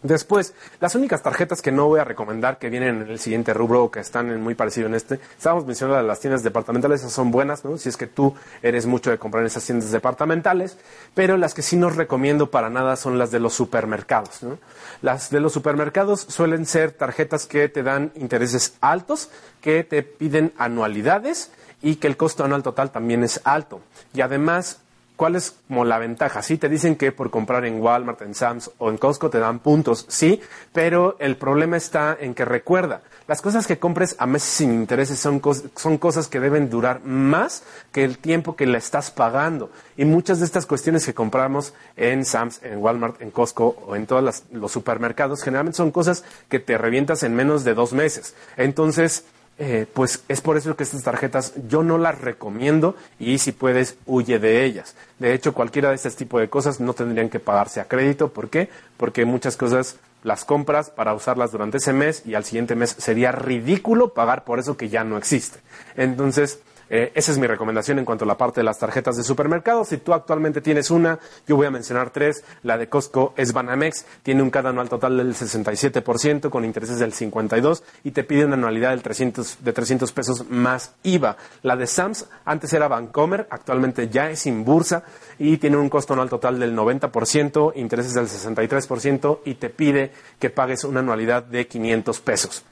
Después, 0.03 0.55
las 0.79 0.95
únicas 0.95 1.23
tarjetas 1.23 1.63
que 1.63 1.73
no 1.73 1.87
voy 1.87 2.01
a 2.01 2.05
recomendar 2.05 2.59
que 2.59 2.69
vienen 2.69 3.03
en 3.03 3.09
el 3.09 3.19
siguiente 3.19 3.55
rubro 3.55 3.85
o 3.85 3.91
que 3.91 4.01
están 4.01 4.41
muy 4.41 4.55
parecido 4.55 4.87
en 4.87 4.95
este, 4.95 5.19
estábamos 5.37 5.67
mencionando 5.67 6.03
las 6.03 6.21
tiendas 6.21 6.43
departamentales, 6.43 7.01
esas 7.01 7.13
son 7.13 7.31
buenas, 7.31 7.65
¿no? 7.65 7.79
Si 7.79 7.89
es 7.89 7.97
que 7.97 8.07
tú 8.07 8.35
eres 8.63 8.87
mucho 8.87 9.11
de 9.11 9.19
comprar 9.19 9.43
en 9.43 9.47
esas 9.47 9.65
tiendas 9.65 9.91
departamentales, 9.91 10.77
pero 11.15 11.37
las 11.39 11.55
que 11.55 11.63
sí 11.63 11.77
no 11.77 11.91
recomiendo 11.91 12.51
para 12.51 12.69
nada 12.69 12.97
son 12.97 13.19
las 13.19 13.31
de 13.31 13.41
los 13.41 13.55
supermercados, 13.55 14.43
¿no? 14.43 14.59
Las 15.01 15.31
de 15.31 15.41
los 15.41 15.53
supermercados 15.53 16.21
suelen 16.21 16.67
ser 16.67 16.93
tarjetas 16.93 17.47
que 17.47 17.69
te 17.69 17.83
dan 17.83 18.13
intereses 18.17 18.75
altos, 18.81 19.31
que 19.61 19.83
te 19.83 20.03
piden 20.03 20.53
anualidades 20.59 21.51
y 21.83 21.97
que 21.97 22.07
el 22.07 22.17
costo 22.17 22.45
anual 22.45 22.63
total 22.63 22.91
también 22.91 23.25
es 23.25 23.41
alto. 23.45 23.81
Y 24.15 24.21
además 24.21 24.81
¿Cuál 25.17 25.37
es 25.37 25.57
como 25.67 25.85
la 25.87 25.99
ventaja? 25.99 26.43
Sí, 26.43 26.59
te 26.59 26.69
dicen 26.69 26.97
que 26.97 27.11
por 27.11 27.31
comprar 27.31 27.65
en 27.65 27.81
Walmart, 27.81 28.21
en 28.21 28.35
Sam's 28.35 28.71
o 28.79 28.91
en 28.91 28.99
Costco 28.99 29.31
te 29.31 29.39
dan 29.39 29.61
puntos, 29.61 30.05
sí, 30.09 30.43
pero 30.75 31.17
el 31.19 31.37
problema 31.37 31.79
está 31.79 32.17
en 32.21 32.35
que 32.35 32.45
recuerda, 32.45 33.01
las 33.27 33.41
cosas 33.41 33.67
que 33.67 33.79
compres 33.79 34.15
a 34.19 34.27
meses 34.27 34.51
sin 34.51 34.73
intereses 34.73 35.19
son, 35.19 35.41
son 35.75 35.99
cosas 35.99 36.29
que 36.29 36.39
deben 36.39 36.69
durar 36.69 37.03
más 37.03 37.65
que 37.93 38.05
el 38.05 38.19
tiempo 38.19 38.55
que 38.55 38.67
le 38.67 38.79
estás 38.79 39.11
pagando. 39.11 39.71
Y 39.97 40.05
muchas 40.05 40.39
de 40.39 40.45
estas 40.45 40.67
cuestiones 40.67 41.05
que 41.07 41.15
compramos 41.15 41.73
en 41.97 42.25
Sam's, 42.25 42.63
en 42.63 42.79
Walmart, 42.79 43.21
en 43.23 43.31
Costco 43.31 43.83
o 43.87 43.97
en 43.97 44.07
todos 44.07 44.45
los 44.53 44.71
supermercados, 44.71 45.43
generalmente 45.43 45.79
son 45.79 45.91
cosas 45.91 46.25
que 46.49 46.61
te 46.61 46.79
revientas 46.79 47.23
en 47.23 47.35
menos 47.35 47.65
de 47.65 47.75
dos 47.75 47.95
meses. 47.95 48.35
Entonces, 48.57 49.25
eh, 49.59 49.87
pues 49.93 50.23
es 50.29 50.43
por 50.43 50.59
eso 50.59 50.77
que 50.77 50.83
estas 50.83 51.03
tarjetas 51.03 51.55
yo 51.67 51.83
no 51.83 51.97
las 51.97 52.21
recomiendo 52.21 52.95
y 53.19 53.39
si 53.39 53.53
puedes 53.53 53.97
huye 54.05 54.39
de 54.39 54.65
ellas. 54.65 54.97
De 55.19 55.33
hecho, 55.33 55.55
cualquiera 55.55 55.89
de 55.89 55.95
este 55.95 56.11
tipo 56.11 56.39
de 56.39 56.49
cosas 56.51 56.79
no 56.79 56.93
tendrían 56.93 57.31
que 57.31 57.41
pagarse 57.41 57.81
a 57.81 57.89
crédito. 57.89 58.29
¿Por 58.33 58.51
qué? 58.51 58.69
Porque 58.99 59.25
muchas 59.25 59.57
cosas 59.57 59.97
las 60.23 60.45
compras 60.45 60.91
para 60.91 61.15
usarlas 61.15 61.53
durante 61.53 61.79
ese 61.79 61.93
mes 61.93 62.23
y 62.27 62.35
al 62.35 62.45
siguiente 62.45 62.75
mes 62.75 62.97
sería 62.99 63.33
ridículo 63.33 64.13
pagar 64.13 64.45
por 64.45 64.59
eso 64.59 64.77
que 64.77 64.89
ya 64.89 65.05
no 65.05 65.17
existe. 65.17 65.61
Entonces, 65.97 66.59
eh, 66.89 67.13
esa 67.15 67.33
es 67.33 67.39
mi 67.39 67.47
recomendación 67.47 67.99
en 67.99 68.05
cuanto 68.05 68.25
a 68.25 68.29
la 68.29 68.37
parte 68.37 68.61
de 68.61 68.65
las 68.65 68.79
tarjetas 68.79 69.17
de 69.17 69.25
supermercado. 69.25 69.85
Si 69.85 69.99
tú 69.99 70.13
actualmente 70.13 70.61
tienes 70.61 70.91
una, 70.91 71.19
yo 71.47 71.57
voy 71.57 71.67
a 71.67 71.71
mencionar 71.71 72.11
tres. 72.11 72.45
La 72.63 72.79
de 72.79 72.89
Costco 72.89 73.35
es 73.37 73.53
Banamex, 73.53 74.07
tiene 74.23 74.43
un 74.43 74.51
cada 74.51 74.71
anual 74.71 74.89
total 74.89 75.17
del 75.17 75.35
67% 75.35 76.51
con 76.51 76.65
intereses 76.65 76.99
del 76.99 77.13
52% 77.13 77.83
y 78.05 78.13
te 78.13 78.25
pide 78.25 78.45
una 78.45 78.55
anualidad 78.55 78.91
del 78.91 79.03
300, 79.03 79.59
de 79.65 79.73
300 79.73 80.13
pesos 80.13 80.49
más 80.49 80.95
IVA. 81.03 81.37
La 81.63 81.77
de 81.77 81.87
Sams 81.87 82.27
antes 82.45 82.73
era 82.73 82.89
Bancomer, 82.89 83.47
actualmente 83.51 84.09
ya 84.09 84.31
es 84.31 84.41
sin 84.41 84.65
bursa 84.65 85.05
y 85.39 85.57
tiene 85.59 85.77
un 85.77 85.89
costo 85.89 86.13
anual 86.13 86.29
total 86.29 86.59
del 86.59 86.77
90%, 86.77 87.73
intereses 87.77 88.15
del 88.15 88.27
63% 88.27 89.41
y 89.45 89.55
te 89.55 89.71
pide 89.71 90.13
que 90.39 90.51
pagues 90.51 90.85
una 90.85 91.01
anualidad 91.01 91.43
de 91.43 91.67
500 91.67 92.21
pesos. 92.21 92.65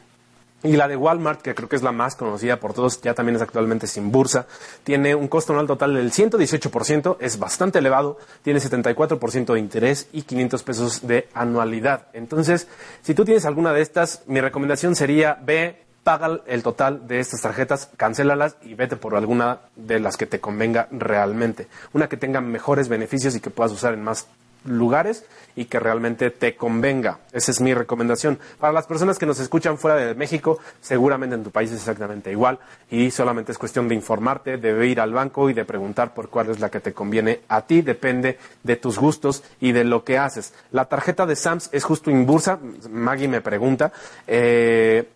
Y 0.65 0.77
la 0.77 0.89
de 0.89 0.97
Walmart, 0.97 1.43
que 1.43 1.55
creo 1.55 1.69
que 1.69 1.77
es 1.77 1.83
la 1.83 1.93
más 1.93 2.17
conocida 2.17 2.59
por 2.59 2.73
todos, 2.73 2.99
ya 3.03 3.13
también 3.13 3.37
es 3.37 3.43
actualmente 3.43 3.87
sin 3.87 4.11
bursa, 4.11 4.47
tiene 4.83 5.15
un 5.15 5.29
costo 5.29 5.53
anual 5.53 5.67
total 5.67 5.93
del 5.93 6.11
118%, 6.11 7.19
es 7.21 7.39
bastante 7.39 7.81
elevado, 7.81 8.17
tiene 8.43 8.61
74% 8.61 9.53
de 9.53 9.61
interés 9.61 10.09
y 10.11 10.23
500 10.23 10.63
pesos 10.63 11.07
de 11.07 11.29
anualidad. 11.35 12.07
Entonces, 12.15 12.67
si 13.03 13.15
tú 13.15 13.27
tienes 13.27 13.45
alguna 13.45 13.75
de 13.75 13.83
estas, 13.83 14.23
mi 14.27 14.41
recomendación 14.41 14.97
sería 14.97 15.39
ve, 15.45 15.85
paga 16.03 16.41
el 16.47 16.63
total 16.63 17.07
de 17.07 17.21
estas 17.21 17.43
tarjetas, 17.43 17.91
cancélalas 17.99 18.57
y 18.63 18.73
vete 18.73 18.97
por 18.97 19.17
alguna 19.17 19.61
de 19.77 20.01
las 20.01 20.17
que 20.17 20.25
te 20.25 20.41
convenga 20.41 20.89
realmente. 20.91 21.69
Una 21.93 22.09
que 22.09 22.17
tenga 22.17 22.41
mejores 22.41 22.89
beneficios 22.89 23.37
y 23.37 23.41
que 23.41 23.51
puedas 23.51 23.73
usar 23.73 23.93
en 23.93 24.03
más 24.03 24.29
lugares 24.65 25.25
y 25.57 25.67
que 25.67 25.79
realmente 25.79 26.31
te 26.31 26.57
convenga. 26.57 27.21
Esa 27.33 27.51
es 27.51 27.61
mi 27.61 27.75
recomendación. 27.75 28.39
Para 28.59 28.73
las 28.73 28.87
personas 28.87 29.19
que 29.19 29.27
nos 29.27 29.39
escuchan 29.39 29.79
fuera 29.79 29.97
de 29.97 30.15
México, 30.15 30.59
seguramente 30.81 31.35
en 31.37 31.45
tu 31.45 31.51
país 31.51 31.71
es 31.71 31.79
exactamente 31.79 32.31
igual 32.31 32.59
y 32.91 33.11
solamente 33.11 33.53
es 33.53 33.59
cuestión 33.59 33.89
de 33.89 33.95
informarte, 33.95 34.57
de 34.57 34.87
ir 34.87 35.01
al 35.01 35.13
banco 35.13 35.51
y 35.51 35.55
de 35.55 35.65
preguntar 35.65 36.15
por 36.15 36.29
cuál 36.29 36.51
es 36.51 36.61
la 36.61 36.71
que 36.71 36.81
te 36.81 36.93
conviene 36.93 37.41
a 37.49 37.63
ti. 37.63 37.83
Depende 37.83 38.39
de 38.63 38.77
tus 38.77 38.99
gustos 38.99 39.43
y 39.61 39.73
de 39.73 39.85
lo 39.85 40.05
que 40.05 40.19
haces. 40.19 40.55
La 40.73 40.87
tarjeta 40.87 41.27
de 41.27 41.37
Sams 41.37 41.69
es 41.73 41.85
justo 41.85 42.11
en 42.11 42.27
bursa. 42.27 42.59
Maggie 42.91 43.29
me 43.29 43.41
pregunta. 43.41 43.93
Eh, 44.27 45.09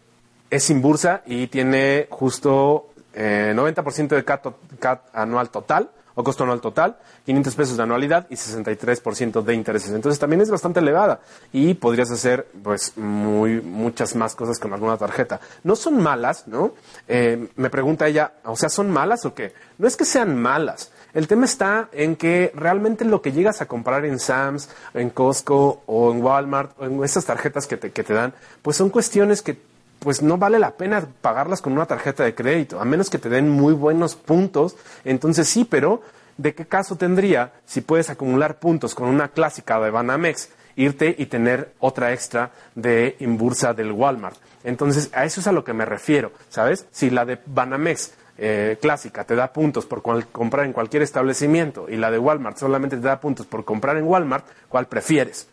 es 0.50 0.64
sin 0.64 0.80
bursa 0.80 1.22
y 1.26 1.48
tiene 1.48 2.06
justo 2.10 2.90
eh, 3.12 3.52
90% 3.54 4.08
de 4.08 4.24
CAT 4.24 5.00
anual 5.12 5.50
total 5.50 5.90
o 6.18 6.24
costo 6.24 6.42
anual 6.42 6.60
total, 6.60 6.96
500 7.26 7.54
pesos 7.54 7.76
de 7.76 7.84
anualidad 7.84 8.26
y 8.28 8.34
63% 8.34 9.40
de 9.40 9.54
intereses. 9.54 9.92
Entonces 9.92 10.18
también 10.18 10.40
es 10.40 10.50
bastante 10.50 10.80
elevada 10.80 11.20
y 11.52 11.74
podrías 11.74 12.10
hacer 12.10 12.48
pues 12.60 12.96
muy, 12.96 13.60
muchas 13.60 14.16
más 14.16 14.34
cosas 14.34 14.58
con 14.58 14.72
alguna 14.72 14.96
tarjeta. 14.96 15.38
No 15.62 15.76
son 15.76 16.02
malas, 16.02 16.48
¿no? 16.48 16.72
Eh, 17.06 17.48
me 17.54 17.70
pregunta 17.70 18.08
ella, 18.08 18.32
o 18.44 18.56
sea, 18.56 18.68
¿son 18.68 18.90
malas 18.90 19.24
o 19.26 19.34
qué? 19.34 19.52
No 19.78 19.86
es 19.86 19.96
que 19.96 20.04
sean 20.04 20.36
malas. 20.36 20.90
El 21.14 21.28
tema 21.28 21.44
está 21.44 21.88
en 21.92 22.16
que 22.16 22.50
realmente 22.52 23.04
lo 23.04 23.22
que 23.22 23.30
llegas 23.30 23.60
a 23.60 23.66
comprar 23.66 24.04
en 24.04 24.18
Sam's, 24.18 24.70
en 24.94 25.10
Costco 25.10 25.84
o 25.86 26.10
en 26.10 26.20
Walmart 26.20 26.72
o 26.80 26.84
en 26.86 27.04
esas 27.04 27.26
tarjetas 27.26 27.68
que 27.68 27.76
te, 27.76 27.92
que 27.92 28.02
te 28.02 28.14
dan, 28.14 28.34
pues 28.62 28.76
son 28.76 28.90
cuestiones 28.90 29.40
que 29.40 29.56
pues 29.98 30.22
no 30.22 30.38
vale 30.38 30.58
la 30.58 30.72
pena 30.72 31.06
pagarlas 31.20 31.60
con 31.60 31.72
una 31.72 31.86
tarjeta 31.86 32.24
de 32.24 32.34
crédito, 32.34 32.80
a 32.80 32.84
menos 32.84 33.10
que 33.10 33.18
te 33.18 33.28
den 33.28 33.48
muy 33.48 33.72
buenos 33.72 34.14
puntos. 34.14 34.76
Entonces 35.04 35.48
sí, 35.48 35.64
pero 35.64 36.02
¿de 36.36 36.54
qué 36.54 36.66
caso 36.66 36.96
tendría 36.96 37.52
si 37.66 37.80
puedes 37.80 38.10
acumular 38.10 38.58
puntos 38.58 38.94
con 38.94 39.08
una 39.08 39.28
clásica 39.28 39.80
de 39.80 39.90
Banamex, 39.90 40.50
irte 40.76 41.14
y 41.18 41.26
tener 41.26 41.72
otra 41.80 42.12
extra 42.12 42.52
de 42.74 43.16
Inbursa 43.20 43.74
del 43.74 43.92
Walmart? 43.92 44.36
Entonces, 44.64 45.10
a 45.14 45.24
eso 45.24 45.40
es 45.40 45.46
a 45.46 45.52
lo 45.52 45.64
que 45.64 45.72
me 45.72 45.84
refiero, 45.84 46.32
¿sabes? 46.48 46.86
Si 46.90 47.10
la 47.10 47.24
de 47.24 47.38
Banamex 47.46 48.12
eh, 48.36 48.78
clásica 48.80 49.24
te 49.24 49.34
da 49.34 49.52
puntos 49.52 49.86
por 49.86 50.02
comprar 50.30 50.64
en 50.64 50.72
cualquier 50.72 51.02
establecimiento 51.02 51.86
y 51.88 51.96
la 51.96 52.10
de 52.10 52.18
Walmart 52.18 52.56
solamente 52.56 52.96
te 52.96 53.02
da 53.02 53.20
puntos 53.20 53.46
por 53.46 53.64
comprar 53.64 53.96
en 53.96 54.04
Walmart, 54.04 54.46
¿cuál 54.68 54.86
prefieres? 54.86 55.48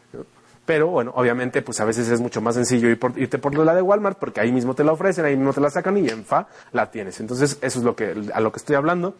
Pero 0.66 0.88
bueno, 0.88 1.12
obviamente, 1.16 1.62
pues 1.62 1.80
a 1.80 1.86
veces 1.86 2.10
es 2.10 2.20
mucho 2.20 2.42
más 2.42 2.56
sencillo 2.56 2.90
irte 2.90 3.38
por 3.38 3.56
la 3.56 3.76
de 3.76 3.82
Walmart 3.82 4.18
porque 4.18 4.42
ahí 4.42 4.52
mismo 4.52 4.74
te 4.74 4.84
la 4.84 4.94
ofrecen, 4.94 5.26
ahí 5.26 5.36
mismo 5.36 5.54
te 5.54 5.62
la 5.62 5.70
sacan 5.70 5.98
y 5.98 6.10
en 6.10 6.26
FA 6.26 6.48
la 6.72 6.90
tienes. 6.90 7.20
Entonces, 7.20 7.60
eso 7.62 7.80
es 7.80 7.86
lo 7.86 7.96
que, 7.96 8.16
a 8.34 8.40
lo 8.40 8.52
que 8.52 8.58
estoy 8.58 8.76
hablando. 8.76 9.16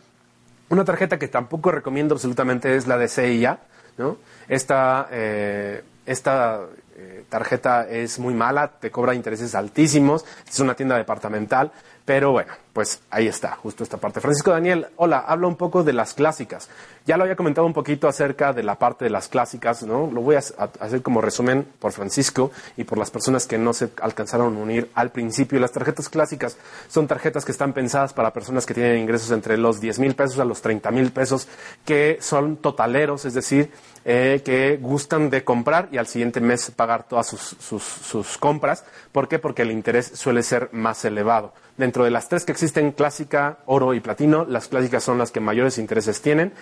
Una 0.70 0.84
tarjeta 0.84 1.20
que 1.20 1.28
tampoco 1.28 1.72
recomiendo 1.72 2.16
absolutamente 2.16 2.76
es 2.76 2.88
la 2.88 2.98
de 2.98 3.08
CIA, 3.08 3.60
¿no? 4.00 4.18
Esta, 4.48 5.08
eh, 5.12 5.84
esta 6.08 6.62
eh, 6.98 7.26
tarjeta 7.30 7.88
es 7.88 8.18
muy 8.18 8.34
mala, 8.34 8.68
te 8.80 8.90
cobra 8.90 9.14
intereses 9.14 9.54
altísimos, 9.54 10.26
es 10.48 10.60
una 10.60 10.74
tienda 10.74 10.98
departamental, 10.98 11.72
pero 12.04 12.32
bueno, 12.32 12.54
pues 12.76 13.00
ahí 13.10 13.26
está, 13.26 13.56
justo 13.56 13.86
esta 13.86 13.96
parte. 13.96 14.20
Francisco 14.20 14.52
Daniel, 14.52 14.88
hola, 14.98 15.20
habla 15.20 15.48
un 15.48 15.56
poco 15.56 15.86
de 15.86 15.94
las 15.94 16.14
clásicas. 16.14 16.68
Ya 17.06 17.16
lo 17.16 17.24
había 17.24 17.38
comentado 17.38 17.66
un 17.66 17.72
poquito 17.72 18.10
acerca 18.10 18.52
de 18.52 18.64
la 18.64 18.78
parte 18.78 19.06
de 19.06 19.12
las 19.12 19.30
clásicas, 19.30 19.84
¿no? 19.84 20.12
Lo 20.12 20.20
voy 20.20 20.36
a 20.36 20.40
hacer 20.40 21.02
como 21.02 21.22
resumen 21.22 21.66
por 21.80 21.94
Francisco 21.94 22.52
y 22.76 22.84
por 22.84 22.98
las 22.98 23.12
personas 23.12 23.48
que 23.48 23.58
no 23.58 23.72
se 23.72 23.92
alcanzaron 24.02 24.58
a 24.58 24.60
unir 24.60 24.92
al 24.94 25.12
principio. 25.12 25.58
Las 25.58 25.72
tarjetas 25.72 26.10
clásicas 26.10 26.58
son 26.90 27.08
tarjetas 27.08 27.46
que 27.46 27.54
están 27.54 27.72
pensadas 27.72 28.12
para 28.12 28.34
personas 28.34 28.66
que 28.66 28.74
tienen 28.74 29.00
ingresos 29.00 29.32
entre 29.32 29.58
los 29.58 29.80
10 29.80 30.00
mil 30.00 30.14
pesos 30.14 30.38
a 30.40 30.44
los 30.44 30.62
30 30.62 30.92
mil 30.92 31.14
pesos, 31.14 31.48
que 31.86 32.18
son 32.20 32.58
totaleros, 32.58 33.24
es 33.24 33.36
decir, 33.36 33.72
eh, 34.04 34.42
que 34.44 34.78
gustan 34.82 35.30
de 35.30 35.46
comprar 35.46 35.88
y 35.94 35.98
al 35.98 36.08
siguiente 36.08 36.42
mes 36.42 36.72
pagar 36.72 37.08
todas 37.08 37.28
sus, 37.28 37.40
sus, 37.42 37.84
sus 37.84 38.38
compras. 38.38 38.84
¿Por 39.14 39.30
qué? 39.30 39.40
Porque 39.40 39.62
el 39.62 39.72
interés 39.72 40.12
suele 40.14 40.44
ser 40.44 40.68
más 40.74 41.06
elevado. 41.06 41.54
Dentro 41.78 42.06
de 42.06 42.12
las 42.12 42.30
tres 42.30 42.46
que 42.46 42.54
existen, 42.54 42.65
clásica, 42.96 43.60
oro 43.66 43.94
y 43.94 44.00
platino, 44.00 44.46
las 44.46 44.68
clásicas 44.68 45.04
son 45.04 45.18
las 45.18 45.32
que 45.32 45.40
mayores 45.40 45.78
intereses 45.78 46.22
tienen. 46.22 46.54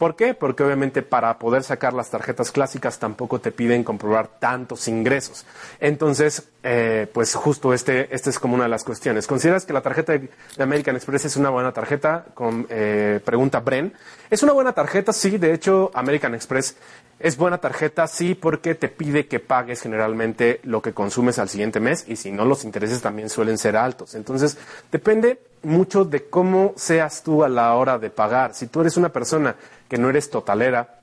¿Por 0.00 0.16
qué? 0.16 0.32
Porque 0.32 0.62
obviamente 0.62 1.02
para 1.02 1.38
poder 1.38 1.62
sacar 1.62 1.92
las 1.92 2.08
tarjetas 2.08 2.50
clásicas 2.50 2.98
tampoco 2.98 3.38
te 3.38 3.52
piden 3.52 3.84
comprobar 3.84 4.28
tantos 4.38 4.88
ingresos. 4.88 5.44
Entonces, 5.78 6.48
eh, 6.62 7.06
pues 7.12 7.34
justo 7.34 7.74
este, 7.74 8.08
este 8.14 8.30
es 8.30 8.38
como 8.38 8.54
una 8.54 8.64
de 8.64 8.70
las 8.70 8.82
cuestiones. 8.82 9.26
¿Consideras 9.26 9.66
que 9.66 9.74
la 9.74 9.82
tarjeta 9.82 10.14
de 10.14 10.30
American 10.58 10.96
Express 10.96 11.26
es 11.26 11.36
una 11.36 11.50
buena 11.50 11.72
tarjeta? 11.72 12.24
Con, 12.32 12.66
eh, 12.70 13.20
pregunta 13.22 13.60
Bren. 13.60 13.92
Es 14.30 14.42
una 14.42 14.54
buena 14.54 14.72
tarjeta, 14.72 15.12
sí. 15.12 15.36
De 15.36 15.52
hecho, 15.52 15.90
American 15.92 16.34
Express 16.34 16.76
es 17.20 17.36
buena 17.36 17.58
tarjeta, 17.58 18.06
sí, 18.06 18.34
porque 18.34 18.74
te 18.74 18.88
pide 18.88 19.26
que 19.26 19.40
pagues 19.40 19.82
generalmente 19.82 20.60
lo 20.64 20.80
que 20.80 20.94
consumes 20.94 21.38
al 21.38 21.50
siguiente 21.50 21.78
mes 21.78 22.04
y 22.08 22.16
si 22.16 22.32
no, 22.32 22.46
los 22.46 22.64
intereses 22.64 23.02
también 23.02 23.28
suelen 23.28 23.58
ser 23.58 23.76
altos. 23.76 24.14
Entonces, 24.14 24.56
depende 24.90 25.38
mucho 25.62 26.06
de 26.06 26.30
cómo 26.30 26.72
seas 26.76 27.22
tú 27.22 27.44
a 27.44 27.50
la 27.50 27.74
hora 27.74 27.98
de 27.98 28.08
pagar. 28.08 28.54
Si 28.54 28.68
tú 28.68 28.80
eres 28.80 28.96
una 28.96 29.10
persona 29.10 29.54
que 29.86 29.98
no 29.98 30.08
eres 30.08 30.30
totalera, 30.30 31.00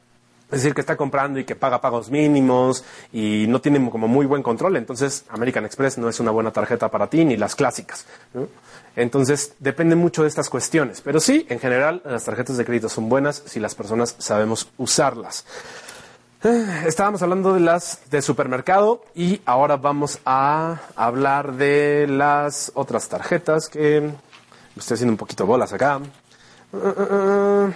es 0.49 0.63
decir, 0.63 0.73
que 0.73 0.81
está 0.81 0.95
comprando 0.95 1.39
y 1.39 1.43
que 1.43 1.55
paga 1.55 1.81
pagos 1.81 2.09
mínimos 2.09 2.83
y 3.13 3.45
no 3.47 3.61
tiene 3.61 3.87
como 3.91 4.07
muy 4.07 4.25
buen 4.25 4.41
control, 4.41 4.77
entonces 4.77 5.23
American 5.29 5.65
Express 5.65 5.99
no 5.99 6.09
es 6.09 6.19
una 6.19 6.31
buena 6.31 6.51
tarjeta 6.51 6.89
para 6.89 7.07
ti 7.07 7.25
ni 7.25 7.37
las 7.37 7.55
clásicas. 7.55 8.07
Entonces 8.95 9.53
depende 9.59 9.95
mucho 9.95 10.23
de 10.23 10.29
estas 10.29 10.49
cuestiones. 10.49 11.01
Pero 11.01 11.19
sí, 11.19 11.45
en 11.49 11.59
general, 11.59 12.01
las 12.05 12.23
tarjetas 12.23 12.57
de 12.57 12.65
crédito 12.65 12.89
son 12.89 13.07
buenas 13.07 13.43
si 13.45 13.59
las 13.59 13.75
personas 13.75 14.15
sabemos 14.17 14.69
usarlas. 14.77 15.45
Eh, 16.43 16.83
estábamos 16.85 17.23
hablando 17.23 17.55
de 17.55 17.59
las 17.59 18.01
de 18.11 18.21
supermercado 18.21 19.03
y 19.15 19.41
ahora 19.45 19.77
vamos 19.77 20.19
a 20.23 20.81
hablar 20.95 21.53
de 21.53 22.05
las 22.07 22.71
otras 22.75 23.09
tarjetas 23.09 23.69
que 23.69 24.01
me 24.01 24.79
estoy 24.79 24.95
haciendo 24.95 25.13
un 25.13 25.17
poquito 25.17 25.47
bolas 25.47 25.73
acá. 25.73 25.99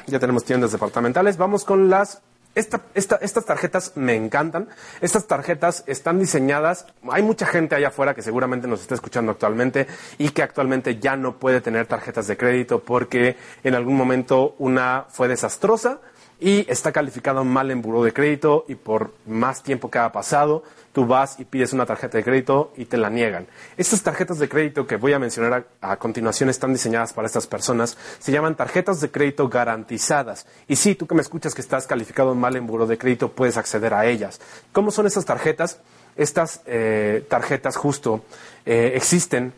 Ya 0.05 0.19
tenemos 0.19 0.43
tiendas 0.43 0.71
departamentales. 0.71 1.37
Vamos 1.37 1.65
con 1.65 1.89
las... 1.89 2.21
estas 2.53 3.45
tarjetas 3.45 3.93
me 3.95 4.15
encantan. 4.15 4.69
Estas 4.99 5.25
tarjetas 5.25 5.83
están 5.87 6.19
diseñadas. 6.19 6.85
Hay 7.09 7.23
mucha 7.23 7.47
gente 7.47 7.73
allá 7.73 7.87
afuera 7.87 8.13
que 8.13 8.21
seguramente 8.21 8.67
nos 8.67 8.81
está 8.81 8.93
escuchando 8.93 9.31
actualmente 9.31 9.87
y 10.19 10.29
que 10.29 10.43
actualmente 10.43 10.99
ya 10.99 11.15
no 11.15 11.37
puede 11.37 11.61
tener 11.61 11.87
tarjetas 11.87 12.27
de 12.27 12.37
crédito 12.37 12.83
porque 12.83 13.37
en 13.63 13.73
algún 13.73 13.97
momento 13.97 14.53
una 14.59 15.07
fue 15.09 15.27
desastrosa 15.27 15.99
y 16.41 16.65
está 16.67 16.91
calificado 16.91 17.45
mal 17.45 17.69
en 17.69 17.83
buró 17.83 18.03
de 18.03 18.13
crédito 18.13 18.65
y 18.67 18.73
por 18.73 19.13
más 19.27 19.61
tiempo 19.61 19.91
que 19.91 19.99
ha 19.99 20.11
pasado, 20.11 20.63
tú 20.91 21.05
vas 21.05 21.39
y 21.39 21.45
pides 21.45 21.71
una 21.71 21.85
tarjeta 21.85 22.17
de 22.17 22.23
crédito 22.23 22.73
y 22.75 22.85
te 22.85 22.97
la 22.97 23.11
niegan. 23.11 23.45
Estas 23.77 24.01
tarjetas 24.01 24.39
de 24.39 24.49
crédito 24.49 24.87
que 24.87 24.95
voy 24.95 25.13
a 25.13 25.19
mencionar 25.19 25.67
a, 25.79 25.97
continuación 25.97 26.49
están 26.49 26.73
diseñadas 26.73 27.13
para 27.13 27.27
estas 27.27 27.45
personas. 27.45 27.95
Se 28.17 28.31
llaman 28.31 28.55
tarjetas 28.55 28.99
de 29.01 29.11
crédito 29.11 29.49
garantizadas. 29.49 30.47
Y 30.67 30.77
sí, 30.77 30.95
tú 30.95 31.05
que 31.05 31.13
me 31.13 31.21
escuchas 31.21 31.53
que 31.53 31.61
estás 31.61 31.85
calificado 31.85 32.33
mal 32.33 32.55
en 32.55 32.65
buró 32.65 32.87
de 32.87 32.97
crédito, 32.97 33.31
puedes 33.31 33.57
acceder 33.57 33.93
a 33.93 34.07
ellas. 34.07 34.41
¿Cómo 34.71 34.89
son 34.89 35.05
estas 35.05 35.25
tarjetas? 35.25 35.79
Estas 36.15 36.61
eh, 36.65 37.23
tarjetas 37.29 37.77
justo 37.77 38.25
eh, 38.65 38.93
existen 38.95 39.53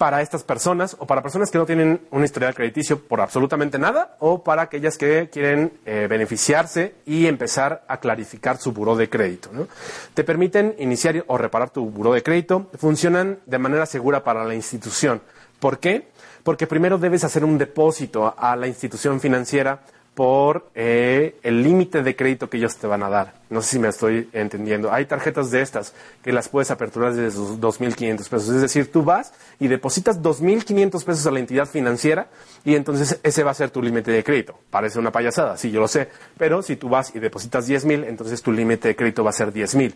para 0.00 0.22
estas 0.22 0.44
personas 0.44 0.96
o 0.98 1.06
para 1.06 1.20
personas 1.20 1.50
que 1.50 1.58
no 1.58 1.66
tienen 1.66 2.00
un 2.10 2.24
historial 2.24 2.54
crediticio 2.54 3.06
por 3.06 3.20
absolutamente 3.20 3.78
nada 3.78 4.16
o 4.18 4.42
para 4.42 4.62
aquellas 4.62 4.96
que 4.96 5.28
quieren 5.30 5.74
eh, 5.84 6.06
beneficiarse 6.08 6.94
y 7.04 7.26
empezar 7.26 7.84
a 7.86 8.00
clarificar 8.00 8.56
su 8.56 8.72
buró 8.72 8.96
de 8.96 9.10
crédito. 9.10 9.50
Te 10.14 10.24
permiten 10.24 10.74
iniciar 10.78 11.22
o 11.26 11.36
reparar 11.36 11.68
tu 11.68 11.84
buró 11.90 12.14
de 12.14 12.22
crédito, 12.22 12.70
funcionan 12.78 13.40
de 13.44 13.58
manera 13.58 13.84
segura 13.84 14.24
para 14.24 14.42
la 14.44 14.54
institución. 14.54 15.20
¿Por 15.58 15.80
qué? 15.80 16.08
Porque 16.44 16.66
primero 16.66 16.96
debes 16.96 17.24
hacer 17.24 17.44
un 17.44 17.58
depósito 17.58 18.34
a 18.38 18.56
la 18.56 18.68
institución 18.68 19.20
financiera 19.20 19.80
por 20.14 20.70
eh, 20.74 21.38
el 21.42 21.62
límite 21.62 22.02
de 22.02 22.16
crédito 22.16 22.50
que 22.50 22.58
ellos 22.58 22.76
te 22.76 22.86
van 22.86 23.02
a 23.02 23.08
dar. 23.08 23.34
No 23.48 23.62
sé 23.62 23.70
si 23.70 23.78
me 23.78 23.88
estoy 23.88 24.28
entendiendo. 24.32 24.92
Hay 24.92 25.06
tarjetas 25.06 25.50
de 25.50 25.62
estas 25.62 25.94
que 26.22 26.32
las 26.32 26.48
puedes 26.48 26.70
aperturar 26.70 27.14
desde 27.14 27.36
sus 27.36 27.58
2.500 27.58 28.16
pesos. 28.16 28.48
Es 28.48 28.62
decir, 28.62 28.92
tú 28.92 29.02
vas 29.02 29.32
y 29.58 29.68
depositas 29.68 30.20
2.500 30.20 31.04
pesos 31.04 31.26
a 31.26 31.30
la 31.30 31.40
entidad 31.40 31.66
financiera 31.66 32.28
y 32.64 32.74
entonces 32.74 33.18
ese 33.22 33.42
va 33.44 33.52
a 33.52 33.54
ser 33.54 33.70
tu 33.70 33.82
límite 33.82 34.10
de 34.10 34.24
crédito. 34.24 34.58
Parece 34.70 34.98
una 34.98 35.12
payasada, 35.12 35.56
sí, 35.56 35.70
yo 35.70 35.80
lo 35.80 35.88
sé. 35.88 36.08
Pero 36.36 36.62
si 36.62 36.76
tú 36.76 36.88
vas 36.88 37.14
y 37.14 37.18
depositas 37.18 37.68
10.000, 37.68 38.06
entonces 38.06 38.42
tu 38.42 38.52
límite 38.52 38.88
de 38.88 38.96
crédito 38.96 39.24
va 39.24 39.30
a 39.30 39.34
ser 39.34 39.52
10.000 39.52 39.94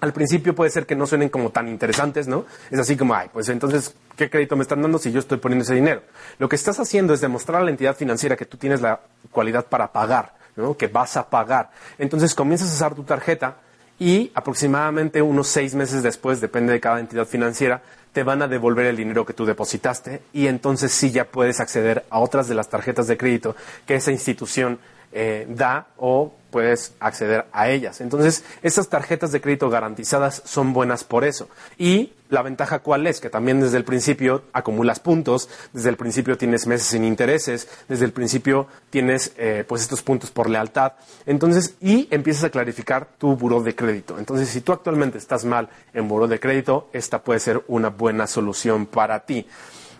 al 0.00 0.12
principio 0.12 0.54
puede 0.54 0.70
ser 0.70 0.86
que 0.86 0.94
no 0.94 1.06
suenen 1.06 1.28
como 1.28 1.50
tan 1.50 1.68
interesantes, 1.68 2.28
¿no? 2.28 2.44
Es 2.70 2.78
así 2.78 2.96
como, 2.96 3.14
ay, 3.14 3.28
pues 3.32 3.48
entonces, 3.48 3.94
¿qué 4.16 4.28
crédito 4.28 4.56
me 4.56 4.62
están 4.62 4.82
dando 4.82 4.98
si 4.98 5.10
yo 5.10 5.20
estoy 5.20 5.38
poniendo 5.38 5.62
ese 5.64 5.74
dinero? 5.74 6.02
Lo 6.38 6.48
que 6.48 6.56
estás 6.56 6.78
haciendo 6.78 7.14
es 7.14 7.20
demostrar 7.20 7.62
a 7.62 7.64
la 7.64 7.70
entidad 7.70 7.96
financiera 7.96 8.36
que 8.36 8.44
tú 8.44 8.56
tienes 8.56 8.82
la 8.82 9.00
cualidad 9.30 9.66
para 9.66 9.92
pagar, 9.92 10.34
¿no? 10.54 10.76
Que 10.76 10.88
vas 10.88 11.16
a 11.16 11.30
pagar. 11.30 11.70
Entonces 11.98 12.34
comienzas 12.34 12.70
a 12.70 12.74
usar 12.74 12.94
tu 12.94 13.04
tarjeta 13.04 13.56
y 13.98 14.30
aproximadamente 14.34 15.22
unos 15.22 15.48
seis 15.48 15.74
meses 15.74 16.02
después, 16.02 16.40
depende 16.40 16.74
de 16.74 16.80
cada 16.80 17.00
entidad 17.00 17.26
financiera, 17.26 17.82
te 18.12 18.22
van 18.22 18.42
a 18.42 18.48
devolver 18.48 18.86
el 18.86 18.96
dinero 18.96 19.24
que 19.24 19.32
tú 19.32 19.44
depositaste 19.44 20.22
y 20.32 20.46
entonces 20.46 20.92
sí 20.92 21.10
ya 21.10 21.24
puedes 21.24 21.60
acceder 21.60 22.04
a 22.10 22.18
otras 22.18 22.48
de 22.48 22.54
las 22.54 22.68
tarjetas 22.68 23.06
de 23.06 23.16
crédito 23.16 23.56
que 23.86 23.94
esa 23.94 24.10
institución 24.10 24.78
eh, 25.18 25.46
da 25.48 25.86
o 25.96 26.34
puedes 26.50 26.92
acceder 27.00 27.46
a 27.52 27.70
ellas. 27.70 28.02
Entonces, 28.02 28.44
estas 28.62 28.90
tarjetas 28.90 29.32
de 29.32 29.40
crédito 29.40 29.70
garantizadas 29.70 30.42
son 30.44 30.74
buenas 30.74 31.04
por 31.04 31.24
eso. 31.24 31.48
Y 31.78 32.12
la 32.28 32.42
ventaja 32.42 32.80
cuál 32.80 33.06
es? 33.06 33.18
Que 33.18 33.30
también 33.30 33.58
desde 33.58 33.78
el 33.78 33.84
principio 33.84 34.42
acumulas 34.52 35.00
puntos, 35.00 35.48
desde 35.72 35.88
el 35.88 35.96
principio 35.96 36.36
tienes 36.36 36.66
meses 36.66 36.88
sin 36.88 37.02
intereses, 37.02 37.66
desde 37.88 38.04
el 38.04 38.12
principio 38.12 38.66
tienes 38.90 39.32
eh, 39.38 39.64
pues 39.66 39.80
estos 39.80 40.02
puntos 40.02 40.30
por 40.30 40.50
lealtad. 40.50 40.92
Entonces, 41.24 41.76
y 41.80 42.08
empiezas 42.10 42.44
a 42.44 42.50
clarificar 42.50 43.08
tu 43.16 43.36
buró 43.36 43.62
de 43.62 43.74
crédito. 43.74 44.18
Entonces, 44.18 44.50
si 44.50 44.60
tú 44.60 44.72
actualmente 44.72 45.16
estás 45.16 45.46
mal 45.46 45.70
en 45.94 46.08
buró 46.08 46.28
de 46.28 46.38
crédito, 46.38 46.90
esta 46.92 47.22
puede 47.22 47.40
ser 47.40 47.64
una 47.68 47.88
buena 47.88 48.26
solución 48.26 48.84
para 48.84 49.20
ti. 49.20 49.46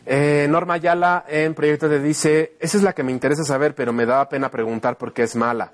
Eh, 0.09 0.46
Norma 0.48 0.74
Ayala 0.74 1.24
en 1.26 1.54
Proyecto 1.54 1.88
te 1.88 1.98
dice, 1.98 2.57
esa 2.61 2.76
es 2.76 2.84
la 2.84 2.92
que 2.92 3.02
me 3.02 3.11
interesa 3.11 3.42
saber, 3.42 3.74
pero 3.74 3.92
me 3.92 4.07
da 4.07 4.28
pena 4.28 4.50
preguntar 4.50 4.96
por 4.96 5.12
qué 5.12 5.24
es 5.24 5.34
mala. 5.34 5.72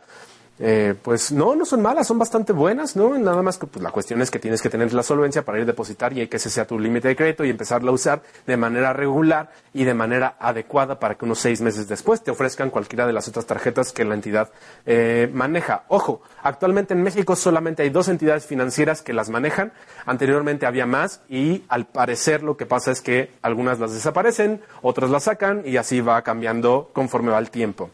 Eh, 0.64 0.94
pues 1.02 1.32
no, 1.32 1.56
no 1.56 1.64
son 1.64 1.82
malas, 1.82 2.06
son 2.06 2.20
bastante 2.20 2.52
buenas, 2.52 2.94
¿no? 2.94 3.18
Nada 3.18 3.42
más 3.42 3.58
que 3.58 3.66
pues, 3.66 3.82
la 3.82 3.90
cuestión 3.90 4.22
es 4.22 4.30
que 4.30 4.38
tienes 4.38 4.62
que 4.62 4.70
tener 4.70 4.94
la 4.94 5.02
solvencia 5.02 5.44
para 5.44 5.58
ir 5.58 5.64
a 5.64 5.66
depositar 5.66 6.16
y 6.16 6.24
que 6.28 6.36
ese 6.36 6.50
sea 6.50 6.68
tu 6.68 6.78
límite 6.78 7.08
de 7.08 7.16
crédito 7.16 7.44
y 7.44 7.50
empezarla 7.50 7.90
a 7.90 7.94
usar 7.94 8.22
de 8.46 8.56
manera 8.56 8.92
regular 8.92 9.50
y 9.74 9.82
de 9.82 9.92
manera 9.92 10.36
adecuada 10.38 11.00
para 11.00 11.16
que 11.16 11.24
unos 11.24 11.40
seis 11.40 11.60
meses 11.60 11.88
después 11.88 12.22
te 12.22 12.30
ofrezcan 12.30 12.70
cualquiera 12.70 13.08
de 13.08 13.12
las 13.12 13.26
otras 13.26 13.44
tarjetas 13.44 13.92
que 13.92 14.04
la 14.04 14.14
entidad 14.14 14.50
eh, 14.86 15.28
maneja. 15.34 15.82
Ojo, 15.88 16.22
actualmente 16.44 16.94
en 16.94 17.02
México 17.02 17.34
solamente 17.34 17.82
hay 17.82 17.90
dos 17.90 18.06
entidades 18.06 18.46
financieras 18.46 19.02
que 19.02 19.12
las 19.12 19.30
manejan, 19.30 19.72
anteriormente 20.06 20.66
había 20.66 20.86
más 20.86 21.22
y 21.28 21.64
al 21.68 21.86
parecer 21.86 22.44
lo 22.44 22.56
que 22.56 22.66
pasa 22.66 22.92
es 22.92 23.00
que 23.00 23.30
algunas 23.42 23.80
las 23.80 23.94
desaparecen, 23.94 24.60
otras 24.80 25.10
las 25.10 25.24
sacan 25.24 25.62
y 25.64 25.76
así 25.76 26.00
va 26.00 26.22
cambiando 26.22 26.88
conforme 26.92 27.32
va 27.32 27.40
el 27.40 27.50
tiempo. 27.50 27.90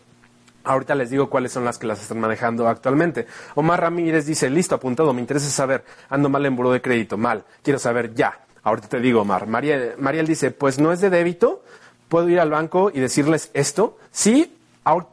Ahorita 0.69 0.95
les 0.95 1.09
digo 1.09 1.31
cuáles 1.31 1.51
son 1.51 1.65
las 1.65 1.79
que 1.79 1.87
las 1.87 2.03
están 2.03 2.21
manejando 2.21 2.69
actualmente. 2.69 3.27
Omar 3.55 3.81
Ramírez 3.81 4.27
dice, 4.27 4.51
listo, 4.51 4.75
apuntado, 4.75 5.15
me 5.15 5.23
interesa 5.23 5.49
saber, 5.49 5.83
ando 6.11 6.29
mal 6.29 6.45
en 6.45 6.55
buro 6.55 6.73
de 6.73 6.83
crédito, 6.83 7.17
mal, 7.17 7.45
quiero 7.63 7.79
saber 7.79 8.13
ya. 8.15 8.39
Ahorita 8.65 8.87
te 8.87 9.01
digo, 9.01 9.23
Omar. 9.23 9.47
Mariel, 9.47 9.95
Mariel 9.97 10.27
dice, 10.27 10.51
pues 10.51 10.79
no 10.79 10.93
es 10.93 11.01
de 11.01 11.09
débito, 11.09 11.63
puedo 12.11 12.29
ir 12.29 12.39
al 12.39 12.51
banco 12.51 12.91
y 12.93 13.01
decirles 13.01 13.51
esto. 13.55 13.97
Sí, 14.11 14.59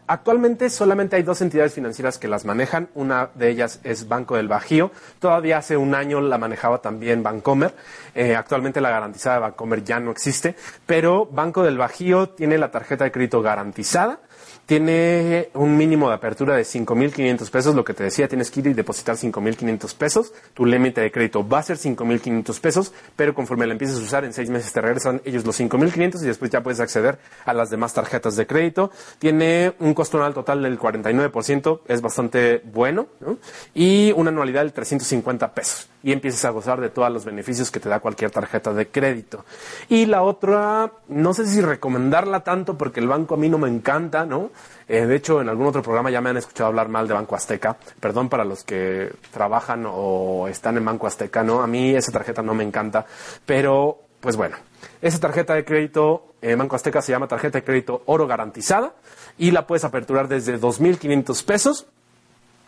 Actualmente 0.08 0.70
solamente 0.70 1.18
hay 1.18 1.24
dos 1.24 1.41
entidades 1.41 1.74
financieras 1.74 2.18
que 2.18 2.30
las 2.30 2.45
manejan. 2.45 2.88
Una 2.93 3.32
de 3.36 3.49
ellas 3.49 3.82
es 3.84 4.08
Banco 4.08 4.38
del 4.38 4.47
Bajío. 4.47 4.89
Todavía 5.20 5.58
hace 5.58 5.76
un 5.76 5.93
año 5.93 6.22
la 6.22 6.38
manejaba 6.38 6.78
también 6.78 7.24
Bancomer. 7.24 7.76
Eh, 8.14 8.38
actualmente 8.38 8.80
la 8.80 8.89
garantizada 8.89 9.36
de 9.36 9.41
Bancomer 9.41 9.84
ya 9.84 9.99
no 9.99 10.12
existe. 10.12 10.56
Pero 10.86 11.26
Banco 11.26 11.62
del 11.62 11.78
Bajío 11.78 12.30
tiene 12.30 12.58
la 12.58 12.72
tarjeta 12.72 13.03
de 13.03 13.12
crédito 13.12 13.41
garantizada 13.41 14.20
tiene 14.66 15.49
un 15.53 15.78
mínimo 15.78 16.09
de 16.09 16.16
apertura 16.16 16.55
de 16.55 16.63
5.500 16.63 17.49
pesos, 17.49 17.76
lo 17.76 17.84
que 17.86 17.93
te 17.93 18.03
decía, 18.03 18.28
tienes 18.28 18.49
que 18.49 18.61
ir 18.61 18.68
y 18.68 18.74
depositar 18.74 19.16
5.500 19.16 19.95
pesos, 19.95 20.34
tu 20.53 20.66
límite 20.66 21.01
de 21.01 21.11
crédito 21.11 21.47
va 21.47 21.59
a 21.59 21.63
ser 21.63 21.78
5.500 21.78 22.59
pesos, 22.59 22.93
pero 23.16 23.36
conforme 23.36 23.68
la 23.68 23.74
empieces 23.74 23.97
a 23.97 24.01
usar, 24.01 24.26
en 24.26 24.34
seis 24.34 24.49
meses 24.49 24.74
te 24.74 24.82
regresan 24.82 25.22
ellos 25.26 25.45
los 25.45 25.59
5.500 25.59 26.24
y 26.24 26.26
después 26.26 26.51
ya 26.51 26.63
puedes 26.63 26.80
acceder 26.80 27.20
a 27.45 27.53
las 27.53 27.70
demás 27.70 27.93
tarjetas 27.93 28.36
de 28.36 28.47
crédito. 28.47 28.91
Tiene 29.20 29.74
un 29.80 29.93
costo 29.93 30.18
anual 30.18 30.34
total 30.34 30.63
del 30.63 30.80
49%, 30.80 31.82
es 31.88 32.01
bastante 32.01 32.61
bueno, 32.66 33.07
y 33.74 34.11
una 34.13 34.30
anualidad 34.30 34.61
del 34.61 34.74
350 34.74 35.53
pesos 35.53 35.89
y 36.05 36.11
empiezas 36.11 36.45
a 36.45 36.51
gozar 36.51 36.80
de 36.82 36.89
todos 36.89 37.11
los 37.11 37.26
beneficios 37.26 37.72
que 37.72 37.80
te 37.80 37.89
da 37.89 37.99
cualquier 37.99 38.30
tarjeta 38.30 38.72
de 38.74 38.88
crédito. 38.89 39.43
Y 39.89 40.05
la 40.05 40.22
otra, 40.22 40.91
no 41.07 41.34
sé 41.34 41.47
si 41.47 41.61
recomendarla 41.61 42.41
tanto 42.41 42.78
porque 42.78 42.99
el 42.99 43.07
banco 43.07 43.34
a 43.34 43.38
mí 43.38 43.49
no 43.49 43.57
me 43.57 43.68
encanta, 43.70 44.24
¿no? 44.24 44.51
Eh, 44.88 45.06
de 45.06 45.16
hecho, 45.16 45.41
en 45.41 45.49
algún 45.49 45.68
otro 45.68 45.82
programa 45.82 46.10
ya 46.10 46.22
me 46.22 46.30
han 46.30 46.38
escuchado 46.38 46.68
hablar 46.68 46.89
mal 46.89 47.08
de 47.08 47.14
Banco 47.14 47.36
Azteca. 47.36 47.78
Perdón 47.99 48.30
para 48.30 48.45
los 48.45 48.64
que 48.64 49.14
trabajan 49.32 49.86
o 49.88 50.47
están 50.47 50.78
en 50.78 50.86
Banco 50.86 51.08
Azteca, 51.08 51.43
¿no? 51.43 51.62
A 51.62 51.68
mí 51.68 51.95
esa 51.95 52.12
tarjeta 52.12 52.41
no 52.41 52.53
me 52.53 52.64
encanta, 52.64 53.06
pero 53.45 53.99
pues 54.20 54.36
bueno, 54.36 54.58
esa 55.01 55.20
tarjeta 55.20 55.53
de 55.53 55.66
crédito 55.66 56.34
en 56.41 56.58
Banco 56.58 56.76
Azteca 56.76 57.01
se 57.01 57.12
llama 57.12 57.28
tarjeta 57.28 57.60
de 57.60 57.64
crédito 57.64 58.03
oro 58.06 58.28
garantizada 58.28 58.93
y 59.38 59.51
la 59.51 59.68
puedes 59.68 59.84
aperturar 59.84 60.28
desde 60.28 60.60
2.500 60.60 61.45
pesos 61.45 61.88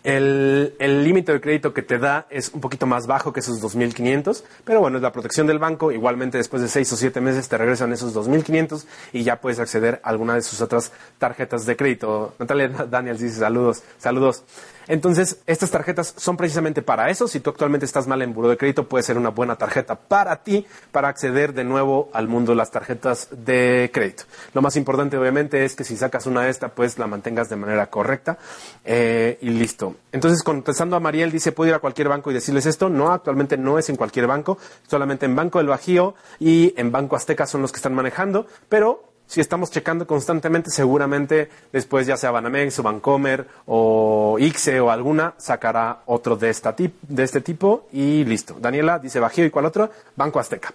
el 0.04 1.04
límite 1.04 1.34
de 1.34 1.42
crédito 1.42 1.74
que 1.74 1.82
te 1.82 1.98
da 1.98 2.28
es 2.30 2.50
un 2.54 2.62
poquito 2.62 2.86
más 2.86 3.08
bajo 3.08 3.34
que 3.34 3.40
esos 3.40 3.62
2.500, 3.62 4.44
pero 4.64 4.80
bueno, 4.80 4.98
es 4.98 5.04
la 5.04 5.12
protección 5.12 5.48
del 5.48 5.60
banco. 5.60 5.92
Igualmente, 5.92 6.38
después 6.38 6.62
de 6.62 6.68
seis 6.68 6.92
o 6.94 6.98
siete 6.98 7.22
meses 7.22 7.48
te 7.50 7.58
regresan 7.58 7.92
esos 7.94 8.16
2.500 8.16 8.86
y 9.14 9.24
ya 9.24 9.42
puedes 9.42 9.60
acceder 9.60 10.00
a 10.04 10.10
alguna 10.10 10.36
de 10.36 10.42
sus 10.42 10.62
otras 10.62 10.92
tarjetas 11.18 11.66
de 11.66 11.76
crédito. 11.76 12.34
Natalia 12.40 12.68
Daniels 12.90 13.20
dice 13.20 13.40
saludos, 13.40 13.84
saludos. 13.98 14.44
Entonces, 14.88 15.40
estas 15.46 15.72
tarjetas 15.72 16.14
son 16.18 16.38
precisamente 16.38 16.82
para 16.82 17.10
eso. 17.10 17.28
Si 17.28 17.40
tú 17.40 17.50
actualmente 17.50 17.86
estás 17.86 18.08
mal 18.08 18.22
en 18.22 18.34
buro 18.34 18.50
de 18.50 18.58
crédito, 18.58 18.88
puede 18.88 19.04
ser 19.04 19.18
una 19.18 19.30
buena 19.30 19.56
tarjeta 19.56 19.96
para 19.96 20.44
ti, 20.44 20.66
para 20.92 21.10
acceder 21.10 21.54
de 21.54 21.64
nuevo 21.64 22.10
al 22.14 22.28
mundo 22.28 22.52
de 22.52 22.58
las 22.58 22.72
tarjetas 22.72 23.28
de 23.32 23.90
crédito. 23.94 24.24
Lo 24.54 24.62
más 24.62 24.76
importante, 24.76 25.18
obviamente, 25.18 25.66
es 25.66 25.76
que 25.76 25.84
si 25.84 25.98
sacas 25.98 26.26
una 26.26 26.44
de 26.44 26.50
estas, 26.50 26.72
pues 26.72 26.98
la 26.98 27.08
mantengas 27.08 27.50
de 27.50 27.56
manera 27.56 27.88
correcta 27.88 28.38
eh, 28.86 29.38
y 29.42 29.50
listo. 29.50 29.96
Entonces, 30.12 30.44
contestando 30.44 30.96
a 30.96 31.00
Mariel, 31.00 31.32
dice, 31.32 31.52
¿puedo 31.52 31.70
ir 31.70 31.76
a 31.76 31.80
cualquier 31.80 32.10
banco 32.10 32.32
y 32.32 32.34
decirles 32.34 32.66
esto? 32.66 32.90
No, 32.90 33.12
actualmente 33.12 33.58
no 33.58 33.78
es 33.78 33.90
en 33.90 33.96
cualquier 33.96 34.28
banco, 34.28 34.58
solamente 34.88 35.26
en 35.26 35.36
Banco 35.36 35.60
del 35.60 35.68
Bajío 35.68 36.16
y 36.40 36.74
en 36.78 36.92
Banco 36.92 37.16
Azteca 37.16 37.46
son 37.46 37.62
los 37.62 37.72
que 37.72 37.78
están 37.78 37.94
manejando, 37.94 38.48
pero 38.70 39.07
si 39.28 39.42
estamos 39.42 39.70
checando 39.70 40.08
constantemente, 40.08 40.72
seguramente 40.72 41.50
después 41.72 42.08
ya 42.08 42.18
sea 42.18 42.32
Banamex 42.32 42.80
o 42.80 42.84
Bancomer 42.84 43.46
o 43.66 44.38
ICSE 44.40 44.80
o 44.80 44.90
alguna, 44.90 45.34
sacará 45.38 46.00
otro 46.06 46.38
de, 46.38 46.50
esta 46.50 46.76
de 46.78 47.24
este 47.24 47.42
tipo 47.42 47.88
y 47.92 48.24
listo. 48.24 48.58
Daniela 48.60 49.00
dice 49.00 49.20
Bajío 49.20 49.46
y 49.46 49.50
cuál 49.50 49.66
otro? 49.66 49.92
Banco 50.16 50.40
Azteca. 50.40 50.74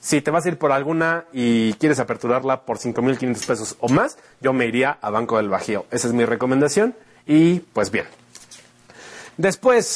Si 0.00 0.20
te 0.20 0.30
vas 0.30 0.46
a 0.46 0.48
ir 0.48 0.58
por 0.58 0.70
alguna 0.70 1.24
y 1.32 1.72
quieres 1.74 1.98
aperturarla 1.98 2.62
por 2.62 2.78
5.500 2.78 3.46
pesos 3.46 3.76
o 3.80 3.88
más, 3.88 4.16
yo 4.40 4.52
me 4.52 4.66
iría 4.66 4.96
a 5.00 5.10
Banco 5.10 5.36
del 5.36 5.48
Bajío. 5.48 5.86
Esa 5.90 6.06
es 6.06 6.14
mi 6.14 6.24
recomendación 6.24 6.94
y 7.26 7.58
pues 7.58 7.90
bien. 7.90 8.06
Después, 9.36 9.86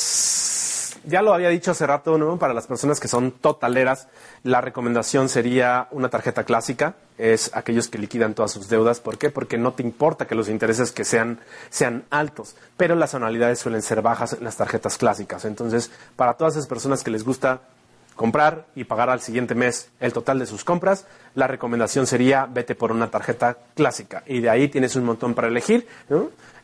ya 1.04 1.22
lo 1.22 1.34
había 1.34 1.48
dicho 1.48 1.70
hace 1.70 1.86
rato, 1.86 2.18
¿no? 2.18 2.38
Para 2.38 2.54
las 2.54 2.66
personas 2.66 3.00
que 3.00 3.08
son 3.08 3.32
totaleras, 3.32 4.08
la 4.42 4.60
recomendación 4.60 5.28
sería 5.28 5.88
una 5.90 6.08
tarjeta 6.08 6.44
clásica, 6.44 6.94
es 7.18 7.50
aquellos 7.54 7.88
que 7.88 7.98
liquidan 7.98 8.34
todas 8.34 8.52
sus 8.52 8.68
deudas. 8.68 9.00
¿Por 9.00 9.18
qué? 9.18 9.30
Porque 9.30 9.58
no 9.58 9.72
te 9.72 9.82
importa 9.82 10.26
que 10.26 10.34
los 10.34 10.48
intereses 10.48 10.92
que 10.92 11.04
sean, 11.04 11.40
sean 11.70 12.04
altos, 12.10 12.56
pero 12.76 12.94
las 12.94 13.14
anualidades 13.14 13.58
suelen 13.58 13.82
ser 13.82 14.02
bajas 14.02 14.34
en 14.34 14.44
las 14.44 14.56
tarjetas 14.56 14.98
clásicas. 14.98 15.44
Entonces, 15.44 15.90
para 16.16 16.34
todas 16.34 16.54
esas 16.54 16.66
personas 16.66 17.02
que 17.02 17.10
les 17.10 17.24
gusta 17.24 17.62
comprar 18.14 18.66
y 18.74 18.84
pagar 18.84 19.10
al 19.10 19.20
siguiente 19.20 19.54
mes 19.54 19.90
el 20.00 20.12
total 20.12 20.38
de 20.38 20.46
sus 20.46 20.64
compras, 20.64 21.06
la 21.34 21.46
recomendación 21.46 22.06
sería 22.06 22.46
vete 22.46 22.74
por 22.74 22.92
una 22.92 23.10
tarjeta 23.10 23.56
clásica. 23.74 24.22
Y 24.26 24.40
de 24.40 24.50
ahí 24.50 24.68
tienes 24.68 24.96
un 24.96 25.04
montón 25.04 25.34
para 25.34 25.48
elegir. 25.48 25.86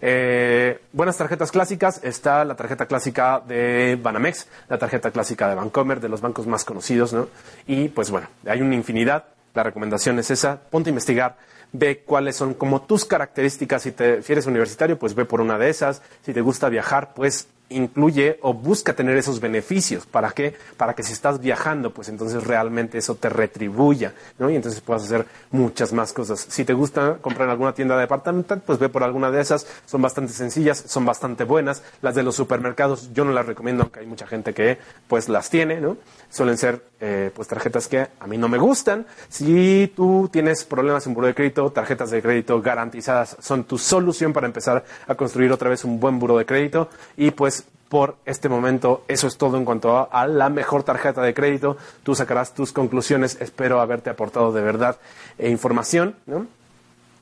Eh, 0.00 0.80
buenas 0.92 1.16
tarjetas 1.16 1.50
clásicas, 1.50 2.00
está 2.04 2.44
la 2.44 2.54
tarjeta 2.54 2.86
clásica 2.86 3.42
de 3.46 3.98
Banamex, 4.00 4.46
la 4.68 4.78
tarjeta 4.78 5.10
clásica 5.10 5.48
de 5.48 5.54
Bancomer, 5.54 6.00
de 6.00 6.08
los 6.08 6.20
bancos 6.20 6.46
más 6.46 6.64
conocidos, 6.64 7.12
¿no? 7.12 7.28
Y 7.66 7.88
pues 7.88 8.10
bueno, 8.10 8.28
hay 8.46 8.62
una 8.62 8.74
infinidad. 8.74 9.24
La 9.54 9.62
recomendación 9.62 10.18
es 10.18 10.30
esa, 10.30 10.60
ponte 10.70 10.90
a 10.90 10.92
investigar, 10.92 11.36
ve 11.72 12.02
cuáles 12.04 12.36
son 12.36 12.54
como 12.54 12.82
tus 12.82 13.04
características. 13.04 13.82
Si, 13.82 13.92
te, 13.92 14.22
si 14.22 14.32
eres 14.32 14.46
universitario, 14.46 14.98
pues 14.98 15.14
ve 15.14 15.24
por 15.24 15.40
una 15.40 15.58
de 15.58 15.70
esas. 15.70 16.02
Si 16.22 16.32
te 16.32 16.40
gusta 16.42 16.68
viajar, 16.68 17.14
pues 17.14 17.48
incluye 17.70 18.38
o 18.42 18.54
busca 18.54 18.94
tener 18.94 19.16
esos 19.16 19.40
beneficios. 19.40 20.06
¿Para 20.06 20.30
qué? 20.30 20.54
Para 20.76 20.94
que 20.94 21.02
si 21.02 21.12
estás 21.12 21.40
viajando, 21.40 21.92
pues 21.92 22.08
entonces 22.08 22.44
realmente 22.44 22.98
eso 22.98 23.14
te 23.14 23.28
retribuya, 23.28 24.14
¿no? 24.38 24.50
Y 24.50 24.56
entonces 24.56 24.80
puedas 24.80 25.04
hacer 25.04 25.26
muchas 25.50 25.92
más 25.92 26.12
cosas. 26.12 26.46
Si 26.48 26.64
te 26.64 26.72
gusta 26.72 27.18
comprar 27.20 27.46
en 27.46 27.50
alguna 27.50 27.74
tienda 27.74 27.94
de 27.94 28.02
departamental, 28.02 28.62
pues 28.64 28.78
ve 28.78 28.88
por 28.88 29.02
alguna 29.02 29.30
de 29.30 29.40
esas. 29.40 29.66
Son 29.86 30.00
bastante 30.00 30.32
sencillas, 30.32 30.82
son 30.86 31.04
bastante 31.04 31.44
buenas. 31.44 31.82
Las 32.02 32.14
de 32.14 32.22
los 32.22 32.36
supermercados 32.36 33.10
yo 33.12 33.24
no 33.24 33.32
las 33.32 33.46
recomiendo, 33.46 33.82
aunque 33.84 34.00
hay 34.00 34.06
mucha 34.06 34.26
gente 34.26 34.54
que 34.54 34.78
pues 35.06 35.28
las 35.28 35.50
tiene, 35.50 35.80
¿no? 35.80 35.96
Suelen 36.30 36.58
ser 36.58 36.82
eh, 37.00 37.30
pues 37.34 37.48
tarjetas 37.48 37.88
que 37.88 38.08
a 38.18 38.26
mí 38.26 38.38
no 38.38 38.48
me 38.48 38.58
gustan. 38.58 39.06
Si 39.28 39.92
tú 39.94 40.28
tienes 40.32 40.64
problemas 40.64 41.06
en 41.06 41.14
buro 41.14 41.26
de 41.26 41.34
crédito, 41.34 41.70
tarjetas 41.70 42.10
de 42.10 42.20
crédito 42.20 42.60
garantizadas 42.60 43.36
son 43.40 43.64
tu 43.64 43.78
solución 43.78 44.32
para 44.32 44.46
empezar 44.46 44.84
a 45.06 45.14
construir 45.14 45.52
otra 45.52 45.70
vez 45.70 45.84
un 45.84 46.00
buen 46.00 46.18
buro 46.18 46.36
de 46.38 46.46
crédito 46.46 46.88
y 47.16 47.30
pues 47.30 47.57
por 47.88 48.16
este 48.24 48.48
momento 48.48 49.04
eso 49.08 49.26
es 49.26 49.36
todo 49.36 49.56
en 49.56 49.64
cuanto 49.64 50.08
a, 50.10 50.26
la 50.26 50.48
mejor 50.48 50.82
tarjeta 50.82 51.22
de 51.22 51.34
crédito. 51.34 51.76
Tú 52.02 52.14
sacarás 52.14 52.54
tus 52.54 52.72
conclusiones. 52.72 53.38
Espero 53.40 53.80
haberte 53.80 54.10
aportado 54.10 54.52
de 54.52 54.62
verdad 54.62 54.98
eh, 55.38 55.48
información. 55.48 56.16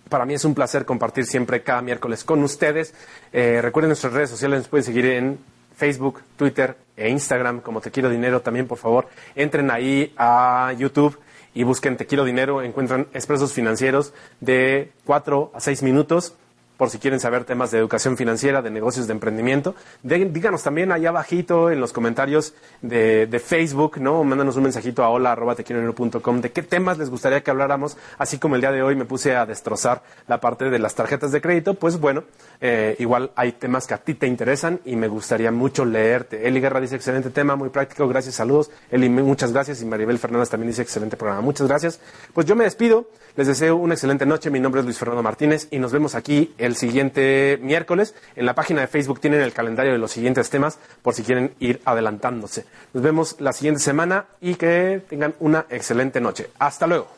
Para 0.09 0.25
mí 0.25 0.35
es 0.35 0.45
un 0.45 0.55
placer 0.55 0.85
compartir 0.85 1.27
siempre 1.27 1.63
cada 1.63 1.83
miércoles 1.83 2.25
con 2.25 2.43
ustedes. 2.43 2.95
Eh, 3.33 3.61
recuerden 3.63 3.91
nuestras 3.91 4.13
redes 4.13 4.31
sociales, 4.31 4.61
nos 4.61 4.69
pueden 4.69 4.85
seguir 4.85 5.07
en 5.07 5.39
Facebook, 5.77 6.23
Twitter 6.37 6.77
e 6.97 7.11
Instagram 7.11 7.61
como 7.61 7.81
Te 7.81 7.91
Quiero 7.91 8.09
Dinero. 8.09 8.41
También, 8.41 8.67
por 8.67 8.79
favor, 8.79 9.09
entren 9.35 9.71
ahí 9.71 10.13
a 10.17 10.73
YouTube 10.79 11.19
y 11.55 11.65
busquen 11.65 11.97
Te 11.97 12.07
Quiero 12.07 12.25
Dinero. 12.25 12.63
Encuentran 12.63 13.09
expresos 13.15 13.53
financieros 13.53 14.13
de 14.41 14.93
4 15.05 15.53
a 15.55 15.61
6 15.61 15.83
minutos 15.83 16.35
por 16.77 16.91
si 16.91 16.99
quieren 16.99 17.21
saber 17.21 17.45
temas 17.45 17.71
de 17.71 17.79
educación 17.79 18.17
financiera, 18.17 18.63
de 18.63 18.71
negocios, 18.71 19.07
de 19.07 19.13
emprendimiento. 19.13 19.75
díganos 20.03 20.63
también 20.63 20.93
allá 20.93 21.11
abajito 21.11 21.71
en 21.71 21.81
los 21.81 21.93
comentarios 21.93 22.55
de, 22.83 23.43
Facebook, 23.45 23.99
¿no? 23.99 24.25
Mándanos 24.25 24.57
un 24.57 24.65
mensajito 24.65 25.05
a 25.05 25.09
hola 25.09 25.37
de 25.37 26.53
qué 26.53 26.63
temas 26.63 26.99
les 26.99 27.11
gustaría 27.11 27.43
que 27.43 27.51
habláramos, 27.51 27.97
así 28.19 28.39
como 28.39 28.55
el 28.55 28.61
día 28.61 28.73
de 28.73 28.83
hoy 28.83 28.97
me 28.97 29.05
puse 29.05 29.37
a 29.37 29.47
destrozar 29.47 30.03
la 30.27 30.41
parte 30.41 30.71
de 30.71 30.79
las 30.79 30.95
tarjetas 30.95 31.33
de 31.33 31.41
crédito, 31.41 31.75
pues 31.75 32.01
bueno, 32.01 32.25
eh, 32.61 32.97
igual 32.99 33.31
hay 33.37 33.53
temas 33.53 33.87
que 33.87 33.95
a 33.95 33.99
ti 33.99 34.15
te 34.15 34.27
interesan 34.27 34.81
y 34.85 34.97
me 34.97 35.09
gustaría 35.09 35.51
mucho 35.53 35.85
leerte. 35.85 36.47
Eli 36.47 36.61
Guerra 36.61 36.81
dice 36.81 36.97
excelente 36.97 37.31
tema, 37.31 37.57
muy 37.57 37.69
práctico, 37.69 38.09
gracias, 38.09 38.35
saludos. 38.37 38.71
Eli, 38.91 39.09
muchas 39.09 39.53
gracias 39.53 39.83
y 39.83 39.87
Maribel 39.87 40.19
Fernández 40.19 40.49
también 40.49 40.71
dice 40.71 40.83
excelente 40.83 41.17
programa, 41.17 41.43
muchas 41.43 41.67
gracias. 41.69 42.01
Pues 42.33 42.47
yo 42.47 42.57
me 42.57 42.65
despido, 42.65 43.09
les 43.37 43.47
deseo 43.47 43.77
una 43.77 43.95
excelente 43.95 44.27
noche, 44.27 44.51
mi 44.51 44.61
nombre 44.61 44.81
es 44.81 44.85
Luis 44.85 44.99
Fernando 44.99 45.23
Martínez 45.23 45.69
y 45.71 45.79
nos 45.79 45.93
vemos 45.93 46.15
aquí 46.15 46.55
el 46.67 46.77
siguiente 46.77 47.59
miércoles. 47.63 48.15
En 48.35 48.47
la 48.47 48.55
página 48.55 48.83
de 48.83 48.87
Facebook 48.87 49.21
tienen 49.21 49.41
el 49.41 49.53
calendario 49.53 49.93
de 49.93 49.99
los 49.99 50.11
siguientes 50.11 50.51
temas 50.51 50.79
por 51.03 51.15
si 51.15 51.23
quieren 51.23 51.55
ir 51.59 51.81
adelantándose. 51.85 52.65
Nos 52.93 53.03
vemos 53.03 53.37
la 53.39 53.53
siguiente 53.53 53.81
semana 53.81 54.27
y 54.41 54.57
que 54.57 55.03
tengan 55.09 55.35
una 55.41 55.67
excelente 55.71 56.21
noche. 56.21 56.49
Hasta 56.59 56.87
luego. 56.87 57.09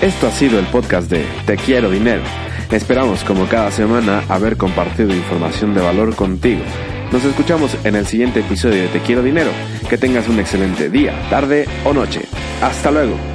Esto 0.00 0.26
ha 0.26 0.30
sido 0.32 0.58
el 0.58 0.66
podcast 0.66 1.10
de 1.10 1.24
Te 1.46 1.56
Quiero 1.56 1.90
Dinero. 1.90 2.22
Esperamos 2.70 3.24
como 3.24 3.46
cada 3.46 3.70
semana 3.70 4.22
haber 4.28 4.56
compartido 4.56 5.14
información 5.14 5.74
de 5.74 5.80
valor 5.80 6.14
contigo. 6.14 6.62
Nos 7.12 7.24
escuchamos 7.24 7.76
en 7.84 7.94
el 7.94 8.06
siguiente 8.06 8.40
episodio 8.40 8.82
de 8.82 8.88
Te 8.88 9.00
Quiero 9.00 9.22
Dinero. 9.22 9.50
Que 9.88 9.96
tengas 9.96 10.28
un 10.28 10.40
excelente 10.40 10.90
día, 10.90 11.14
tarde 11.30 11.66
o 11.84 11.92
noche. 11.92 12.22
Hasta 12.60 12.90
luego. 12.90 13.33